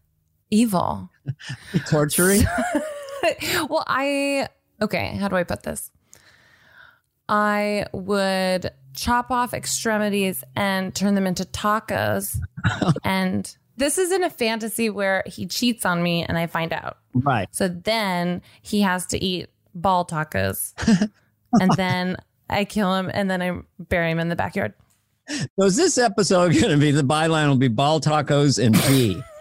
evil. 0.51 1.11
Torturing. 1.89 2.45
well, 3.68 3.85
I 3.89 4.49
okay, 4.81 5.16
how 5.16 5.29
do 5.29 5.37
I 5.37 5.43
put 5.43 5.64
this? 5.64 5.91
I 7.29 7.87
would 7.93 8.70
chop 8.95 9.30
off 9.30 9.53
extremities 9.53 10.45
and 10.57 10.95
turn 10.95 11.14
them 11.14 11.26
into 11.26 11.45
tacos. 11.45 12.38
and 13.05 13.57
this 13.76 13.99
is 13.99 14.12
in 14.12 14.24
a 14.24 14.30
fantasy 14.30 14.88
where 14.90 15.22
he 15.26 15.47
cheats 15.47 15.84
on 15.84 16.03
me 16.03 16.24
and 16.24 16.38
I 16.38 16.47
find 16.47 16.72
out. 16.72 16.99
right. 17.14 17.49
So 17.53 17.68
then 17.68 18.42
he 18.62 18.80
has 18.80 19.07
to 19.07 19.22
eat 19.22 19.49
ball 19.74 20.05
tacos. 20.07 20.72
and 21.61 21.70
then 21.76 22.16
I 22.49 22.64
kill 22.64 22.95
him 22.95 23.11
and 23.12 23.30
then 23.30 23.42
I 23.42 23.61
bury 23.78 24.11
him 24.11 24.20
in 24.20 24.28
the 24.28 24.36
backyard. 24.36 24.74
So 25.28 25.66
is 25.66 25.76
this 25.76 25.99
episode 25.99 26.53
going 26.53 26.70
to 26.70 26.76
be 26.76 26.90
the 26.90 27.03
byline 27.03 27.49
will 27.49 27.57
be 27.57 27.68
ball 27.68 28.01
tacos 28.01 28.64
and 28.64 28.74
pee? 28.82 29.22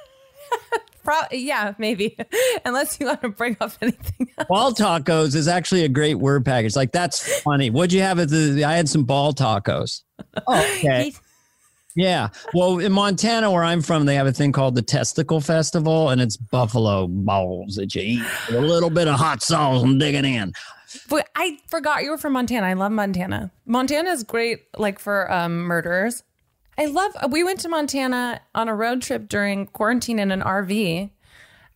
Pro- 1.03 1.27
yeah, 1.31 1.73
maybe. 1.77 2.17
Unless 2.65 2.99
you 2.99 3.07
want 3.07 3.21
to 3.21 3.29
bring 3.29 3.57
up 3.59 3.73
anything. 3.81 4.29
else. 4.37 4.47
ball 4.47 4.73
tacos 4.73 5.35
is 5.35 5.47
actually 5.47 5.83
a 5.83 5.89
great 5.89 6.15
word 6.15 6.45
package. 6.45 6.75
Like 6.75 6.91
that's 6.91 7.41
funny. 7.41 7.69
What'd 7.69 7.93
you 7.93 8.01
have 8.01 8.19
at 8.19 8.29
the? 8.29 8.63
I 8.63 8.73
had 8.73 8.87
some 8.87 9.03
ball 9.03 9.33
tacos. 9.33 10.01
Oh, 10.47 10.59
okay. 10.77 11.13
Yeah. 11.95 12.29
Well, 12.53 12.79
in 12.79 12.91
Montana, 12.91 13.51
where 13.51 13.63
I'm 13.63 13.81
from, 13.81 14.05
they 14.05 14.15
have 14.15 14.25
a 14.25 14.31
thing 14.31 14.51
called 14.51 14.75
the 14.75 14.81
Testicle 14.81 15.41
Festival, 15.41 16.09
and 16.09 16.21
it's 16.21 16.37
buffalo 16.37 17.07
balls 17.07 17.75
that 17.75 17.93
you 17.93 18.01
eat 18.01 18.23
with 18.47 18.57
a 18.57 18.61
little 18.61 18.89
bit 18.89 19.07
of 19.07 19.15
hot 19.15 19.43
sauce 19.43 19.83
and 19.83 19.99
dig 19.99 20.15
it 20.15 20.25
in. 20.25 20.53
But 21.09 21.29
I 21.35 21.57
forgot 21.67 22.03
you 22.03 22.11
were 22.11 22.17
from 22.17 22.33
Montana. 22.33 22.67
I 22.67 22.73
love 22.73 22.91
Montana. 22.91 23.51
Montana 23.65 24.09
is 24.09 24.23
great, 24.23 24.63
like 24.77 24.99
for 24.99 25.31
um, 25.31 25.61
murderers. 25.61 26.23
I 26.78 26.86
love. 26.86 27.15
We 27.30 27.43
went 27.43 27.59
to 27.61 27.69
Montana 27.69 28.41
on 28.55 28.67
a 28.67 28.76
road 28.76 29.01
trip 29.01 29.28
during 29.28 29.67
quarantine 29.67 30.19
in 30.19 30.32
an 30.32 30.41
RV, 30.41 31.09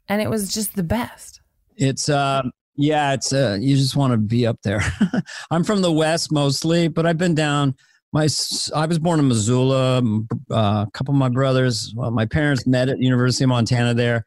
and 0.09 0.21
it 0.21 0.29
was 0.29 0.53
just 0.53 0.75
the 0.75 0.83
best. 0.83 1.41
It's 1.75 2.09
uh, 2.09 2.43
Yeah, 2.75 3.13
it's 3.13 3.33
uh, 3.33 3.57
you 3.59 3.75
just 3.75 3.95
want 3.95 4.11
to 4.11 4.17
be 4.17 4.47
up 4.47 4.59
there. 4.63 4.81
I'm 5.51 5.63
from 5.63 5.81
the 5.81 5.91
west 5.91 6.31
mostly, 6.31 6.87
but 6.87 7.05
I've 7.05 7.17
been 7.17 7.35
down. 7.35 7.75
My 8.13 8.27
I 8.75 8.85
was 8.85 8.99
born 8.99 9.19
in 9.19 9.27
Missoula. 9.27 10.01
Uh, 10.49 10.85
a 10.87 10.87
couple 10.93 11.13
of 11.13 11.19
my 11.19 11.29
brothers, 11.29 11.93
well, 11.95 12.11
my 12.11 12.25
parents 12.25 12.65
met 12.65 12.89
at 12.89 12.99
University 12.99 13.43
of 13.43 13.49
Montana 13.49 13.93
there. 13.93 14.23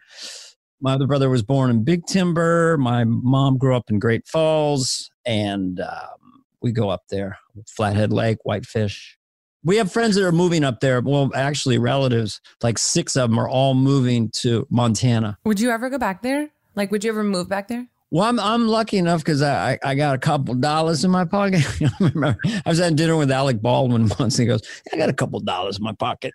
My 0.83 0.95
other 0.95 1.07
brother 1.07 1.29
was 1.29 1.43
born 1.43 1.71
in 1.71 1.85
Big 1.85 2.07
Timber. 2.07 2.77
My 2.79 3.05
mom 3.05 3.59
grew 3.59 3.77
up 3.77 3.91
in 3.91 3.99
Great 3.99 4.27
Falls, 4.27 5.11
and 5.27 5.81
um, 5.81 6.45
we 6.63 6.73
go 6.73 6.89
up 6.89 7.03
there, 7.11 7.39
Flathead 7.67 8.13
Lake, 8.13 8.39
Whitefish. 8.45 9.19
We 9.65 9.77
have 9.77 9.93
friends 9.93 10.15
that 10.17 10.25
are 10.25 10.33
moving 10.33 10.65
up 10.65 10.81
there. 10.81 11.01
Well, 11.01 11.31
actually, 11.35 11.79
relatives, 11.79 12.41
like 12.63 12.79
six 12.79 13.17
of 13.17 13.31
them, 13.31 13.39
are 13.39 13.49
all 13.49 13.75
moving 13.75 14.31
to 14.37 14.67
Montana. 14.71 15.39
Would 15.45 15.61
you 15.61 15.71
ever 15.71 15.91
go 15.91 15.99
back 15.99 16.23
there? 16.23 16.49
Like, 16.77 16.91
would 16.91 17.05
you 17.05 17.11
ever 17.11 17.23
move 17.23 17.49
back 17.49 17.69
there? 17.69 17.87
Well, 18.13 18.25
I'm 18.25 18.41
I'm 18.41 18.67
lucky 18.67 18.99
enough 18.99 19.21
because 19.21 19.41
I, 19.41 19.79
I 19.85 19.95
got 19.95 20.17
a 20.17 20.19
couple 20.19 20.55
dollars 20.55 21.05
in 21.05 21.11
my 21.11 21.25
pocket. 21.25 21.65
I 21.81 21.91
remember 22.01 22.37
I 22.45 22.69
was 22.69 22.81
at 22.81 22.97
dinner 22.97 23.17
with 23.17 23.31
Alec 23.31 23.63
Baldwin 23.63 24.11
once. 24.19 24.39
And 24.39 24.43
he 24.43 24.47
goes, 24.47 24.63
"I 24.93 24.97
got 24.97 25.09
a 25.09 25.13
couple 25.13 25.39
dollars 25.41 25.79
in 25.79 25.85
my 25.85 25.93
pocket," 25.93 26.35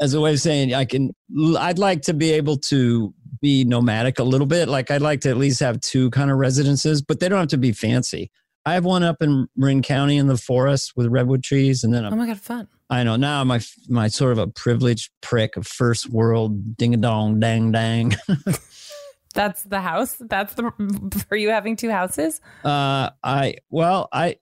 as 0.00 0.14
a 0.14 0.20
way 0.20 0.34
of 0.34 0.40
saying 0.40 0.72
I 0.72 0.84
can. 0.84 1.14
I'd 1.58 1.78
like 1.78 2.02
to 2.02 2.14
be 2.14 2.30
able 2.30 2.58
to 2.58 3.12
be 3.40 3.64
nomadic 3.64 4.18
a 4.20 4.24
little 4.24 4.46
bit. 4.46 4.68
Like 4.68 4.90
I'd 4.90 5.02
like 5.02 5.20
to 5.22 5.30
at 5.30 5.36
least 5.36 5.60
have 5.60 5.80
two 5.80 6.10
kind 6.10 6.30
of 6.30 6.38
residences, 6.38 7.02
but 7.02 7.18
they 7.18 7.28
don't 7.28 7.40
have 7.40 7.48
to 7.48 7.58
be 7.58 7.72
fancy. 7.72 8.30
I 8.66 8.74
have 8.74 8.84
one 8.84 9.02
up 9.04 9.22
in 9.22 9.48
Marin 9.56 9.80
County 9.80 10.16
in 10.18 10.26
the 10.26 10.36
forest 10.36 10.92
with 10.96 11.06
redwood 11.06 11.42
trees, 11.44 11.84
and 11.84 11.94
then 11.94 12.04
a 12.04 12.10
Oh 12.10 12.16
my 12.16 12.26
god, 12.26 12.40
fun! 12.40 12.68
I 12.90 13.04
know 13.04 13.14
now 13.16 13.42
my 13.44 13.60
my 13.88 14.08
sort 14.08 14.32
of 14.32 14.38
a 14.38 14.46
privileged 14.48 15.10
prick 15.22 15.56
of 15.56 15.66
first 15.66 16.10
world 16.10 16.76
ding 16.76 16.92
a 16.92 16.96
dong 16.96 17.38
dang 17.40 17.70
dang. 17.72 18.14
That's 19.34 19.62
the 19.64 19.80
house. 19.80 20.16
That's 20.18 20.54
the 20.54 21.24
for 21.28 21.36
you 21.36 21.50
having 21.50 21.76
two 21.76 21.90
houses. 21.90 22.40
uh, 22.64 23.10
I 23.22 23.56
well 23.70 24.08
I, 24.12 24.36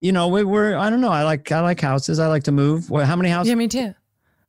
you 0.00 0.10
know 0.12 0.28
we 0.28 0.42
were 0.42 0.74
I 0.76 0.90
don't 0.90 1.00
know 1.00 1.10
I 1.12 1.22
like 1.22 1.52
I 1.52 1.60
like 1.60 1.80
houses 1.80 2.18
I 2.18 2.26
like 2.28 2.44
to 2.44 2.52
move. 2.52 2.90
Well, 2.90 3.06
how 3.06 3.14
many 3.16 3.28
houses? 3.30 3.50
Yeah, 3.50 3.54
me 3.56 3.68
too. 3.68 3.94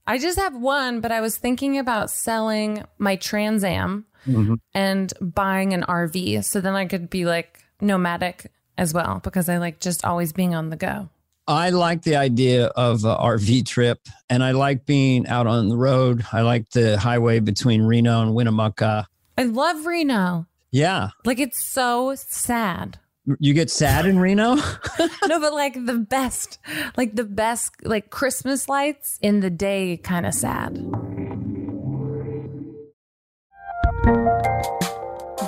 I 0.07 0.17
just 0.17 0.37
have 0.39 0.55
one, 0.55 0.99
but 1.01 1.11
I 1.11 1.21
was 1.21 1.37
thinking 1.37 1.77
about 1.77 2.09
selling 2.11 2.83
my 2.97 3.15
Trans 3.15 3.63
Am 3.63 4.05
Mhm. 4.27 4.57
and 4.73 5.13
buying 5.21 5.73
an 5.73 5.83
RV, 5.83 6.43
so 6.45 6.61
then 6.61 6.73
I 6.75 6.85
could 6.85 7.09
be 7.09 7.25
like 7.25 7.59
nomadic 7.81 8.51
as 8.77 8.93
well 8.93 9.19
because 9.23 9.49
I 9.49 9.57
like 9.57 9.79
just 9.79 10.03
always 10.05 10.33
being 10.33 10.55
on 10.55 10.69
the 10.69 10.75
go. 10.77 11.09
I 11.47 11.71
like 11.71 12.03
the 12.03 12.15
idea 12.15 12.67
of 12.67 13.03
a 13.03 13.17
RV 13.17 13.65
trip, 13.65 13.99
and 14.29 14.41
I 14.41 14.51
like 14.51 14.85
being 14.85 15.27
out 15.27 15.45
on 15.45 15.67
the 15.67 15.75
road. 15.75 16.23
I 16.31 16.39
like 16.41 16.69
the 16.69 16.97
highway 16.97 17.41
between 17.41 17.81
Reno 17.81 18.21
and 18.21 18.33
Winnemucca. 18.33 19.07
I 19.37 19.43
love 19.43 19.85
Reno. 19.85 20.47
Yeah, 20.71 21.09
Like 21.25 21.39
it's 21.39 21.61
so 21.61 22.15
sad. 22.15 22.97
you 23.39 23.53
get 23.53 23.69
sad 23.69 24.05
in 24.05 24.19
Reno. 24.19 24.55
no, 25.27 25.39
but 25.39 25.53
like 25.53 25.85
the 25.85 25.97
best, 25.97 26.59
like 26.95 27.15
the 27.15 27.25
best, 27.25 27.71
like 27.83 28.09
Christmas 28.09 28.69
lights 28.69 29.19
in 29.21 29.41
the 29.41 29.49
day, 29.49 29.97
kind 29.97 30.25
of 30.25 30.33
sad. 30.33 30.77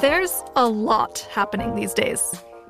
There's 0.01 0.43
a 0.55 0.67
lot 0.67 1.19
happening 1.31 1.73
these 1.75 1.93
days. 1.93 2.21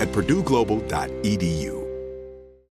at 0.00 0.08
purdueglobal.edu. 0.08 1.77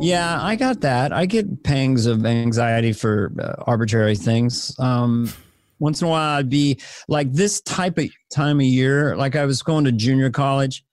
Yeah, 0.00 0.38
I 0.42 0.56
got 0.56 0.80
that. 0.82 1.12
I 1.12 1.26
get 1.26 1.62
pangs 1.62 2.06
of 2.06 2.26
anxiety 2.26 2.92
for 2.92 3.32
uh, 3.40 3.62
arbitrary 3.66 4.16
things. 4.16 4.74
Um, 4.78 5.30
once 5.78 6.00
in 6.00 6.06
a 6.06 6.10
while, 6.10 6.38
I'd 6.38 6.50
be 6.50 6.78
like 7.08 7.32
this 7.32 7.60
type 7.62 7.98
of 7.98 8.06
time 8.30 8.60
of 8.60 8.66
year. 8.66 9.16
Like 9.16 9.36
I 9.36 9.44
was 9.46 9.62
going 9.62 9.84
to 9.84 9.92
junior 9.92 10.30
college, 10.30 10.84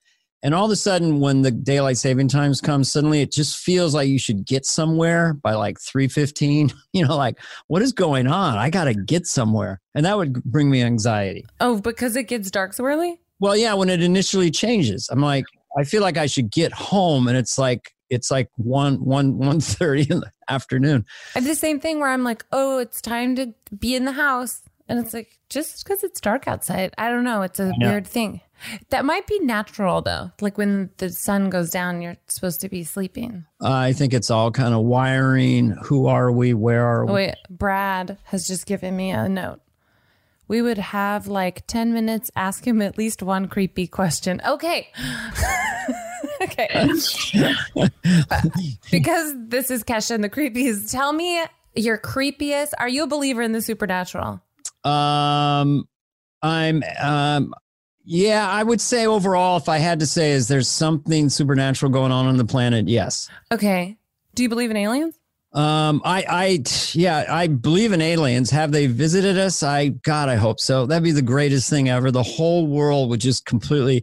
And 0.41 0.53
all 0.53 0.65
of 0.65 0.71
a 0.71 0.75
sudden, 0.75 1.19
when 1.21 1.41
the 1.41 1.51
daylight 1.51 1.97
saving 1.97 2.27
times 2.27 2.59
comes, 2.59 2.91
suddenly 2.91 3.21
it 3.21 3.31
just 3.31 3.57
feels 3.57 3.93
like 3.95 4.09
you 4.09 4.19
should 4.19 4.45
get 4.45 4.65
somewhere 4.65 5.33
by 5.33 5.53
like 5.53 5.79
three 5.79 6.07
fifteen. 6.07 6.71
You 6.93 7.07
know, 7.07 7.15
like 7.17 7.39
what 7.67 7.81
is 7.81 7.91
going 7.91 8.27
on? 8.27 8.57
I 8.57 8.69
got 8.69 8.83
to 8.85 8.93
get 8.93 9.25
somewhere, 9.25 9.81
and 9.95 10.05
that 10.05 10.15
would 10.15 10.43
bring 10.43 10.69
me 10.69 10.83
anxiety. 10.83 11.43
Oh, 11.59 11.81
because 11.81 12.15
it 12.15 12.27
gets 12.27 12.51
dark 12.51 12.73
so 12.73 12.85
early. 12.85 13.19
Well, 13.39 13.57
yeah, 13.57 13.73
when 13.73 13.89
it 13.89 14.03
initially 14.03 14.51
changes, 14.51 15.09
I'm 15.11 15.19
like, 15.21 15.45
I 15.77 15.83
feel 15.83 16.01
like 16.01 16.17
I 16.17 16.25
should 16.25 16.51
get 16.51 16.71
home, 16.73 17.27
and 17.27 17.37
it's 17.37 17.57
like 17.57 17.93
it's 18.09 18.31
like 18.31 18.49
one 18.55 19.03
one 19.03 19.37
one 19.37 19.59
thirty 19.59 20.07
in 20.09 20.19
the 20.21 20.31
afternoon. 20.49 21.05
I 21.35 21.39
have 21.39 21.47
the 21.47 21.55
same 21.55 21.79
thing 21.79 21.99
where 21.99 22.09
I'm 22.09 22.23
like, 22.23 22.45
oh, 22.51 22.79
it's 22.79 23.01
time 23.01 23.35
to 23.35 23.53
be 23.77 23.95
in 23.95 24.05
the 24.05 24.11
house, 24.11 24.61
and 24.87 24.99
it's 24.99 25.13
like 25.13 25.39
just 25.49 25.83
because 25.83 26.03
it's 26.03 26.19
dark 26.19 26.47
outside. 26.47 26.93
I 26.97 27.09
don't 27.09 27.23
know. 27.23 27.41
It's 27.41 27.59
a 27.59 27.73
weird 27.79 28.07
thing. 28.07 28.41
That 28.89 29.05
might 29.05 29.27
be 29.27 29.39
natural 29.39 30.01
though. 30.01 30.31
Like 30.41 30.57
when 30.57 30.89
the 30.97 31.09
sun 31.09 31.49
goes 31.49 31.69
down, 31.69 32.01
you're 32.01 32.17
supposed 32.27 32.61
to 32.61 32.69
be 32.69 32.83
sleeping. 32.83 33.45
I 33.61 33.93
think 33.93 34.13
it's 34.13 34.31
all 34.31 34.51
kind 34.51 34.73
of 34.73 34.83
wiring. 34.83 35.71
Who 35.83 36.07
are 36.07 36.31
we? 36.31 36.53
Where 36.53 36.85
are 36.85 37.03
oh, 37.03 37.05
we? 37.05 37.11
Oh, 37.11 37.15
wait, 37.15 37.35
Brad 37.49 38.17
has 38.25 38.47
just 38.47 38.65
given 38.65 38.95
me 38.95 39.11
a 39.11 39.27
note. 39.27 39.61
We 40.47 40.61
would 40.61 40.77
have 40.77 41.27
like 41.27 41.65
10 41.67 41.93
minutes, 41.93 42.29
ask 42.35 42.65
him 42.65 42.81
at 42.81 42.97
least 42.97 43.23
one 43.23 43.47
creepy 43.47 43.87
question. 43.87 44.41
Okay. 44.45 44.89
okay. 46.41 46.89
because 48.91 49.33
this 49.47 49.71
is 49.71 49.83
Kesha 49.83 50.11
and 50.11 50.23
the 50.23 50.29
creepies. 50.29 50.91
Tell 50.91 51.13
me 51.13 51.43
your 51.75 51.97
creepiest. 51.97 52.71
Are 52.77 52.89
you 52.89 53.03
a 53.03 53.07
believer 53.07 53.41
in 53.41 53.51
the 53.51 53.61
supernatural? 53.61 54.41
Um, 54.83 55.87
I'm 56.41 56.83
um, 57.01 57.53
yeah, 58.05 58.49
I 58.49 58.63
would 58.63 58.81
say 58.81 59.07
overall, 59.07 59.57
if 59.57 59.69
I 59.69 59.77
had 59.77 60.01
to 60.01 60.05
say, 60.05 60.31
is 60.31 60.49
there's 60.49 60.67
something 60.67 61.29
supernatural 61.29 61.91
going 61.91 62.11
on 62.11 62.27
on 62.27 62.37
the 62.37 62.45
planet? 62.45 62.89
Yes. 62.89 63.29
Okay. 63.51 63.97
Do 64.35 64.43
you 64.43 64.49
believe 64.49 64.71
in 64.71 64.77
aliens? 64.77 65.17
Um, 65.53 66.01
I, 66.03 66.25
I, 66.27 66.63
yeah, 66.93 67.25
I 67.29 67.47
believe 67.47 67.91
in 67.91 68.01
aliens. 68.01 68.49
Have 68.49 68.71
they 68.71 68.87
visited 68.87 69.37
us? 69.37 69.61
I, 69.61 69.89
God, 69.89 70.27
I 70.29 70.35
hope 70.35 70.59
so. 70.59 70.85
That'd 70.87 71.03
be 71.03 71.11
the 71.11 71.21
greatest 71.21 71.69
thing 71.69 71.89
ever. 71.89 72.09
The 72.09 72.23
whole 72.23 72.65
world 72.67 73.09
would 73.09 73.21
just 73.21 73.45
completely. 73.45 74.01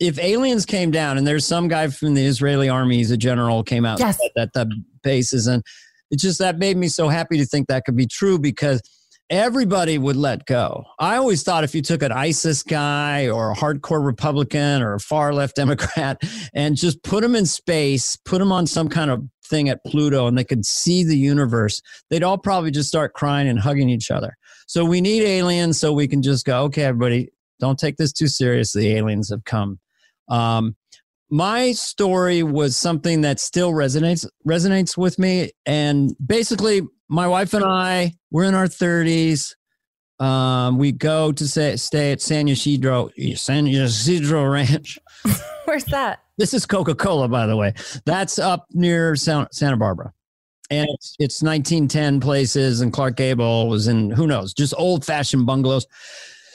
If 0.00 0.18
aliens 0.18 0.66
came 0.66 0.90
down, 0.90 1.18
and 1.18 1.26
there's 1.26 1.46
some 1.46 1.68
guy 1.68 1.86
from 1.86 2.14
the 2.14 2.26
Israeli 2.26 2.68
army, 2.68 2.96
he's 2.96 3.12
a 3.12 3.16
general, 3.16 3.62
came 3.62 3.84
out 3.84 4.00
Yes. 4.00 4.18
the 4.34 4.82
bases, 5.04 5.46
and 5.46 5.62
it 6.10 6.18
just 6.18 6.40
that 6.40 6.58
made 6.58 6.76
me 6.76 6.88
so 6.88 7.08
happy 7.08 7.38
to 7.38 7.46
think 7.46 7.68
that 7.68 7.84
could 7.84 7.96
be 7.96 8.06
true 8.06 8.38
because 8.38 8.82
everybody 9.30 9.96
would 9.98 10.16
let 10.16 10.44
go. 10.46 10.84
I 10.98 11.16
always 11.16 11.42
thought 11.42 11.64
if 11.64 11.74
you 11.74 11.80
took 11.82 12.02
an 12.02 12.12
ISIS 12.12 12.62
guy 12.62 13.28
or 13.28 13.52
a 13.52 13.54
hardcore 13.54 14.04
Republican 14.04 14.82
or 14.82 14.94
a 14.94 15.00
far 15.00 15.32
left 15.32 15.56
Democrat 15.62 16.20
and 16.52 16.76
just 16.76 17.02
put 17.04 17.22
them 17.22 17.34
in 17.36 17.46
space, 17.46 18.16
put 18.16 18.40
them 18.40 18.50
on 18.52 18.66
some 18.66 18.88
kind 18.88 19.10
of 19.10 19.22
thing 19.52 19.68
at 19.68 19.84
Pluto 19.84 20.26
and 20.26 20.36
they 20.36 20.44
could 20.44 20.66
see 20.66 21.04
the 21.04 21.16
universe, 21.16 21.80
they'd 22.10 22.24
all 22.24 22.38
probably 22.38 22.70
just 22.70 22.88
start 22.88 23.14
crying 23.14 23.48
and 23.48 23.60
hugging 23.60 23.88
each 23.88 24.10
other. 24.10 24.36
So 24.66 24.84
we 24.84 25.00
need 25.00 25.22
aliens 25.22 25.78
so 25.78 25.92
we 25.92 26.08
can 26.08 26.22
just 26.22 26.44
go, 26.44 26.64
okay, 26.64 26.84
everybody, 26.84 27.28
don't 27.60 27.78
take 27.78 27.96
this 27.96 28.12
too 28.12 28.26
seriously. 28.26 28.94
Aliens 28.96 29.30
have 29.30 29.44
come. 29.44 29.78
Um, 30.28 30.74
my 31.30 31.72
story 31.72 32.42
was 32.42 32.76
something 32.76 33.20
that 33.20 33.38
still 33.40 33.72
resonates 33.72 34.26
resonates 34.46 34.98
with 34.98 35.18
me 35.18 35.50
and 35.64 36.14
basically 36.24 36.82
my 37.08 37.26
wife 37.26 37.54
and 37.54 37.64
i 37.64 38.12
we're 38.30 38.44
in 38.44 38.54
our 38.54 38.66
30s 38.66 39.54
um, 40.20 40.78
we 40.78 40.92
go 40.92 41.32
to 41.32 41.48
say, 41.48 41.74
stay 41.76 42.12
at 42.12 42.20
san 42.20 42.48
ysidro 42.48 43.08
san 43.34 43.66
ysidro 43.66 44.44
ranch 44.44 44.98
Where's 45.64 45.84
that? 45.86 46.21
This 46.38 46.54
is 46.54 46.66
coca-cola 46.66 47.28
by 47.28 47.46
the 47.46 47.56
way. 47.56 47.74
That's 48.06 48.38
up 48.38 48.66
near 48.72 49.14
santa 49.16 49.76
barbara. 49.76 50.12
And 50.70 50.88
it's, 50.90 51.14
it's 51.18 51.42
1910 51.42 52.20
places 52.20 52.80
and 52.80 52.92
clark 52.92 53.16
gable 53.16 53.68
was 53.68 53.88
in 53.88 54.10
who 54.10 54.26
knows 54.26 54.54
just 54.54 54.72
old-fashioned 54.76 55.44
bungalows. 55.44 55.86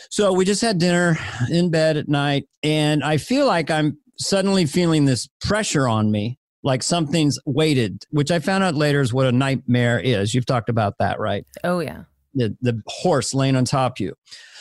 So 0.09 0.33
we 0.33 0.45
just 0.45 0.61
had 0.61 0.79
dinner 0.79 1.17
in 1.51 1.69
bed 1.69 1.97
at 1.97 2.07
night 2.07 2.47
and 2.63 3.03
i 3.03 3.17
feel 3.17 3.45
like 3.45 3.69
i'm 3.69 3.97
suddenly 4.17 4.65
feeling 4.65 5.05
this 5.05 5.27
pressure 5.41 5.87
on 5.87 6.09
me 6.11 6.39
like 6.63 6.81
something's 6.81 7.37
weighted 7.45 8.03
which 8.09 8.31
i 8.31 8.39
found 8.39 8.63
out 8.63 8.73
later 8.73 9.01
is 9.01 9.13
what 9.13 9.27
a 9.27 9.31
nightmare 9.31 9.99
is. 9.99 10.33
You've 10.33 10.45
talked 10.45 10.69
about 10.69 10.95
that 10.99 11.19
right? 11.19 11.45
Oh, 11.63 11.79
yeah. 11.79 12.03
the, 12.33 12.55
the 12.61 12.81
horse 12.87 13.33
laying 13.33 13.55
on 13.55 13.65
top 13.65 13.93
of 13.93 13.99
you. 13.99 14.13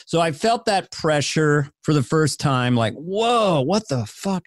So 0.04 0.20
i 0.20 0.32
felt 0.32 0.66
that 0.66 0.90
pressure 0.90 1.70
for 1.82 1.94
the 1.94 2.02
first 2.02 2.38
time 2.40 2.74
like 2.76 2.94
whoa 2.94 3.62
what 3.62 3.88
the 3.88 4.04
fuck 4.06 4.42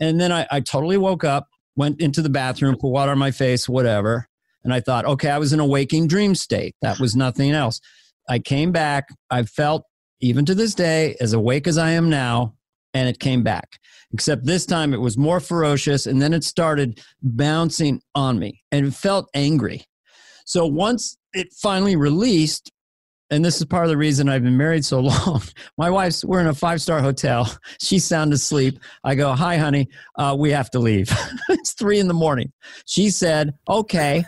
and 0.00 0.20
then 0.20 0.32
I, 0.32 0.46
I 0.50 0.60
totally 0.60 0.98
woke 0.98 1.24
up 1.24 1.48
went 1.76 2.00
into 2.00 2.22
the 2.22 2.30
bathroom 2.30 2.76
put 2.76 2.88
water 2.88 3.12
on 3.12 3.18
my 3.18 3.30
face 3.30 3.68
whatever. 3.68 4.28
And 4.64 4.72
i 4.72 4.80
thought 4.80 5.04
okay 5.04 5.30
i 5.30 5.38
was 5.38 5.52
in 5.52 5.60
a 5.60 5.66
waking 5.66 6.08
dream 6.08 6.34
state. 6.34 6.74
That 6.82 6.98
was 6.98 7.14
nothing 7.16 7.52
else. 7.52 7.80
I 8.28 8.38
came 8.38 8.72
back. 8.72 9.08
I 9.30 9.44
felt 9.44 9.84
even 10.20 10.44
to 10.46 10.54
this 10.54 10.74
day 10.74 11.16
as 11.20 11.32
awake 11.32 11.66
as 11.66 11.78
i 11.78 11.90
am 11.90 12.10
now 12.10 12.54
and 12.94 13.08
it 13.08 13.20
came 13.20 13.42
back. 13.42 13.78
Except 14.12 14.46
this 14.46 14.64
time 14.64 14.94
it 14.94 15.00
was 15.00 15.18
more 15.18 15.40
ferocious 15.40 16.06
and 16.06 16.22
then 16.22 16.32
it 16.32 16.44
started 16.44 17.00
bouncing 17.22 18.00
on 18.14 18.38
me 18.38 18.62
and 18.72 18.96
felt 18.96 19.28
angry. 19.34 19.84
So 20.46 20.64
once 20.64 21.18
it 21.34 21.48
finally 21.52 21.96
released 21.96 22.72
and 23.30 23.44
this 23.44 23.58
is 23.58 23.64
part 23.64 23.84
of 23.84 23.90
the 23.90 23.96
reason 23.96 24.28
I've 24.28 24.42
been 24.42 24.56
married 24.56 24.84
so 24.84 25.00
long. 25.26 25.42
My 25.78 25.90
wife's, 25.90 26.24
we're 26.24 26.40
in 26.40 26.46
a 26.46 26.54
five 26.54 26.80
star 26.80 27.00
hotel. 27.00 27.50
She's 27.80 28.04
sound 28.04 28.32
asleep. 28.32 28.78
I 29.04 29.14
go, 29.14 29.32
Hi, 29.32 29.56
honey, 29.56 29.88
uh, 30.16 30.36
we 30.38 30.50
have 30.50 30.70
to 30.70 30.78
leave. 30.78 31.10
it's 31.48 31.72
three 31.72 31.98
in 31.98 32.08
the 32.08 32.14
morning. 32.14 32.52
She 32.86 33.10
said, 33.10 33.54
Okay. 33.68 34.24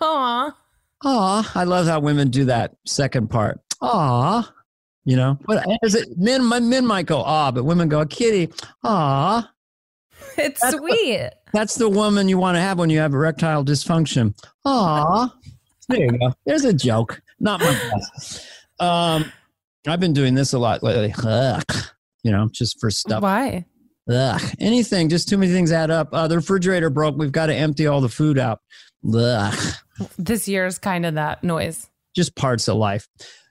Aw. 0.00 0.56
Aw, 1.02 1.52
I 1.54 1.64
love 1.64 1.86
how 1.86 2.00
women 2.00 2.28
do 2.28 2.44
that 2.46 2.74
second 2.86 3.28
part. 3.28 3.60
Aw, 3.80 4.52
you 5.04 5.16
know, 5.16 5.38
what 5.46 5.66
is 5.82 5.94
it? 5.94 6.18
Men, 6.18 6.44
my 6.44 6.60
men 6.60 6.86
might 6.86 7.06
go, 7.06 7.22
ah, 7.22 7.50
but 7.50 7.64
women 7.64 7.88
go, 7.88 8.04
kitty, 8.04 8.52
aw. 8.84 9.50
It's 10.36 10.60
That's 10.60 10.76
sweet. 10.76 11.30
That's 11.54 11.76
the 11.76 11.88
woman 11.88 12.28
you 12.28 12.36
want 12.36 12.56
to 12.56 12.60
have 12.60 12.78
when 12.78 12.90
you 12.90 12.98
have 12.98 13.14
erectile 13.14 13.64
dysfunction. 13.64 14.34
Aw. 14.66 15.34
There 15.88 16.00
you 16.00 16.18
go. 16.18 16.32
There's 16.44 16.64
a 16.64 16.72
joke. 16.72 17.20
Not 17.40 17.60
my 17.60 17.72
best. 17.72 18.46
Um, 18.78 19.32
I've 19.86 20.00
been 20.00 20.12
doing 20.12 20.34
this 20.34 20.52
a 20.52 20.58
lot 20.58 20.82
lately. 20.82 21.14
Ugh. 21.24 21.62
You 22.22 22.32
know, 22.32 22.48
just 22.52 22.78
for 22.80 22.90
stuff. 22.90 23.22
Why? 23.22 23.64
Ugh. 24.10 24.42
Anything, 24.58 25.08
just 25.08 25.28
too 25.28 25.38
many 25.38 25.52
things 25.52 25.72
add 25.72 25.90
up. 25.90 26.08
Uh, 26.12 26.28
the 26.28 26.36
refrigerator 26.36 26.90
broke. 26.90 27.16
We've 27.16 27.32
got 27.32 27.46
to 27.46 27.54
empty 27.54 27.86
all 27.86 28.00
the 28.00 28.08
food 28.08 28.38
out. 28.38 28.60
Ugh. 29.14 29.74
This 30.18 30.48
year's 30.48 30.78
kind 30.78 31.04
of 31.04 31.14
that 31.14 31.44
noise. 31.44 31.88
Just 32.14 32.34
parts 32.34 32.68
of 32.68 32.76
life. 32.76 33.06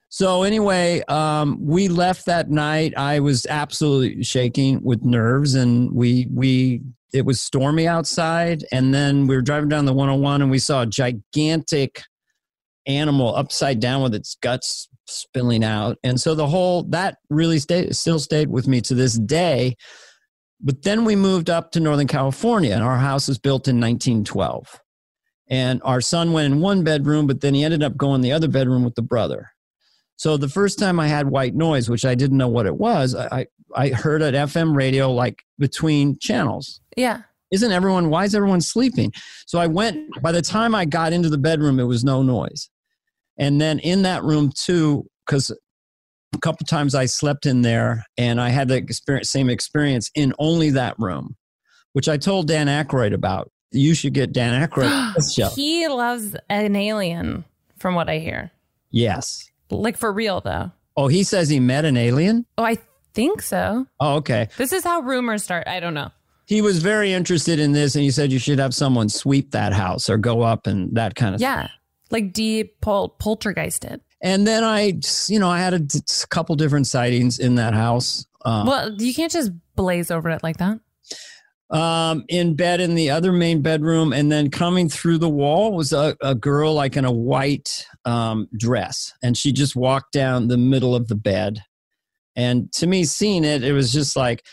So 0.10 0.42
anyway, 0.42 1.04
um, 1.08 1.64
we 1.64 1.88
left 1.88 2.26
that 2.26 2.50
night. 2.50 2.96
I 2.98 3.20
was 3.20 3.46
absolutely 3.48 4.24
shaking 4.24 4.84
with 4.84 5.04
nerves, 5.04 5.54
and 5.54 5.92
we 5.94 6.28
we 6.34 6.82
it 7.14 7.26
was 7.26 7.40
stormy 7.40 7.88
outside. 7.88 8.66
And 8.72 8.94
then 8.94 9.28
we 9.28 9.36
were 9.36 9.44
driving 9.44 9.70
down 9.70 9.86
the 9.86 9.94
101, 9.94 10.42
and 10.42 10.50
we 10.50 10.58
saw 10.58 10.82
a 10.82 10.88
gigantic 10.88 12.02
animal 12.88 13.36
upside 13.36 13.80
down 13.80 14.02
with 14.02 14.16
its 14.16 14.36
guts 14.42 14.88
spilling 15.08 15.64
out. 15.64 15.98
And 16.04 16.20
so 16.20 16.36
the 16.36 16.48
whole 16.48 16.84
that 16.90 17.18
really 17.30 17.60
stayed 17.60 17.96
still 17.96 18.20
stayed 18.20 18.50
with 18.50 18.68
me 18.68 18.82
to 18.82 18.96
this 18.96 19.18
day. 19.18 19.76
But 20.62 20.84
then 20.84 21.06
we 21.06 21.16
moved 21.16 21.50
up 21.50 21.72
to 21.72 21.80
Northern 21.80 22.08
California, 22.08 22.74
and 22.74 22.84
our 22.84 22.98
house 22.98 23.30
was 23.30 23.38
built 23.38 23.68
in 23.68 23.80
1912. 23.80 24.82
And 25.50 25.82
our 25.84 26.02
son 26.02 26.34
went 26.34 26.54
in 26.54 26.60
one 26.60 26.84
bedroom, 26.84 27.28
but 27.28 27.42
then 27.42 27.54
he 27.54 27.64
ended 27.64 27.82
up 27.82 27.96
going 27.96 28.22
the 28.22 28.34
other 28.34 28.48
bedroom 28.48 28.84
with 28.84 28.96
the 28.96 29.02
brother. 29.02 29.52
So 30.18 30.36
the 30.36 30.50
first 30.50 30.78
time 30.78 31.00
I 31.00 31.08
had 31.08 31.30
white 31.30 31.56
noise, 31.56 31.90
which 31.90 32.04
I 32.04 32.14
didn't 32.14 32.38
know 32.38 32.50
what 32.50 32.66
it 32.66 32.76
was, 32.76 33.16
I, 33.16 33.48
I 33.74 33.90
heard 33.90 34.22
at 34.22 34.34
FM 34.34 34.76
radio 34.76 35.12
like 35.12 35.44
between 35.58 36.20
channels. 36.20 36.82
Yeah. 36.98 37.22
Isn't 37.52 37.72
everyone, 37.72 38.10
why 38.10 38.26
is 38.26 38.36
everyone 38.36 38.62
sleeping? 38.62 39.12
So 39.48 39.60
I 39.60 39.68
went, 39.68 40.08
by 40.22 40.32
the 40.32 40.42
time 40.42 40.76
I 40.76 40.86
got 40.86 41.14
into 41.14 41.30
the 41.30 41.38
bedroom, 41.38 41.80
it 41.80 41.84
was 41.86 42.04
no 42.04 42.22
noise. 42.22 42.70
And 43.38 43.60
then 43.60 43.80
in 43.80 44.04
that 44.04 44.24
room 44.24 44.52
too, 44.56 45.06
because 45.26 45.50
a 46.34 46.38
couple 46.40 46.66
times 46.66 46.94
I 46.94 47.06
slept 47.06 47.46
in 47.46 47.62
there 47.62 48.06
and 48.18 48.40
I 48.40 48.50
had 48.50 48.68
the 48.68 48.76
experience, 48.76 49.30
same 49.30 49.50
experience 49.50 50.12
in 50.14 50.34
only 50.38 50.70
that 50.72 50.96
room, 51.00 51.36
which 51.94 52.08
I 52.08 52.18
told 52.18 52.48
Dan 52.48 52.68
Aykroyd 52.68 53.14
about. 53.14 53.52
You 53.72 53.94
should 53.94 54.14
get 54.14 54.34
Dan 54.34 54.68
Aykroyd 54.68 55.34
show. 55.36 55.50
He 55.50 55.88
loves 55.88 56.36
an 56.50 56.76
alien, 56.76 57.46
from 57.78 57.96
what 57.96 58.10
I 58.10 58.20
hear. 58.20 58.52
Yes. 58.92 59.50
Like 59.70 59.98
for 59.98 60.12
real, 60.12 60.42
though. 60.42 60.72
Oh, 60.98 61.08
he 61.08 61.24
says 61.24 61.50
he 61.50 61.60
met 61.60 61.86
an 61.86 61.96
alien? 61.96 62.46
Oh, 62.58 62.64
I 62.64 62.78
think 63.14 63.42
so. 63.42 63.86
Oh, 64.00 64.16
okay. 64.18 64.50
This 64.58 64.74
is 64.74 64.84
how 64.84 65.02
rumors 65.02 65.44
start. 65.44 65.68
I 65.68 65.80
don't 65.80 65.94
know. 65.94 66.10
He 66.50 66.64
was 66.64 66.80
very 66.80 67.14
interested 67.14 67.60
in 67.60 67.74
this 67.74 67.94
and 67.94 68.04
he 68.04 68.10
said 68.10 68.32
you 68.32 68.40
should 68.40 68.58
have 68.58 68.74
someone 68.74 69.08
sweep 69.08 69.52
that 69.52 69.72
house 69.72 70.10
or 70.10 70.18
go 70.18 70.42
up 70.42 70.66
and 70.66 70.96
that 70.96 71.14
kind 71.14 71.36
of 71.36 71.40
Yeah. 71.42 71.70
Like 72.10 72.34
D 72.34 72.64
pol- 72.82 73.16
poltergeisted. 73.22 74.00
And 74.20 74.48
then 74.48 74.64
I, 74.64 75.00
you 75.28 75.40
know, 75.40 75.48
I 75.48 75.60
had 75.60 75.76
a, 75.76 75.82
couple 76.30 76.56
different 76.56 76.88
sightings 76.88 77.38
in 77.38 77.54
that 77.56 77.76
house. 77.76 78.26
Um, 78.46 78.66
well, 78.66 78.92
you 78.96 79.14
can't 79.14 79.32
just 79.32 79.52
blaze 79.76 80.10
over 80.10 80.28
it 80.32 80.42
like 80.42 80.58
that. 80.58 80.80
um, 81.70 82.26
in 82.30 82.56
bed 82.56 82.82
in 82.82 82.96
the 82.96 83.12
other 83.12 83.32
main 83.32 83.62
bedroom, 83.62 84.12
and 84.12 84.32
then 84.32 84.50
coming 84.50 84.90
through 84.90 85.20
the 85.20 85.30
wall 85.30 85.72
was 85.74 85.94
a, 85.94 86.18
a 86.22 86.34
girl 86.34 86.74
like 86.74 86.98
in 86.98 87.06
a 87.06 87.12
white 87.12 87.86
um, 88.06 88.48
dress, 88.58 89.14
and 89.22 89.38
she 89.38 89.52
just 89.52 89.76
walked 89.76 90.12
down 90.14 90.48
the 90.48 90.58
middle 90.58 90.96
of 90.96 91.08
the 91.10 91.16
bed. 91.16 91.62
And 92.36 92.72
to 92.74 92.88
me, 92.88 93.04
seeing 93.04 93.46
it, 93.46 93.64
it 93.64 93.74
was 93.74 93.94
just 93.94 94.16
like, 94.16 94.44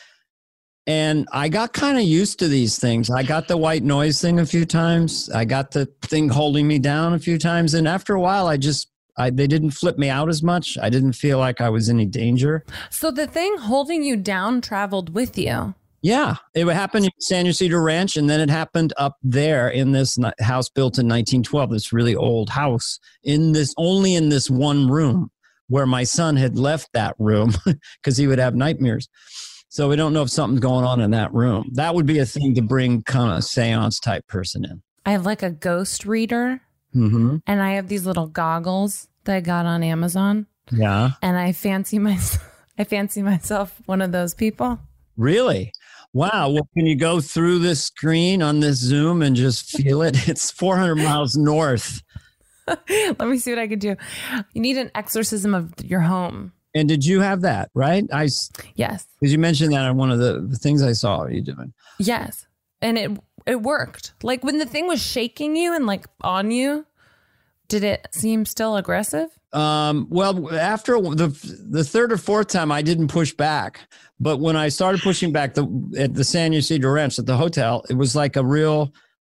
and 0.86 1.28
I 1.32 1.48
got 1.48 1.72
kind 1.72 1.98
of 1.98 2.04
used 2.04 2.38
to 2.38 2.48
these 2.48 2.78
things. 2.78 3.10
I 3.10 3.22
got 3.22 3.48
the 3.48 3.56
white 3.56 3.82
noise 3.82 4.20
thing 4.20 4.38
a 4.38 4.46
few 4.46 4.64
times. 4.64 5.28
I 5.30 5.44
got 5.44 5.72
the 5.72 5.86
thing 6.02 6.28
holding 6.28 6.68
me 6.68 6.78
down 6.78 7.14
a 7.14 7.18
few 7.18 7.38
times, 7.38 7.74
and 7.74 7.88
after 7.88 8.14
a 8.14 8.20
while, 8.20 8.46
I 8.46 8.56
just 8.56 8.88
I, 9.18 9.30
they 9.30 9.46
didn't 9.46 9.70
flip 9.70 9.98
me 9.98 10.10
out 10.10 10.28
as 10.28 10.42
much. 10.42 10.76
I 10.80 10.90
didn't 10.90 11.14
feel 11.14 11.38
like 11.38 11.60
I 11.60 11.70
was 11.70 11.88
in 11.88 11.96
any 11.96 12.06
danger. 12.06 12.64
So 12.90 13.10
the 13.10 13.26
thing 13.26 13.56
holding 13.56 14.02
you 14.02 14.16
down 14.16 14.60
traveled 14.60 15.14
with 15.14 15.38
you. 15.38 15.74
Yeah, 16.02 16.36
it 16.54 16.66
happened 16.68 17.06
in 17.06 17.10
San 17.18 17.46
Ysidro 17.46 17.80
Ranch, 17.80 18.16
and 18.16 18.28
then 18.28 18.40
it 18.40 18.50
happened 18.50 18.92
up 18.96 19.16
there 19.22 19.68
in 19.68 19.92
this 19.92 20.18
house 20.40 20.68
built 20.68 20.98
in 20.98 21.08
1912. 21.08 21.70
This 21.70 21.92
really 21.92 22.14
old 22.14 22.50
house 22.50 23.00
in 23.24 23.52
this 23.52 23.74
only 23.76 24.14
in 24.14 24.28
this 24.28 24.48
one 24.48 24.88
room 24.88 25.30
where 25.68 25.86
my 25.86 26.04
son 26.04 26.36
had 26.36 26.56
left 26.56 26.92
that 26.92 27.16
room 27.18 27.52
because 27.96 28.16
he 28.16 28.26
would 28.26 28.38
have 28.38 28.54
nightmares. 28.54 29.08
So 29.68 29.88
we 29.88 29.96
don't 29.96 30.12
know 30.12 30.22
if 30.22 30.30
something's 30.30 30.60
going 30.60 30.84
on 30.84 31.00
in 31.00 31.10
that 31.10 31.32
room. 31.34 31.70
That 31.74 31.94
would 31.94 32.06
be 32.06 32.18
a 32.18 32.26
thing 32.26 32.54
to 32.54 32.62
bring 32.62 33.02
kind 33.02 33.36
of 33.36 33.44
seance 33.44 33.98
type 33.98 34.26
person 34.28 34.64
in. 34.64 34.82
I 35.04 35.12
have 35.12 35.26
like 35.26 35.42
a 35.42 35.50
ghost 35.50 36.04
reader, 36.04 36.60
mm-hmm. 36.94 37.36
and 37.46 37.62
I 37.62 37.72
have 37.72 37.88
these 37.88 38.06
little 38.06 38.26
goggles 38.26 39.08
that 39.24 39.36
I 39.36 39.40
got 39.40 39.66
on 39.66 39.82
Amazon. 39.82 40.46
Yeah, 40.72 41.12
and 41.22 41.36
I 41.36 41.52
fancy 41.52 41.98
myself. 41.98 42.52
I 42.78 42.84
fancy 42.84 43.22
myself 43.22 43.80
one 43.86 44.02
of 44.02 44.12
those 44.12 44.34
people. 44.34 44.78
Really? 45.16 45.72
Wow. 46.12 46.50
Well, 46.50 46.68
can 46.74 46.86
you 46.86 46.96
go 46.96 47.20
through 47.20 47.58
this 47.60 47.84
screen 47.84 48.42
on 48.42 48.60
this 48.60 48.78
Zoom 48.78 49.22
and 49.22 49.34
just 49.36 49.70
feel 49.70 50.02
it? 50.02 50.28
It's 50.28 50.50
400 50.50 50.96
miles 50.96 51.36
north. 51.36 52.02
Let 52.66 53.20
me 53.20 53.38
see 53.38 53.50
what 53.50 53.58
I 53.58 53.68
could 53.68 53.78
do. 53.78 53.96
You 54.52 54.60
need 54.60 54.76
an 54.76 54.90
exorcism 54.94 55.54
of 55.54 55.72
your 55.82 56.00
home. 56.00 56.52
And 56.76 56.86
did 56.88 57.06
you 57.06 57.20
have 57.20 57.40
that, 57.40 57.70
right? 57.72 58.04
I 58.12 58.28
Yes. 58.74 59.06
Because 59.18 59.32
you 59.32 59.38
mentioned 59.38 59.72
that 59.72 59.86
on 59.86 59.96
one 59.96 60.10
of 60.10 60.18
the, 60.18 60.42
the 60.42 60.56
things 60.56 60.82
I 60.82 60.92
saw 60.92 61.26
you 61.26 61.40
doing. 61.40 61.72
Yes. 61.98 62.46
And 62.82 62.98
it 62.98 63.10
it 63.46 63.62
worked. 63.62 64.12
Like 64.22 64.44
when 64.44 64.58
the 64.58 64.66
thing 64.66 64.86
was 64.86 65.00
shaking 65.00 65.56
you 65.56 65.74
and 65.74 65.86
like 65.86 66.04
on 66.20 66.50
you, 66.50 66.84
did 67.68 67.82
it 67.82 68.06
seem 68.10 68.44
still 68.44 68.76
aggressive? 68.76 69.30
Um, 69.54 70.06
well, 70.10 70.54
after 70.54 71.00
the 71.00 71.28
the 71.66 71.82
third 71.82 72.12
or 72.12 72.18
fourth 72.18 72.48
time, 72.48 72.70
I 72.70 72.82
didn't 72.82 73.08
push 73.08 73.32
back. 73.32 73.80
But 74.20 74.38
when 74.40 74.54
I 74.54 74.68
started 74.68 75.00
pushing 75.00 75.32
back 75.32 75.54
the 75.54 75.66
at 75.98 76.12
the 76.12 76.24
San 76.24 76.52
Ysidro 76.52 76.92
Ranch 76.92 77.18
at 77.18 77.24
the 77.24 77.38
hotel, 77.38 77.84
it 77.88 77.94
was 77.94 78.14
like 78.14 78.36
a 78.36 78.44
real. 78.44 78.92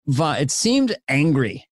It 0.08 0.50
seemed 0.50 0.96
angry, 1.08 1.66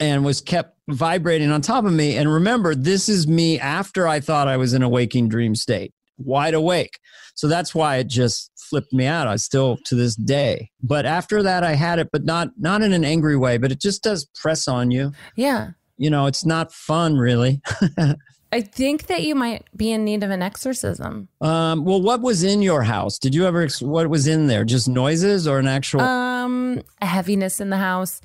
and 0.00 0.24
was 0.24 0.40
kept 0.40 0.76
vibrating 0.88 1.50
on 1.50 1.60
top 1.60 1.84
of 1.84 1.92
me. 1.92 2.16
And 2.16 2.32
remember, 2.32 2.74
this 2.74 3.08
is 3.08 3.26
me 3.26 3.58
after 3.58 4.06
I 4.06 4.20
thought 4.20 4.48
I 4.48 4.56
was 4.56 4.74
in 4.74 4.82
a 4.82 4.88
waking 4.88 5.28
dream 5.28 5.54
state, 5.54 5.92
wide 6.18 6.54
awake. 6.54 6.98
So 7.34 7.48
that's 7.48 7.74
why 7.74 7.96
it 7.96 8.08
just 8.08 8.50
flipped 8.56 8.92
me 8.92 9.06
out. 9.06 9.26
I 9.26 9.36
still 9.36 9.78
to 9.84 9.94
this 9.94 10.16
day. 10.16 10.70
But 10.82 11.06
after 11.06 11.42
that, 11.42 11.64
I 11.64 11.74
had 11.74 11.98
it, 11.98 12.08
but 12.12 12.24
not 12.24 12.50
not 12.58 12.82
in 12.82 12.92
an 12.92 13.04
angry 13.04 13.36
way. 13.36 13.58
But 13.58 13.72
it 13.72 13.80
just 13.80 14.02
does 14.02 14.26
press 14.34 14.68
on 14.68 14.90
you. 14.90 15.12
Yeah. 15.36 15.70
You 15.96 16.10
know, 16.10 16.26
it's 16.26 16.44
not 16.44 16.72
fun, 16.72 17.16
really. 17.16 17.60
I 18.52 18.62
think 18.62 19.08
that 19.08 19.22
you 19.22 19.34
might 19.34 19.66
be 19.76 19.92
in 19.92 20.04
need 20.04 20.22
of 20.22 20.30
an 20.30 20.42
exorcism. 20.42 21.28
Um, 21.40 21.84
well, 21.84 22.00
what 22.00 22.22
was 22.22 22.42
in 22.42 22.62
your 22.62 22.82
house? 22.82 23.18
Did 23.18 23.34
you 23.34 23.46
ever? 23.46 23.68
What 23.80 24.08
was 24.08 24.26
in 24.26 24.46
there? 24.46 24.64
Just 24.64 24.88
noises 24.88 25.46
or 25.46 25.58
an 25.58 25.66
actual? 25.66 26.00
Um, 26.00 26.82
a 27.02 27.06
heaviness 27.06 27.60
in 27.60 27.70
the 27.70 27.76
house. 27.76 28.20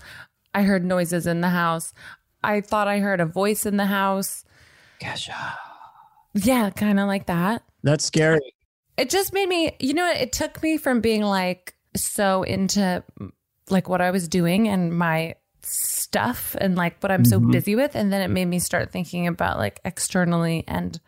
I 0.53 0.63
heard 0.63 0.83
noises 0.85 1.27
in 1.27 1.41
the 1.41 1.49
house. 1.49 1.93
I 2.43 2.61
thought 2.61 2.87
I 2.87 2.99
heard 2.99 3.21
a 3.21 3.25
voice 3.25 3.65
in 3.65 3.77
the 3.77 3.85
house. 3.85 4.43
Gosh. 4.99 5.29
Yeah, 6.33 6.69
kind 6.71 6.99
of 6.99 7.07
like 7.07 7.27
that. 7.27 7.63
That's 7.83 8.05
scary. 8.05 8.53
It 8.97 9.09
just 9.09 9.33
made 9.33 9.47
me. 9.49 9.75
You 9.79 9.93
know, 9.93 10.09
it 10.11 10.31
took 10.31 10.61
me 10.61 10.77
from 10.77 11.01
being 11.01 11.21
like 11.23 11.75
so 11.95 12.43
into 12.43 13.03
like 13.69 13.87
what 13.89 14.01
I 14.01 14.11
was 14.11 14.27
doing 14.27 14.67
and 14.67 14.97
my 14.97 15.35
stuff 15.61 16.55
and 16.59 16.75
like 16.75 17.01
what 17.01 17.11
I'm 17.11 17.25
so 17.25 17.39
Mm-hmm. 17.39 17.51
busy 17.51 17.75
with. 17.75 17.95
And 17.95 18.11
then 18.11 18.21
it 18.21 18.27
made 18.29 18.45
me 18.45 18.59
start 18.59 18.91
thinking 18.91 19.27
about 19.27 19.57
like 19.57 19.79
externally 19.85 20.63
and 20.67 20.99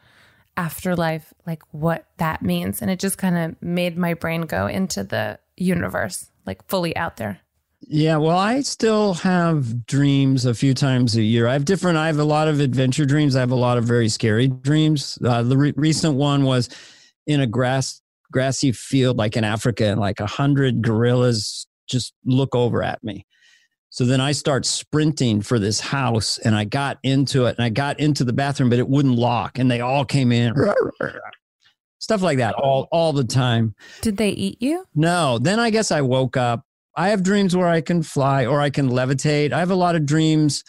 afterlife, 0.58 1.34
like 1.46 1.64
what 1.72 2.08
that 2.18 2.42
means. 2.42 2.82
And 2.82 2.90
it 2.90 3.00
just 3.00 3.18
kind 3.18 3.38
of 3.38 3.62
made 3.62 3.98
my 3.98 4.14
brain 4.14 4.42
go 4.44 4.68
into 4.68 5.04
the 5.04 5.40
universe, 5.58 6.30
like 6.46 6.66
fully 6.68 6.96
out 6.96 7.18
there. 7.18 7.40
Yeah, 7.88 8.18
well, 8.18 8.38
I 8.38 8.62
still 8.62 9.14
have 9.16 9.86
dreams 9.86 10.46
a 10.46 10.56
few 10.56 10.74
times 10.74 11.16
a 11.16 11.22
year. 11.22 11.48
I 11.48 11.54
have 11.54 11.66
different. 11.66 11.98
I 11.98 12.08
have 12.08 12.18
a 12.18 12.24
lot 12.24 12.48
of 12.48 12.60
adventure 12.60 13.06
dreams. 13.06 13.36
I 13.36 13.42
have 13.42 13.52
a 13.52 13.56
lot 13.56 13.78
of 13.78 13.84
very 13.84 14.10
scary 14.10 14.48
dreams. 14.48 15.20
Uh, 15.24 15.44
the 15.44 15.56
re- 15.56 15.74
recent 15.76 16.16
one 16.16 16.46
was 16.46 16.70
in 17.28 17.42
a 17.42 17.48
grass 17.48 18.02
grassy 18.32 18.72
field, 18.72 19.18
like 19.18 19.38
in 19.38 19.44
Africa, 19.44 19.86
and 19.86 20.00
like 20.00 20.20
a 20.20 20.26
hundred 20.26 20.82
gorillas 20.82 21.68
just 21.88 22.14
look 22.26 22.56
over 22.56 22.82
at 22.82 23.04
me. 23.04 23.26
So 23.92 24.04
then 24.04 24.20
I 24.20 24.32
start 24.32 24.66
sprinting 24.66 25.42
for 25.42 25.60
this 25.60 25.80
house, 25.80 26.40
and 26.40 26.56
I 26.56 26.64
got 26.64 26.98
into 27.04 27.46
it, 27.46 27.56
and 27.58 27.66
I 27.66 27.70
got 27.70 28.00
into 28.00 28.24
the 28.24 28.34
bathroom, 28.34 28.70
but 28.72 28.80
it 28.80 28.90
wouldn't 28.90 29.16
lock, 29.16 29.60
and 29.60 29.70
they 29.70 29.82
all 29.82 30.06
came 30.06 30.32
in. 30.32 30.56
Stuff 32.00 32.22
like 32.24 32.40
that, 32.40 32.56
all 32.56 32.88
all 32.92 33.14
the 33.14 33.24
time. 33.24 33.76
Did 34.02 34.18
they 34.18 34.30
eat 34.30 34.60
you? 34.60 34.86
No. 34.96 35.38
Then 35.38 35.60
I 35.60 35.70
guess 35.70 35.92
I 35.92 36.02
woke 36.02 36.36
up. 36.36 36.65
I 36.96 37.10
have 37.10 37.24
dreams 37.24 37.56
where 37.56 37.68
I 37.68 37.82
can 37.82 38.04
fly 38.04 38.46
or 38.46 38.62
I 38.62 38.70
can 38.70 38.90
levitate. 38.90 39.52
I 39.52 39.60
have 39.60 39.72
a 39.72 39.76
lot 39.76 39.96
of 39.96 40.06
dreams 40.06 40.64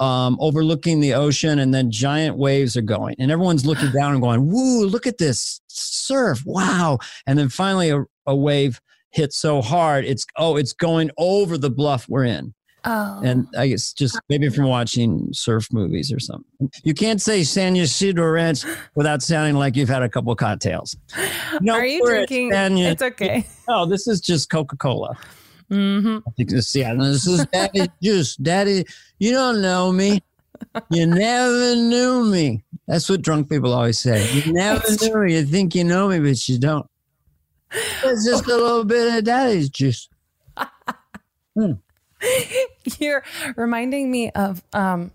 um, 0.00 0.36
overlooking 0.40 1.00
the 1.00 1.14
ocean, 1.14 1.60
and 1.60 1.72
then 1.72 1.90
giant 1.90 2.36
waves 2.36 2.76
are 2.76 2.82
going, 2.82 3.14
and 3.18 3.30
everyone's 3.30 3.64
looking 3.64 3.90
down 3.98 4.12
and 4.12 4.22
going, 4.22 4.50
"Woo! 4.50 4.86
Look 4.86 5.06
at 5.06 5.18
this 5.18 5.60
surf! 5.68 6.42
Wow!" 6.44 6.98
And 7.26 7.38
then 7.38 7.48
finally, 7.48 7.90
a, 7.90 8.04
a 8.26 8.34
wave 8.34 8.80
hits 9.10 9.36
so 9.36 9.62
hard, 9.62 10.04
it's 10.04 10.26
oh, 10.36 10.56
it's 10.56 10.72
going 10.72 11.10
over 11.18 11.56
the 11.56 11.70
bluff 11.70 12.08
we're 12.08 12.24
in. 12.24 12.54
Oh. 12.84 13.20
And 13.22 13.46
I 13.56 13.68
guess 13.68 13.92
just 13.92 14.18
maybe 14.28 14.48
from 14.48 14.64
watching 14.64 15.28
surf 15.32 15.68
movies 15.72 16.12
or 16.12 16.18
something. 16.18 16.68
You 16.82 16.94
can't 16.94 17.22
say 17.22 17.44
San 17.44 17.76
Ysidro 17.76 18.28
Ranch 18.28 18.64
without 18.96 19.22
sounding 19.22 19.54
like 19.54 19.76
you've 19.76 19.88
had 19.88 20.02
a 20.02 20.08
couple 20.08 20.34
cocktails. 20.34 20.96
No, 21.60 21.74
Are 21.74 21.86
you 21.86 22.04
drinking? 22.04 22.50
San 22.50 22.76
It's 22.76 23.02
okay. 23.02 23.46
No, 23.68 23.86
this 23.86 24.08
is 24.08 24.20
just 24.20 24.50
Coca 24.50 24.76
Cola. 24.76 25.16
Mm-hmm. 25.72 26.18
I 26.28 26.30
think 26.32 26.50
this, 26.50 26.74
yeah, 26.74 26.94
this 26.94 27.26
is 27.26 27.46
Daddy 27.46 27.88
Juice. 28.02 28.36
Daddy, 28.36 28.84
you 29.18 29.32
don't 29.32 29.62
know 29.62 29.90
me. 29.90 30.22
You 30.90 31.06
never 31.06 31.74
knew 31.74 32.24
me. 32.24 32.62
That's 32.86 33.08
what 33.08 33.22
drunk 33.22 33.48
people 33.48 33.72
always 33.72 33.98
say. 33.98 34.30
You 34.32 34.52
never 34.52 34.84
knew 35.00 35.16
me. 35.16 35.34
You 35.34 35.46
think 35.46 35.74
you 35.74 35.84
know 35.84 36.08
me, 36.08 36.18
but 36.18 36.48
you 36.48 36.58
don't. 36.58 36.86
It's 38.04 38.26
just 38.26 38.44
a 38.44 38.56
little 38.56 38.84
bit 38.84 39.16
of 39.16 39.24
Daddy's 39.24 39.70
juice. 39.70 40.08
Hmm. 41.56 41.72
You're 42.98 43.22
reminding 43.56 44.10
me 44.10 44.30
of 44.30 44.62
um, 44.74 45.10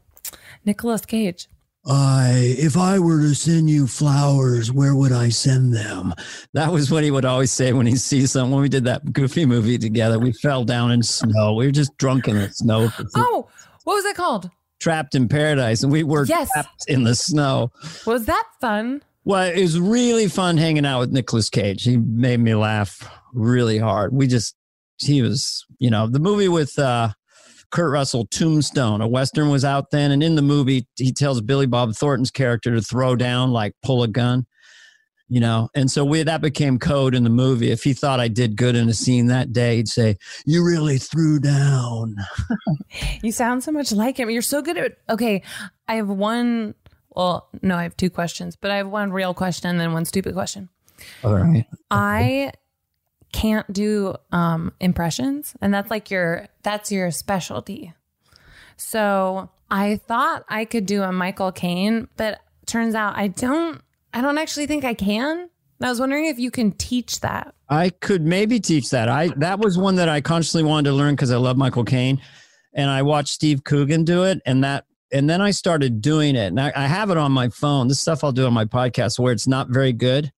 Nicolas 0.65 1.05
Cage. 1.05 1.47
I, 1.89 2.55
if 2.57 2.75
I 2.75 2.99
were 2.99 3.21
to 3.21 3.33
send 3.33 3.69
you 3.69 3.87
flowers, 3.87 4.71
where 4.71 4.93
would 4.93 5.11
I 5.13 5.29
send 5.29 5.73
them? 5.73 6.13
That 6.53 6.71
was 6.71 6.91
what 6.91 7.03
he 7.03 7.11
would 7.11 7.23
always 7.25 7.51
say 7.51 7.71
when 7.71 7.87
he 7.87 7.95
sees 7.95 8.31
someone. 8.31 8.51
When 8.51 8.61
we 8.63 8.69
did 8.69 8.83
that 8.85 9.13
goofy 9.13 9.45
movie 9.45 9.77
together, 9.77 10.19
we 10.19 10.33
fell 10.33 10.65
down 10.65 10.91
in 10.91 11.01
snow. 11.01 11.53
We 11.53 11.65
were 11.65 11.71
just 11.71 11.95
drunk 11.97 12.27
in 12.27 12.35
the 12.35 12.49
snow, 12.51 12.89
Oh, 13.15 13.47
what 13.85 13.95
was 13.95 14.05
it 14.05 14.15
called? 14.17 14.49
trapped 14.79 15.15
in 15.15 15.27
paradise, 15.27 15.81
and 15.81 15.91
we 15.91 16.03
were 16.03 16.25
Yes. 16.25 16.49
trapped 16.51 16.85
in 16.87 17.03
the 17.03 17.15
snow. 17.15 17.71
Was 18.05 18.25
that 18.25 18.43
fun? 18.61 19.01
Well, 19.25 19.43
it 19.51 19.59
was 19.61 19.79
really 19.79 20.27
fun 20.27 20.57
hanging 20.57 20.85
out 20.85 20.99
with 20.99 21.11
Nicolas 21.11 21.49
Cage. 21.49 21.83
He 21.83 21.97
made 21.97 22.39
me 22.39 22.53
laugh 22.53 23.09
really 23.33 23.77
hard. 23.79 24.13
We 24.13 24.27
just, 24.27 24.55
he 24.99 25.21
was, 25.21 25.65
you 25.79 25.89
know, 25.89 26.05
the 26.07 26.19
movie 26.19 26.47
with 26.47 26.77
uh, 26.77 27.09
Kurt 27.71 27.91
Russell, 27.91 28.25
Tombstone, 28.27 29.01
a 29.01 29.07
Western 29.07 29.49
was 29.49 29.65
out 29.65 29.91
then. 29.91 30.11
And 30.11 30.23
in 30.23 30.35
the 30.35 30.41
movie, 30.41 30.87
he 30.95 31.11
tells 31.11 31.41
Billy 31.41 31.65
Bob 31.65 31.93
Thornton's 31.93 32.31
character 32.31 32.73
to 32.73 32.81
throw 32.81 33.15
down, 33.15 33.51
like 33.51 33.73
pull 33.83 34.03
a 34.03 34.07
gun, 34.07 34.45
you 35.27 35.39
know. 35.39 35.69
And 35.75 35.91
so 35.91 36.05
we, 36.05 36.23
that 36.23 36.41
became 36.41 36.79
code 36.79 37.13
in 37.13 37.23
the 37.23 37.29
movie. 37.29 37.71
If 37.71 37.83
he 37.83 37.93
thought 37.93 38.19
I 38.19 38.29
did 38.29 38.55
good 38.55 38.75
in 38.75 38.87
a 38.87 38.93
scene 38.93 39.27
that 39.27 39.51
day, 39.51 39.77
he'd 39.77 39.89
say, 39.89 40.17
You 40.45 40.65
really 40.65 40.97
threw 40.97 41.39
down. 41.39 42.15
You 43.21 43.31
sound 43.31 43.63
so 43.63 43.71
much 43.71 43.91
like 43.91 44.17
him. 44.17 44.29
You're 44.29 44.41
so 44.41 44.61
good 44.61 44.77
at. 44.77 44.97
Okay, 45.09 45.43
I 45.87 45.95
have 45.95 46.07
one. 46.07 46.73
Well, 47.15 47.47
no, 47.61 47.75
I 47.75 47.83
have 47.83 47.97
two 47.97 48.09
questions, 48.09 48.55
but 48.55 48.71
I 48.71 48.77
have 48.77 48.87
one 48.87 49.11
real 49.11 49.33
question 49.33 49.69
and 49.69 49.79
then 49.79 49.91
one 49.91 50.05
stupid 50.05 50.33
question. 50.33 50.69
All 51.23 51.35
right. 51.35 51.65
I 51.91 52.51
can't 53.37 53.71
do 53.71 54.15
um 54.31 54.73
impressions, 54.79 55.55
and 55.61 55.71
that's 55.71 55.91
like 55.91 56.09
your 56.09 56.47
that's 56.63 56.91
your 56.91 57.11
specialty. 57.11 57.93
So 58.77 59.51
I 59.69 59.97
thought 59.97 60.43
I 60.49 60.65
could 60.65 60.87
do 60.87 61.03
a 61.03 61.11
Michael 61.11 61.51
Caine, 61.51 62.07
but 62.17 62.39
turns 62.65 62.95
out 62.95 63.15
I 63.15 63.27
don't. 63.27 63.81
I 64.11 64.21
don't 64.21 64.39
actually 64.39 64.65
think 64.65 64.83
I 64.83 64.95
can. 64.95 65.49
I 65.79 65.89
was 65.89 65.99
wondering 65.99 66.25
if 66.25 66.39
you 66.39 66.49
can 66.49 66.71
teach 66.71 67.19
that. 67.19 67.53
I 67.69 67.89
could 67.89 68.23
maybe 68.23 68.59
teach 68.59 68.89
that. 68.89 69.07
I 69.07 69.27
that 69.37 69.59
was 69.59 69.77
one 69.77 69.97
that 69.97 70.09
I 70.09 70.19
consciously 70.19 70.63
wanted 70.63 70.89
to 70.89 70.95
learn 70.95 71.13
because 71.13 71.31
I 71.31 71.37
love 71.37 71.57
Michael 71.57 71.85
Caine, 71.85 72.19
and 72.73 72.89
I 72.89 73.03
watched 73.03 73.29
Steve 73.29 73.63
Coogan 73.63 74.03
do 74.03 74.23
it, 74.23 74.41
and 74.47 74.63
that 74.63 74.85
and 75.11 75.29
then 75.29 75.41
I 75.41 75.51
started 75.51 76.01
doing 76.01 76.35
it. 76.35 76.47
And 76.47 76.59
I, 76.59 76.73
I 76.75 76.87
have 76.87 77.11
it 77.11 77.17
on 77.17 77.31
my 77.31 77.49
phone. 77.49 77.87
This 77.87 78.01
stuff 78.01 78.23
I'll 78.23 78.31
do 78.31 78.47
on 78.47 78.53
my 78.53 78.65
podcast 78.65 79.19
where 79.19 79.31
it's 79.31 79.47
not 79.47 79.69
very 79.69 79.93
good, 79.93 80.31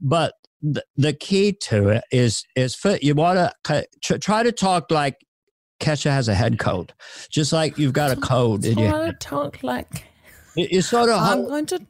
but 0.00 0.34
the, 0.62 0.84
the 0.96 1.12
key 1.12 1.52
to 1.52 1.88
it 1.88 2.04
is 2.12 2.44
is 2.56 2.74
fit. 2.74 3.02
You 3.02 3.14
want 3.14 3.52
to 3.64 4.18
try 4.18 4.42
to 4.42 4.52
talk 4.52 4.90
like 4.90 5.16
Kesha 5.80 6.10
has 6.10 6.28
a 6.28 6.34
head 6.34 6.58
code, 6.58 6.92
just 7.30 7.52
like 7.52 7.78
you've 7.78 7.92
got 7.92 8.10
a 8.10 8.16
code. 8.16 8.64
in 8.64 8.78
your 8.78 9.12
talk 9.14 9.62
like 9.62 10.04
you, 10.54 10.68
you 10.70 10.82
sort 10.82 11.08
of. 11.08 11.20
I'm 11.22 11.46
going 11.46 11.66
to. 11.66 11.86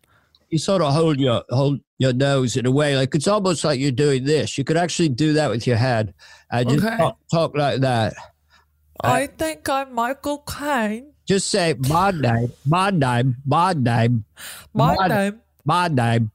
You 0.51 0.59
sort 0.59 0.83
of 0.83 0.93
hold 0.93 1.21
your 1.21 1.45
hold 1.51 1.79
your 1.99 2.13
nose 2.13 2.57
in 2.57 2.67
a 2.67 2.71
way 2.73 2.97
like 2.97 3.15
it's 3.15 3.29
almost 3.29 3.63
like 3.63 3.79
you're 3.79 3.93
doing 3.93 4.25
this. 4.25 4.59
You 4.59 4.65
could 4.65 4.77
actually 4.77 5.09
do 5.11 5.33
that 5.35 5.49
with 5.49 5.65
your 5.65 5.77
head. 5.77 6.13
Just 6.67 6.85
Okay. 6.85 6.97
talk, 6.97 7.19
talk 7.33 7.57
like 7.57 7.81
that. 7.83 8.15
I 9.03 9.29
think 9.29 9.69
I'm 9.69 9.95
Michael 9.95 10.39
Caine. 10.39 11.13
Just 11.29 11.49
say 11.49 11.75
my 11.79 12.11
name, 12.11 12.53
my 12.67 12.91
name, 12.91 13.37
my 13.47 13.73
name, 13.73 14.25
My 14.75 14.97
name. 15.07 15.41
my 15.65 15.87
name 15.87 16.33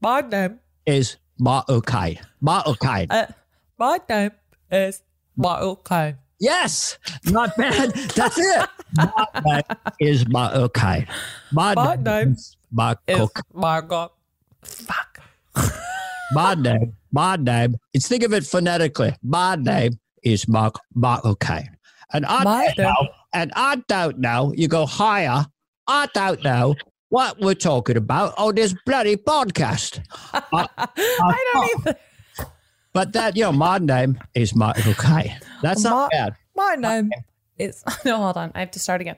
My 0.00 0.20
name. 0.20 0.60
is 0.86 1.16
Michael 1.38 1.82
Caine. 2.76 3.08
Uh, 3.10 3.26
my 3.78 3.98
name 4.08 4.30
is 4.70 5.02
Caine. 5.84 6.16
Yes, 6.40 6.98
not 7.24 7.56
bad. 7.56 7.92
That's 7.92 8.38
it. 8.38 8.68
My 8.96 9.16
name 9.44 9.62
is 10.00 10.24
Caine. 10.74 11.06
My, 11.52 11.74
My 11.74 11.96
name 11.96 12.32
is. 12.32 12.56
Is 13.06 13.28
Margot. 13.52 14.12
My 16.32 16.54
name, 16.54 16.96
my 17.12 17.36
name. 17.36 17.76
It's 17.92 18.08
think 18.08 18.24
of 18.24 18.32
it 18.32 18.44
phonetically. 18.44 19.14
My 19.22 19.54
name 19.56 20.00
is 20.22 20.48
Mark 20.48 20.76
Caine. 21.40 21.76
And 22.12 22.26
I 22.26 22.42
My 22.44 22.72
don't 22.76 22.86
know, 22.86 23.08
and 23.32 23.52
I 23.54 23.76
don't 23.88 24.18
know. 24.18 24.52
You 24.56 24.66
go 24.66 24.86
higher. 24.86 25.46
I 25.86 26.08
don't 26.14 26.42
know 26.42 26.74
what 27.14 27.38
we're 27.38 27.54
talking 27.54 27.96
about 27.96 28.34
on 28.36 28.56
this 28.56 28.74
bloody 28.84 29.16
podcast. 29.16 30.04
I, 30.32 30.66
I 30.76 31.50
don't 31.52 31.86
either. 31.86 31.98
But 32.92 33.12
that, 33.12 33.36
you 33.36 33.44
know, 33.44 33.52
my 33.52 33.78
name 33.78 34.18
is 34.34 34.52
Michael 34.56 34.94
Caine. 34.94 35.38
That's 35.62 35.84
not 35.84 36.10
bad. 36.10 36.34
My 36.56 36.74
name 36.74 37.12
is. 37.56 37.84
No, 38.04 38.16
hold 38.16 38.36
on. 38.36 38.50
I 38.56 38.58
have 38.58 38.72
to 38.72 38.80
start 38.80 39.00
again. 39.00 39.14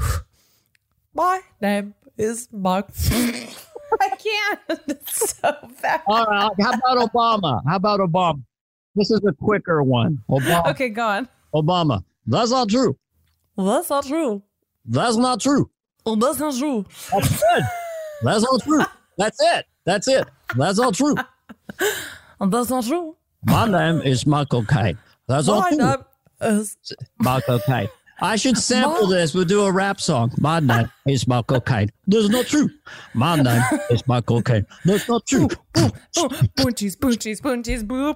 My 1.14 1.42
name 1.60 1.94
is 2.16 2.48
Mark. 2.50 2.88
I 3.12 4.08
can't. 4.08 4.80
It's 4.88 5.36
so 5.38 5.54
bad. 5.82 6.00
All 6.06 6.24
right. 6.24 6.50
How 6.62 6.72
about 6.72 7.12
Obama? 7.12 7.60
How 7.66 7.76
about 7.76 8.00
Obama? 8.00 8.42
This 8.94 9.10
is 9.10 9.20
a 9.28 9.32
quicker 9.34 9.82
one. 9.82 10.18
Obama. 10.30 10.70
Okay, 10.70 10.88
go 10.88 11.06
on. 11.06 11.28
Obama. 11.54 12.02
That's 12.26 12.50
not 12.50 12.70
true. 12.70 12.96
That's 13.58 13.90
not 13.90 14.06
true. 14.06 14.42
That's 14.86 15.16
not 15.18 15.40
true. 15.40 15.70
Well, 16.06 16.16
that's 16.16 16.58
true. 16.58 16.84
That's 17.12 17.40
good. 17.40 17.62
That's 18.22 18.42
not 18.42 18.62
true. 18.62 18.84
That's 19.16 19.38
it. 19.40 19.66
That's 19.84 20.08
it. 20.08 20.28
That's 20.56 20.78
all 20.78 20.92
true. 20.92 21.14
That's 22.40 22.70
not 22.70 22.84
true. 22.84 23.16
My 23.44 23.66
name 23.66 24.02
is 24.02 24.26
Michael 24.26 24.64
Caine. 24.64 24.98
That's 25.28 25.48
all 25.48 25.62
true. 25.68 25.94
is. 26.40 26.76
Michael 27.18 27.58
Caine. 27.60 27.88
I 28.20 28.36
should 28.36 28.56
sample 28.56 29.06
this. 29.06 29.34
We'll 29.34 29.44
do 29.44 29.64
a 29.64 29.72
rap 29.72 30.00
song. 30.00 30.32
My 30.38 30.60
name 30.60 30.90
is 31.06 31.26
Michael 31.26 31.60
Caine. 31.60 31.90
That's 32.06 32.28
not 32.28 32.46
true. 32.46 32.70
My 33.12 33.36
name 33.36 33.62
is 33.90 34.06
Michael 34.06 34.42
Caine. 34.42 34.66
That's 34.84 35.08
not 35.08 35.26
true. 35.26 35.48
Oh, 35.76 35.90
boonchies, 36.56 36.96
boonchies, 36.96 37.40
boonchies, 37.40 37.86
boo. 37.86 38.14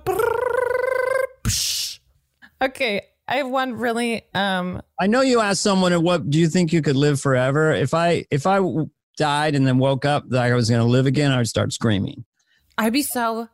Okay, 2.61 3.03
I 3.29 3.37
have 3.37 3.49
one 3.49 3.75
really. 3.75 4.23
Um, 4.35 4.81
I 4.99 5.07
know 5.07 5.21
you 5.21 5.41
asked 5.41 5.63
someone, 5.63 5.93
"What 6.03 6.31
do 6.31 6.39
you 6.39 6.49
think 6.49 6.73
you 6.73 6.81
could 6.83 6.97
live 6.97 7.21
forever?" 7.21 7.73
If 7.73 7.93
I 7.93 8.25
if 8.31 8.47
I 8.47 8.59
died 9.19 9.55
and 9.55 9.67
then 9.67 9.79
woke 9.79 10.05
up 10.05 10.29
that 10.31 10.43
I 10.43 10.55
was 10.55 10.71
going 10.71 10.81
to 10.81 10.89
live 10.89 11.07
again, 11.07 11.31
I 11.31 11.37
would 11.37 11.49
start 11.49 11.73
screaming. 11.73 12.25
I'd 12.79 12.93
be 12.93 13.03
so 13.03 13.49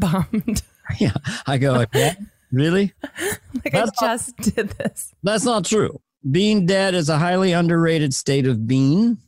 bummed. 0.00 0.62
Yeah, 0.98 1.12
I 1.46 1.58
go 1.58 1.72
like, 1.72 1.92
"What? 1.92 2.16
really? 2.50 2.94
like 3.62 3.72
That's 3.72 4.02
I 4.02 4.06
just 4.06 4.36
did 4.38 4.70
this. 4.70 5.14
That's 5.22 5.44
not 5.44 5.66
true. 5.66 6.00
Being 6.30 6.64
dead 6.66 6.94
is 6.94 7.10
a 7.10 7.18
highly 7.18 7.52
underrated 7.52 8.14
state 8.14 8.46
of 8.46 8.66
being. 8.66 9.18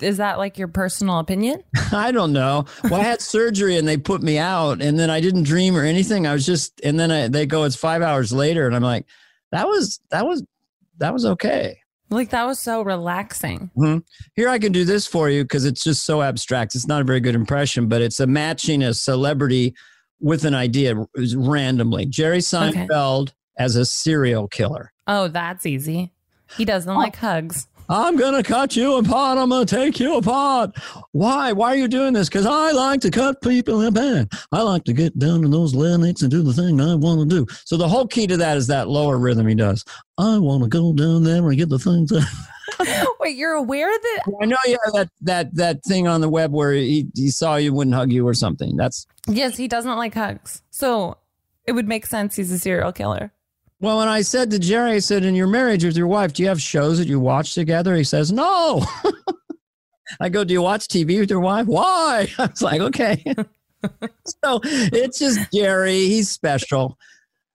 Is 0.00 0.18
that 0.18 0.38
like 0.38 0.58
your 0.58 0.68
personal 0.68 1.18
opinion? 1.18 1.62
I 1.92 2.12
don't 2.12 2.32
know. 2.32 2.64
Well, 2.84 3.00
I 3.00 3.04
had 3.04 3.20
surgery 3.20 3.76
and 3.76 3.86
they 3.86 3.96
put 3.96 4.22
me 4.22 4.38
out, 4.38 4.80
and 4.82 4.98
then 4.98 5.10
I 5.10 5.20
didn't 5.20 5.44
dream 5.44 5.76
or 5.76 5.82
anything. 5.82 6.26
I 6.26 6.32
was 6.32 6.44
just, 6.46 6.80
and 6.84 6.98
then 6.98 7.10
I, 7.10 7.28
they 7.28 7.46
go, 7.46 7.64
it's 7.64 7.76
five 7.76 8.02
hours 8.02 8.32
later, 8.32 8.66
and 8.66 8.74
I'm 8.76 8.82
like, 8.82 9.06
that 9.52 9.66
was 9.66 10.00
that 10.10 10.26
was 10.26 10.42
that 10.98 11.12
was 11.12 11.24
okay. 11.24 11.78
Like 12.10 12.30
that 12.30 12.46
was 12.46 12.58
so 12.58 12.82
relaxing. 12.82 13.70
Mhm. 13.76 14.02
Here 14.34 14.48
I 14.48 14.58
can 14.58 14.72
do 14.72 14.84
this 14.84 15.06
for 15.06 15.28
you 15.28 15.44
because 15.44 15.64
it's 15.64 15.84
just 15.84 16.06
so 16.06 16.22
abstract. 16.22 16.74
It's 16.74 16.86
not 16.88 17.02
a 17.02 17.04
very 17.04 17.20
good 17.20 17.34
impression, 17.34 17.86
but 17.88 18.00
it's 18.00 18.18
a 18.20 18.26
matching 18.26 18.82
a 18.82 18.94
celebrity 18.94 19.74
with 20.20 20.44
an 20.44 20.54
idea 20.54 20.94
randomly. 21.34 22.06
Jerry 22.06 22.38
Seinfeld 22.38 23.32
as 23.58 23.76
a 23.76 23.84
serial 23.84 24.48
killer. 24.48 24.92
Oh, 25.06 25.28
that's 25.28 25.66
easy. 25.66 26.12
He 26.56 26.64
doesn't 26.64 26.94
like 26.94 27.16
hugs. 27.16 27.66
I'm 27.90 28.16
gonna 28.16 28.42
cut 28.42 28.76
you 28.76 28.96
apart. 28.96 29.38
I'm 29.38 29.48
gonna 29.48 29.64
take 29.64 29.98
you 29.98 30.16
apart. 30.16 30.76
Why? 31.12 31.52
Why 31.52 31.72
are 31.72 31.76
you 31.76 31.88
doing 31.88 32.12
this? 32.12 32.28
Because 32.28 32.44
I 32.44 32.72
like 32.72 33.00
to 33.00 33.10
cut 33.10 33.40
people 33.40 33.80
apart. 33.86 34.28
I 34.52 34.62
like 34.62 34.84
to 34.84 34.92
get 34.92 35.18
down 35.18 35.42
to 35.42 35.48
those 35.48 35.74
larynx 35.74 36.20
and 36.22 36.30
do 36.30 36.42
the 36.42 36.52
thing 36.52 36.80
I 36.80 36.94
want 36.94 37.28
to 37.28 37.36
do. 37.36 37.46
So 37.64 37.76
the 37.76 37.88
whole 37.88 38.06
key 38.06 38.26
to 38.26 38.36
that 38.36 38.56
is 38.58 38.66
that 38.66 38.88
lower 38.88 39.18
rhythm 39.18 39.46
he 39.46 39.54
does. 39.54 39.84
I 40.18 40.38
want 40.38 40.64
to 40.64 40.68
go 40.68 40.92
down 40.92 41.24
there 41.24 41.48
and 41.48 41.56
get 41.56 41.70
the 41.70 41.78
things. 41.78 42.12
Wait, 43.20 43.36
you're 43.36 43.54
aware 43.54 43.90
that 43.90 44.20
I 44.42 44.44
know 44.44 44.58
you 44.66 44.78
have 44.84 44.94
that 44.94 45.10
that 45.22 45.54
that 45.54 45.84
thing 45.84 46.06
on 46.06 46.20
the 46.20 46.28
web 46.28 46.52
where 46.52 46.72
he, 46.72 47.08
he 47.14 47.30
saw 47.30 47.56
you 47.56 47.72
wouldn't 47.72 47.94
hug 47.94 48.12
you 48.12 48.26
or 48.28 48.34
something. 48.34 48.76
That's 48.76 49.06
yes, 49.26 49.56
he 49.56 49.66
doesn't 49.66 49.96
like 49.96 50.14
hugs. 50.14 50.62
So 50.70 51.16
it 51.66 51.72
would 51.72 51.88
make 51.88 52.04
sense 52.04 52.36
he's 52.36 52.52
a 52.52 52.58
serial 52.58 52.92
killer. 52.92 53.32
Well. 53.80 53.98
When 53.98 54.08
I 54.08 54.22
said 54.22 54.50
to 54.50 54.58
Jerry, 54.58 54.92
I 54.92 54.98
said, 54.98 55.24
"In 55.24 55.34
your 55.34 55.46
marriage 55.46 55.84
with 55.84 55.96
your 55.96 56.06
wife, 56.06 56.32
do 56.32 56.42
you 56.42 56.48
have 56.48 56.60
shows 56.60 56.98
that 56.98 57.08
you 57.08 57.20
watch 57.20 57.54
together?" 57.54 57.94
He 57.94 58.04
says, 58.04 58.32
"No." 58.32 58.84
I 60.20 60.28
go, 60.28 60.44
"Do 60.44 60.52
you 60.54 60.62
watch 60.62 60.88
TV 60.88 61.20
with 61.20 61.30
your 61.30 61.40
wife?" 61.40 61.66
Why? 61.66 62.28
I 62.38 62.46
was 62.46 62.62
like, 62.62 62.80
"Okay." 62.80 63.24
so 64.42 64.60
it's 64.64 65.18
just 65.18 65.40
Jerry. 65.52 66.08
He's 66.08 66.30
special. 66.30 66.98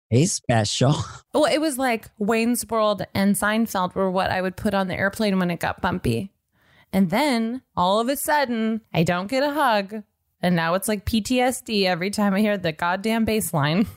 He's 0.09 0.31
special. 0.31 0.95
Well, 1.33 1.45
it 1.45 1.59
was 1.59 1.79
like 1.79 2.11
Wayne's 2.19 2.63
World 2.69 3.03
and 3.15 3.35
Seinfeld 3.35 3.95
were 3.95 4.11
what 4.11 4.29
I 4.29 4.41
would 4.41 4.55
put 4.55 4.75
on 4.75 4.87
the 4.87 4.95
airplane 4.95 5.39
when 5.39 5.49
it 5.49 5.59
got 5.59 5.81
bumpy. 5.81 6.31
And 6.93 7.09
then 7.09 7.63
all 7.75 7.99
of 7.99 8.07
a 8.07 8.15
sudden, 8.15 8.81
I 8.93 9.01
don't 9.01 9.25
get 9.25 9.41
a 9.41 9.51
hug. 9.51 10.03
And 10.39 10.55
now 10.55 10.75
it's 10.75 10.87
like 10.87 11.05
PTSD 11.05 11.85
every 11.85 12.11
time 12.11 12.35
I 12.35 12.41
hear 12.41 12.57
the 12.57 12.71
goddamn 12.71 13.25
bass 13.25 13.53
line. 13.53 13.87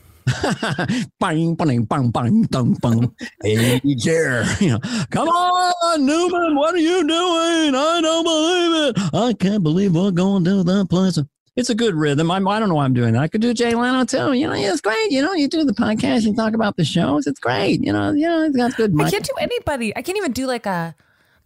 Bang, 1.19 1.55
bang, 1.55 1.83
bang, 1.83 2.11
bang, 2.11 2.43
bang, 2.43 2.73
bang. 2.81 3.15
Hey. 3.41 3.81
You 3.83 4.69
know, 4.69 4.79
Come 5.09 5.27
on, 5.27 6.05
Newman. 6.05 6.55
What 6.55 6.75
are 6.75 6.79
you 6.79 7.07
doing? 7.07 7.75
I 7.75 7.99
don't 8.01 8.23
believe 8.23 8.89
it. 8.89 9.13
I 9.13 9.33
can't 9.33 9.63
believe 9.63 9.95
we're 9.95 10.11
going 10.11 10.43
to 10.45 10.63
that 10.63 10.87
place. 10.89 11.19
It's 11.55 11.71
a 11.71 11.75
good 11.75 11.95
rhythm. 11.95 12.29
I'm, 12.29 12.47
I 12.47 12.59
don't 12.59 12.69
know 12.69 12.75
why 12.75 12.85
I'm 12.85 12.93
doing 12.93 13.13
that. 13.13 13.23
I 13.23 13.27
could 13.27 13.41
do 13.41 13.51
Jay 13.53 13.73
Leno 13.73 14.05
too. 14.05 14.33
You 14.33 14.47
know, 14.47 14.53
yeah, 14.53 14.71
it's 14.71 14.81
great. 14.81 15.11
You 15.11 15.23
know, 15.23 15.33
you 15.33 15.47
do 15.47 15.63
the 15.63 15.73
podcast 15.73 16.27
and 16.27 16.35
talk 16.35 16.53
about 16.53 16.77
the 16.77 16.85
shows. 16.85 17.25
It's 17.25 17.39
great. 17.39 17.83
You 17.83 17.91
know, 17.91 18.11
you 18.11 18.27
know, 18.27 18.43
it's 18.43 18.55
got 18.55 18.75
good. 18.75 18.93
I 19.01 19.09
can't 19.09 19.25
do 19.25 19.33
anybody. 19.39 19.95
I 19.95 20.03
can't 20.03 20.17
even 20.17 20.33
do 20.33 20.45
like 20.45 20.67
a 20.67 20.95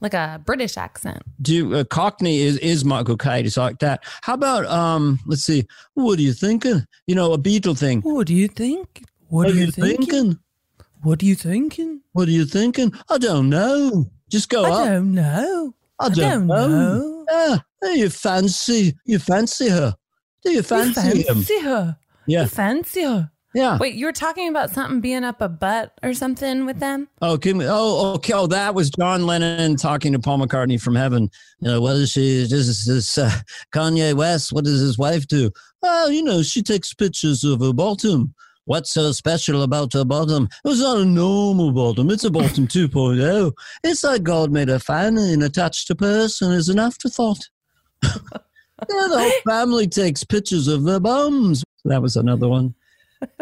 like 0.01 0.13
a 0.13 0.41
British 0.45 0.77
accent. 0.77 1.21
do 1.41 1.75
uh, 1.75 1.83
Cockney 1.85 2.39
is 2.41 2.57
is 2.57 2.83
Michael 2.83 3.17
Caine. 3.17 3.45
It's 3.45 3.57
like 3.57 3.79
that. 3.79 4.03
How 4.21 4.33
about 4.33 4.65
um? 4.65 5.19
Let's 5.25 5.43
see. 5.43 5.65
What 5.93 6.19
are 6.19 6.21
you 6.21 6.33
thinking? 6.33 6.85
You 7.07 7.15
know, 7.15 7.33
a 7.33 7.37
Beatle 7.37 7.77
thing. 7.77 8.01
What 8.01 8.27
do 8.27 8.33
you 8.33 8.47
think? 8.47 9.03
What 9.29 9.47
are 9.47 9.53
you 9.53 9.71
thinking? 9.71 10.39
What 11.03 11.21
are 11.21 11.25
you 11.25 11.35
thinking? 11.35 12.01
What 12.11 12.27
are 12.27 12.31
you 12.31 12.45
thinking? 12.45 12.93
I 13.09 13.17
don't 13.17 13.49
know. 13.49 14.11
Just 14.29 14.49
go 14.49 14.65
up. 14.65 14.73
I 14.73 14.81
up. 14.81 14.87
don't 14.87 15.13
know. 15.13 15.75
I 15.99 16.09
don't, 16.09 16.17
don't 16.17 16.47
know. 16.47 16.67
know. 16.67 17.25
Ah, 17.31 17.63
do 17.81 17.89
you 17.97 18.09
fancy? 18.09 18.95
You 19.05 19.19
fancy 19.19 19.69
her? 19.69 19.95
Do 20.43 20.51
you 20.51 20.63
fancy, 20.63 21.19
you 21.19 21.23
him? 21.23 21.35
fancy 21.35 21.59
her. 21.61 21.97
Yeah. 22.25 22.41
You 22.41 22.47
fancy 22.47 23.03
her. 23.03 23.31
Yeah. 23.53 23.77
Wait, 23.77 23.95
you 23.95 24.05
were 24.05 24.13
talking 24.13 24.47
about 24.47 24.69
something 24.69 25.01
being 25.01 25.23
up 25.25 25.41
a 25.41 25.49
butt 25.49 25.93
or 26.03 26.13
something 26.13 26.65
with 26.65 26.79
them? 26.79 27.09
Oh, 27.21 27.37
can 27.37 27.61
oh, 27.61 28.13
okay. 28.15 28.33
Oh, 28.33 28.47
that 28.47 28.73
was 28.73 28.89
John 28.89 29.25
Lennon 29.25 29.75
talking 29.75 30.13
to 30.13 30.19
Paul 30.19 30.39
McCartney 30.39 30.81
from 30.81 30.95
heaven. 30.95 31.29
You 31.59 31.67
know, 31.67 31.81
what 31.81 31.97
is 31.97 32.11
she? 32.11 32.41
This 32.43 32.67
is 32.67 32.85
this 32.85 33.17
uh, 33.17 33.31
Kanye 33.73 34.13
West. 34.13 34.53
What 34.53 34.63
does 34.63 34.79
his 34.79 34.97
wife 34.97 35.27
do? 35.27 35.51
Oh, 35.83 36.09
you 36.09 36.23
know, 36.23 36.43
she 36.43 36.63
takes 36.63 36.93
pictures 36.93 37.43
of 37.43 37.59
her 37.59 37.73
bottom. 37.73 38.33
What's 38.65 38.91
so 38.91 39.11
special 39.11 39.63
about 39.63 39.93
her 39.93 40.05
bottom? 40.05 40.47
It's 40.63 40.79
not 40.79 40.99
a 40.99 41.05
normal 41.05 41.71
bottom. 41.71 42.09
It's 42.09 42.23
a 42.23 42.31
bottom 42.31 42.67
2.0. 42.69 43.51
It's 43.83 44.03
like 44.03 44.23
God 44.23 44.51
made 44.51 44.69
a 44.69 44.79
fan 44.79 45.17
and 45.17 45.43
attached 45.43 45.89
a 45.89 45.95
person 45.95 46.51
as 46.51 46.69
an 46.69 46.79
afterthought. 46.79 47.49
yeah, 48.03 48.11
the 48.87 49.19
whole 49.19 49.53
family 49.53 49.87
takes 49.87 50.23
pictures 50.23 50.67
of 50.67 50.83
their 50.83 50.99
bums. 50.99 51.63
That 51.83 52.01
was 52.01 52.15
another 52.15 52.47
one. 52.47 52.75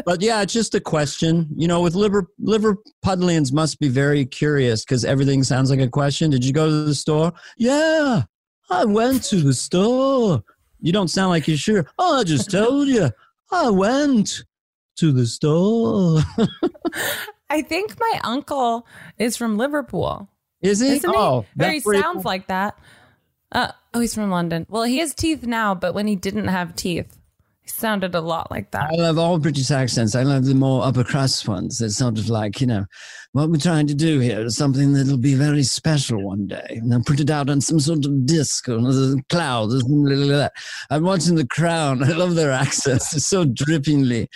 But 0.06 0.22
yeah, 0.22 0.42
it's 0.42 0.54
just 0.54 0.76
a 0.76 0.80
question. 0.80 1.48
You 1.56 1.68
know, 1.68 1.82
with 1.82 1.96
liver 1.96 2.28
Liverpudlians 2.42 3.54
must 3.54 3.80
be 3.80 3.90
very 3.90 4.26
curious 4.26 4.84
because 4.84 5.06
everything 5.06 5.44
sounds 5.44 5.70
like 5.70 5.80
a 5.80 5.90
question. 5.90 6.32
Did 6.32 6.44
you 6.44 6.54
go 6.54 6.68
to 6.68 6.84
the 6.84 6.96
store? 6.96 7.34
Yeah, 7.58 8.24
I 8.70 8.86
went 8.86 9.24
to 9.26 9.38
the 9.38 9.54
store. 9.54 10.44
You 10.82 10.94
don't 10.94 11.10
sound 11.10 11.30
like 11.30 11.48
you're 11.48 11.58
sure. 11.58 11.86
Oh, 11.98 12.20
I 12.20 12.24
just 12.24 12.52
told 12.52 12.88
you. 12.88 13.10
I 13.52 13.70
went 13.70 14.44
to 14.98 15.12
the 15.12 15.26
store. 15.26 16.20
I 17.50 17.62
think 17.62 18.00
my 18.00 18.20
uncle 18.24 18.86
is 19.18 19.36
from 19.36 19.58
Liverpool. 19.58 20.30
Is 20.62 20.80
he? 20.80 20.90
Isn't 20.98 21.10
oh, 21.16 21.46
he? 21.58 21.66
Or 21.66 21.72
he 21.72 21.80
that's 21.80 22.02
sounds 22.02 22.26
like 22.26 22.48
that. 22.48 22.78
Uh, 23.52 23.72
oh, 23.94 24.00
he's 24.00 24.14
from 24.14 24.30
London. 24.30 24.66
Well, 24.70 24.84
he 24.84 25.00
has 25.00 25.14
teeth 25.16 25.44
now, 25.44 25.74
but 25.74 25.94
when 25.94 26.06
he 26.06 26.16
didn't 26.16 26.48
have 26.48 26.76
teeth, 26.76 27.18
he 27.18 27.19
sounded 27.70 28.16
a 28.16 28.22
lot 28.22 28.52
like 28.52 28.72
that. 28.72 28.92
I 28.92 28.96
love 28.96 29.18
all 29.18 29.40
British 29.40 29.72
accents. 29.72 30.16
I 30.16 30.24
love 30.24 30.46
the 30.46 30.56
more 30.56 30.84
upper 30.84 31.04
crust 31.04 31.48
ones. 31.48 31.82
It's 31.82 31.98
sort 31.98 32.18
of 32.18 32.30
like, 32.30 32.62
you 32.62 32.68
know, 32.68 32.86
what 33.34 33.50
we're 33.50 33.58
trying 33.58 33.88
to 33.88 33.94
do 33.94 34.20
here 34.20 34.42
is 34.42 34.58
something 34.58 34.94
that'll 34.94 35.18
be 35.18 35.36
very 35.36 35.64
special 35.64 36.22
one 36.24 36.48
day. 36.48 36.66
And 36.70 36.94
I'll 36.94 37.04
put 37.04 37.20
it 37.20 37.30
out 37.30 37.50
on 37.50 37.62
some 37.62 37.80
sort 37.80 38.06
of 38.06 38.26
disc 38.26 38.68
or 38.68 38.80
a 38.80 39.16
cloud. 39.30 39.72
or 39.72 39.80
something 39.80 40.06
like 40.06 40.30
that. 40.30 40.54
I'm 40.90 41.04
watching 41.04 41.36
The 41.36 41.48
Crown. 41.48 42.04
I 42.10 42.14
love 42.14 42.36
their 42.36 42.52
accents. 42.52 43.16
It's 43.16 43.28
so 43.28 43.46
drippingly, 43.46 44.28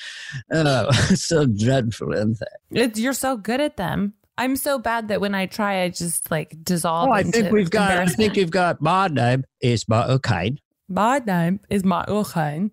uh, 0.52 0.92
so 1.16 1.46
dreadful, 1.46 2.14
isn't 2.14 2.40
they? 2.40 2.82
It's, 2.82 3.00
you're 3.00 3.14
so 3.14 3.38
good 3.38 3.62
at 3.62 3.78
them. 3.78 4.14
I'm 4.38 4.56
so 4.56 4.80
bad 4.80 5.10
that 5.10 5.22
when 5.22 5.36
I 5.36 5.46
try, 5.46 5.84
I 5.84 5.90
just 5.90 6.32
like 6.32 6.56
dissolve. 6.64 7.10
Oh, 7.10 7.12
I 7.12 7.24
think 7.24 7.52
we've 7.52 7.70
got. 7.70 7.92
I 7.92 8.06
think 8.08 8.36
we've 8.36 8.50
got. 8.50 8.82
My 8.82 9.08
name 9.08 9.44
is 9.62 9.88
Michael 9.88 10.18
Caine. 10.20 10.58
My 10.90 11.20
name 11.20 11.60
is 11.70 11.84
Michael 11.84 12.26
Caine. 12.26 12.72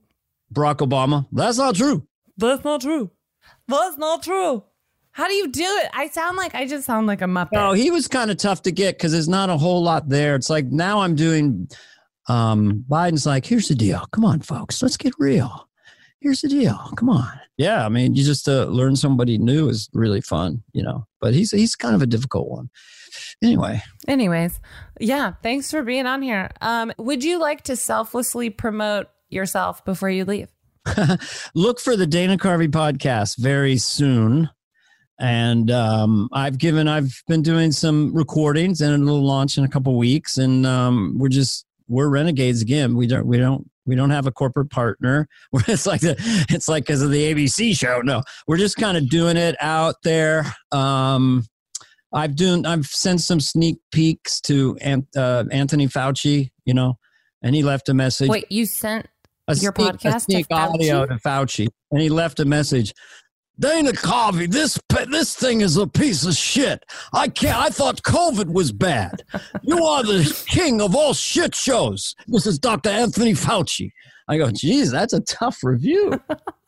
Barack 0.52 0.76
Obama. 0.76 1.26
That's 1.32 1.58
not 1.58 1.74
true. 1.76 2.06
That's 2.36 2.64
not 2.64 2.80
true. 2.80 3.10
That's 3.68 3.96
not 3.98 4.22
true. 4.22 4.64
How 5.12 5.26
do 5.26 5.34
you 5.34 5.48
do 5.48 5.62
it? 5.64 5.90
I 5.92 6.08
sound 6.08 6.36
like 6.36 6.54
I 6.54 6.66
just 6.66 6.86
sound 6.86 7.06
like 7.06 7.20
a 7.20 7.26
muppet. 7.26 7.52
No, 7.52 7.72
he 7.72 7.90
was 7.90 8.06
kind 8.08 8.30
of 8.30 8.36
tough 8.36 8.62
to 8.62 8.72
get 8.72 8.96
because 8.96 9.12
there's 9.12 9.28
not 9.28 9.50
a 9.50 9.56
whole 9.56 9.82
lot 9.82 10.08
there. 10.08 10.34
It's 10.36 10.50
like 10.50 10.66
now 10.66 11.00
I'm 11.00 11.14
doing. 11.14 11.68
Um, 12.28 12.84
Biden's 12.88 13.26
like, 13.26 13.44
here's 13.44 13.66
the 13.68 13.74
deal. 13.74 14.06
Come 14.12 14.24
on, 14.24 14.40
folks, 14.40 14.80
let's 14.82 14.96
get 14.96 15.12
real. 15.18 15.68
Here's 16.20 16.42
the 16.42 16.48
deal. 16.48 16.78
Come 16.96 17.08
on. 17.08 17.28
Yeah, 17.56 17.84
I 17.84 17.88
mean, 17.88 18.14
you 18.14 18.22
just 18.22 18.48
uh, 18.48 18.66
learn 18.66 18.94
somebody 18.94 19.36
new 19.36 19.68
is 19.68 19.88
really 19.92 20.20
fun, 20.20 20.62
you 20.72 20.82
know. 20.82 21.06
But 21.20 21.34
he's 21.34 21.50
he's 21.50 21.74
kind 21.74 21.94
of 21.94 22.02
a 22.02 22.06
difficult 22.06 22.48
one. 22.48 22.70
Anyway, 23.42 23.82
Anyways, 24.06 24.60
yeah, 25.00 25.32
thanks 25.42 25.70
for 25.70 25.82
being 25.82 26.06
on 26.06 26.22
here. 26.22 26.50
Um, 26.60 26.92
would 26.98 27.24
you 27.24 27.40
like 27.40 27.62
to 27.64 27.74
selflessly 27.74 28.50
promote 28.50 29.08
yourself 29.30 29.84
before 29.84 30.10
you 30.10 30.24
leave? 30.24 30.48
look 31.54 31.80
for 31.80 31.96
the 31.96 32.06
Dana 32.06 32.36
Carvey 32.36 32.68
podcast 32.68 33.38
very 33.38 33.76
soon. 33.76 34.50
And 35.18 35.70
um, 35.70 36.28
I've 36.32 36.56
given, 36.56 36.88
I've 36.88 37.22
been 37.28 37.42
doing 37.42 37.72
some 37.72 38.14
recordings 38.14 38.80
and 38.80 39.02
it'll 39.02 39.22
launch 39.22 39.58
in 39.58 39.64
a 39.64 39.68
couple 39.68 39.96
weeks. 39.98 40.38
And 40.38 40.64
um, 40.64 41.16
we're 41.18 41.28
just, 41.28 41.66
we're 41.88 42.08
renegades 42.08 42.62
again. 42.62 42.96
We 42.96 43.06
don't, 43.06 43.26
we 43.26 43.36
don't, 43.36 43.68
we 43.84 43.96
don't 43.96 44.10
have 44.10 44.26
a 44.26 44.32
corporate 44.32 44.70
partner. 44.70 45.28
It's 45.68 45.86
like 45.86 46.00
the, 46.00 46.16
it's 46.48 46.68
like 46.68 46.84
because 46.84 47.02
of 47.02 47.10
the 47.10 47.34
ABC 47.34 47.76
show. 47.78 48.00
No, 48.00 48.22
we're 48.46 48.56
just 48.56 48.76
kind 48.76 48.96
of 48.96 49.08
doing 49.10 49.36
it 49.36 49.56
out 49.60 49.96
there. 50.04 50.46
Um, 50.72 51.44
I've 52.12 52.34
done, 52.34 52.64
I've 52.64 52.86
sent 52.86 53.20
some 53.20 53.40
sneak 53.40 53.78
peeks 53.92 54.40
to 54.42 54.76
uh, 55.16 55.44
Anthony 55.52 55.86
Fauci, 55.86 56.50
you 56.64 56.74
know, 56.74 56.98
and 57.42 57.54
he 57.54 57.62
left 57.62 57.88
a 57.88 57.94
message 57.94 58.28
Wait, 58.28 58.50
you 58.50 58.66
sent 58.66 59.06
a 59.48 59.54
your 59.54 59.72
sneak, 59.74 59.92
podcast 59.94 60.14
a 60.16 60.20
sneak 60.20 60.48
to 60.48 60.54
Fauci? 60.54 60.74
audio 60.74 61.06
to 61.06 61.14
Fauci, 61.14 61.68
and 61.90 62.00
he 62.00 62.08
left 62.08 62.40
a 62.40 62.44
message. 62.44 62.94
Dana 63.58 63.92
Carvey, 63.92 64.50
this 64.50 64.78
this 65.10 65.36
thing 65.36 65.60
is 65.60 65.76
a 65.76 65.86
piece 65.86 66.24
of 66.24 66.34
shit. 66.34 66.84
I 67.12 67.28
can't. 67.28 67.58
I 67.58 67.68
thought 67.68 68.02
COVID 68.02 68.50
was 68.50 68.72
bad. 68.72 69.22
You 69.62 69.84
are 69.84 70.02
the 70.02 70.44
king 70.48 70.80
of 70.80 70.96
all 70.96 71.12
shit 71.12 71.54
shows. 71.54 72.14
This 72.26 72.46
is 72.46 72.58
Dr. 72.58 72.88
Anthony 72.88 73.32
Fauci. 73.32 73.90
I 74.28 74.38
go, 74.38 74.50
geez, 74.50 74.90
that's 74.90 75.12
a 75.12 75.20
tough 75.20 75.62
review. 75.62 76.18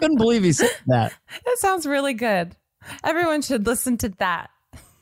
Couldn't 0.01 0.19
believe 0.19 0.43
he 0.43 0.53
said 0.53 0.77
that. 0.89 1.15
That 1.47 1.57
sounds 1.59 1.87
really 1.87 2.13
good. 2.13 2.57
Everyone 3.05 3.41
should 3.41 3.67
listen 3.67 3.97
to 3.99 4.09
that. 4.19 4.51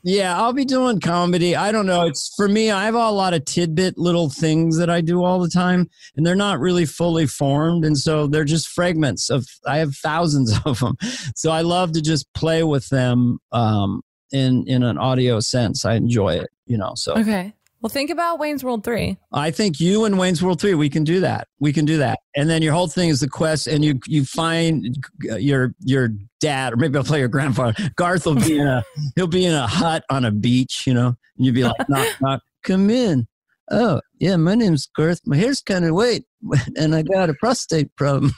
Yeah, 0.03 0.39
I'll 0.39 0.53
be 0.53 0.65
doing 0.65 0.99
comedy. 0.99 1.55
I 1.55 1.71
don't 1.71 1.85
know. 1.85 2.07
It's 2.07 2.33
for 2.35 2.47
me, 2.47 2.71
I 2.71 2.85
have 2.85 2.95
a 2.95 3.11
lot 3.11 3.33
of 3.33 3.45
tidbit 3.45 3.97
little 3.97 4.29
things 4.29 4.77
that 4.77 4.89
I 4.89 5.01
do 5.01 5.23
all 5.23 5.39
the 5.39 5.49
time, 5.49 5.89
and 6.15 6.25
they're 6.25 6.35
not 6.35 6.59
really 6.59 6.85
fully 6.85 7.27
formed. 7.27 7.85
And 7.85 7.97
so 7.97 8.25
they're 8.27 8.45
just 8.45 8.67
fragments 8.67 9.29
of, 9.29 9.45
I 9.67 9.77
have 9.77 9.95
thousands 9.95 10.57
of 10.65 10.79
them. 10.79 10.95
So 11.35 11.51
I 11.51 11.61
love 11.61 11.91
to 11.93 12.01
just 12.01 12.31
play 12.33 12.63
with 12.63 12.89
them 12.89 13.39
um, 13.51 14.01
in, 14.31 14.65
in 14.67 14.83
an 14.83 14.97
audio 14.97 15.39
sense. 15.39 15.85
I 15.85 15.93
enjoy 15.95 16.35
it, 16.35 16.49
you 16.65 16.77
know. 16.77 16.93
So 16.95 17.13
Okay. 17.13 17.53
Well, 17.81 17.89
think 17.89 18.11
about 18.11 18.37
Wayne's 18.37 18.63
World 18.63 18.83
3. 18.83 19.17
I 19.33 19.49
think 19.49 19.79
you 19.79 20.05
and 20.05 20.19
Wayne's 20.19 20.43
World 20.43 20.61
3, 20.61 20.75
we 20.75 20.87
can 20.87 21.03
do 21.03 21.19
that. 21.21 21.47
We 21.59 21.73
can 21.73 21.83
do 21.83 21.97
that. 21.97 22.19
And 22.35 22.47
then 22.47 22.61
your 22.61 22.73
whole 22.73 22.87
thing 22.87 23.09
is 23.09 23.21
the 23.21 23.29
quest, 23.29 23.65
and 23.65 23.83
you 23.83 23.99
you 24.05 24.23
find 24.23 25.03
uh, 25.29 25.37
your 25.37 25.73
your 25.79 26.09
dad, 26.39 26.73
or 26.73 26.75
maybe 26.77 26.97
I'll 26.97 27.03
play 27.03 27.19
your 27.19 27.27
grandfather. 27.27 27.73
Garth 27.95 28.27
will 28.27 28.35
be 28.35 28.59
in 28.59 28.67
a 28.67 28.83
he'll 29.15 29.25
be 29.25 29.45
in 29.45 29.53
a 29.55 29.65
hut 29.65 30.03
on 30.11 30.25
a 30.25 30.31
beach, 30.31 30.83
you 30.85 30.93
know, 30.93 31.07
and 31.07 31.45
you'd 31.45 31.55
be 31.55 31.63
like, 31.63 31.89
knock, 31.89 32.07
knock, 32.21 32.41
come 32.63 32.91
in. 32.91 33.27
Oh, 33.71 34.01
yeah, 34.19 34.35
my 34.35 34.53
name's 34.53 34.87
Garth. 34.95 35.21
My 35.25 35.37
hair's 35.37 35.61
kind 35.61 35.85
of 35.85 35.95
white, 35.95 36.25
and 36.77 36.93
I 36.93 37.01
got 37.01 37.29
a 37.29 37.33
prostate 37.33 37.95
problem. 37.95 38.31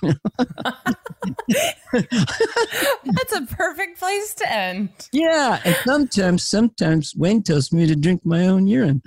That's 1.92 3.34
a 3.34 3.42
perfect 3.50 4.00
place 4.00 4.36
to 4.36 4.54
end. 4.54 4.90
yeah, 5.12 5.60
and 5.66 5.76
sometimes, 5.84 6.48
sometimes 6.48 7.14
Wayne 7.18 7.44
tells 7.44 7.74
me 7.74 7.88
to 7.88 7.96
drink 7.96 8.22
my 8.24 8.48
own 8.48 8.68
urine. 8.68 9.02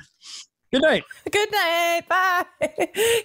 Good 0.73 0.83
night. 0.83 1.05
Good 1.31 1.51
night. 1.53 2.03
Bye. 2.09 2.45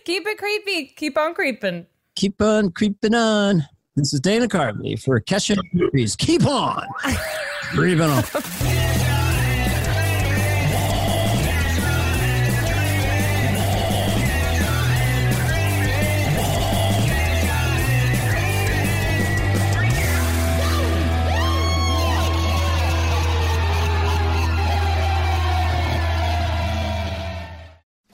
Keep 0.06 0.28
it 0.28 0.38
creepy. 0.38 0.86
Keep 0.96 1.18
on 1.18 1.34
creeping. 1.34 1.88
Keep 2.16 2.42
on 2.42 2.72
creeping 2.72 3.16
on. 3.16 3.64
This 3.96 4.14
is 4.14 4.20
Dana 4.20 4.48
Carvey 4.48 5.02
for 5.02 5.20
Kesha 5.20 5.58
Movies. 5.74 6.16
Keep 6.16 6.46
on 6.46 6.86
creeping 7.74 8.02
on. 8.02 8.24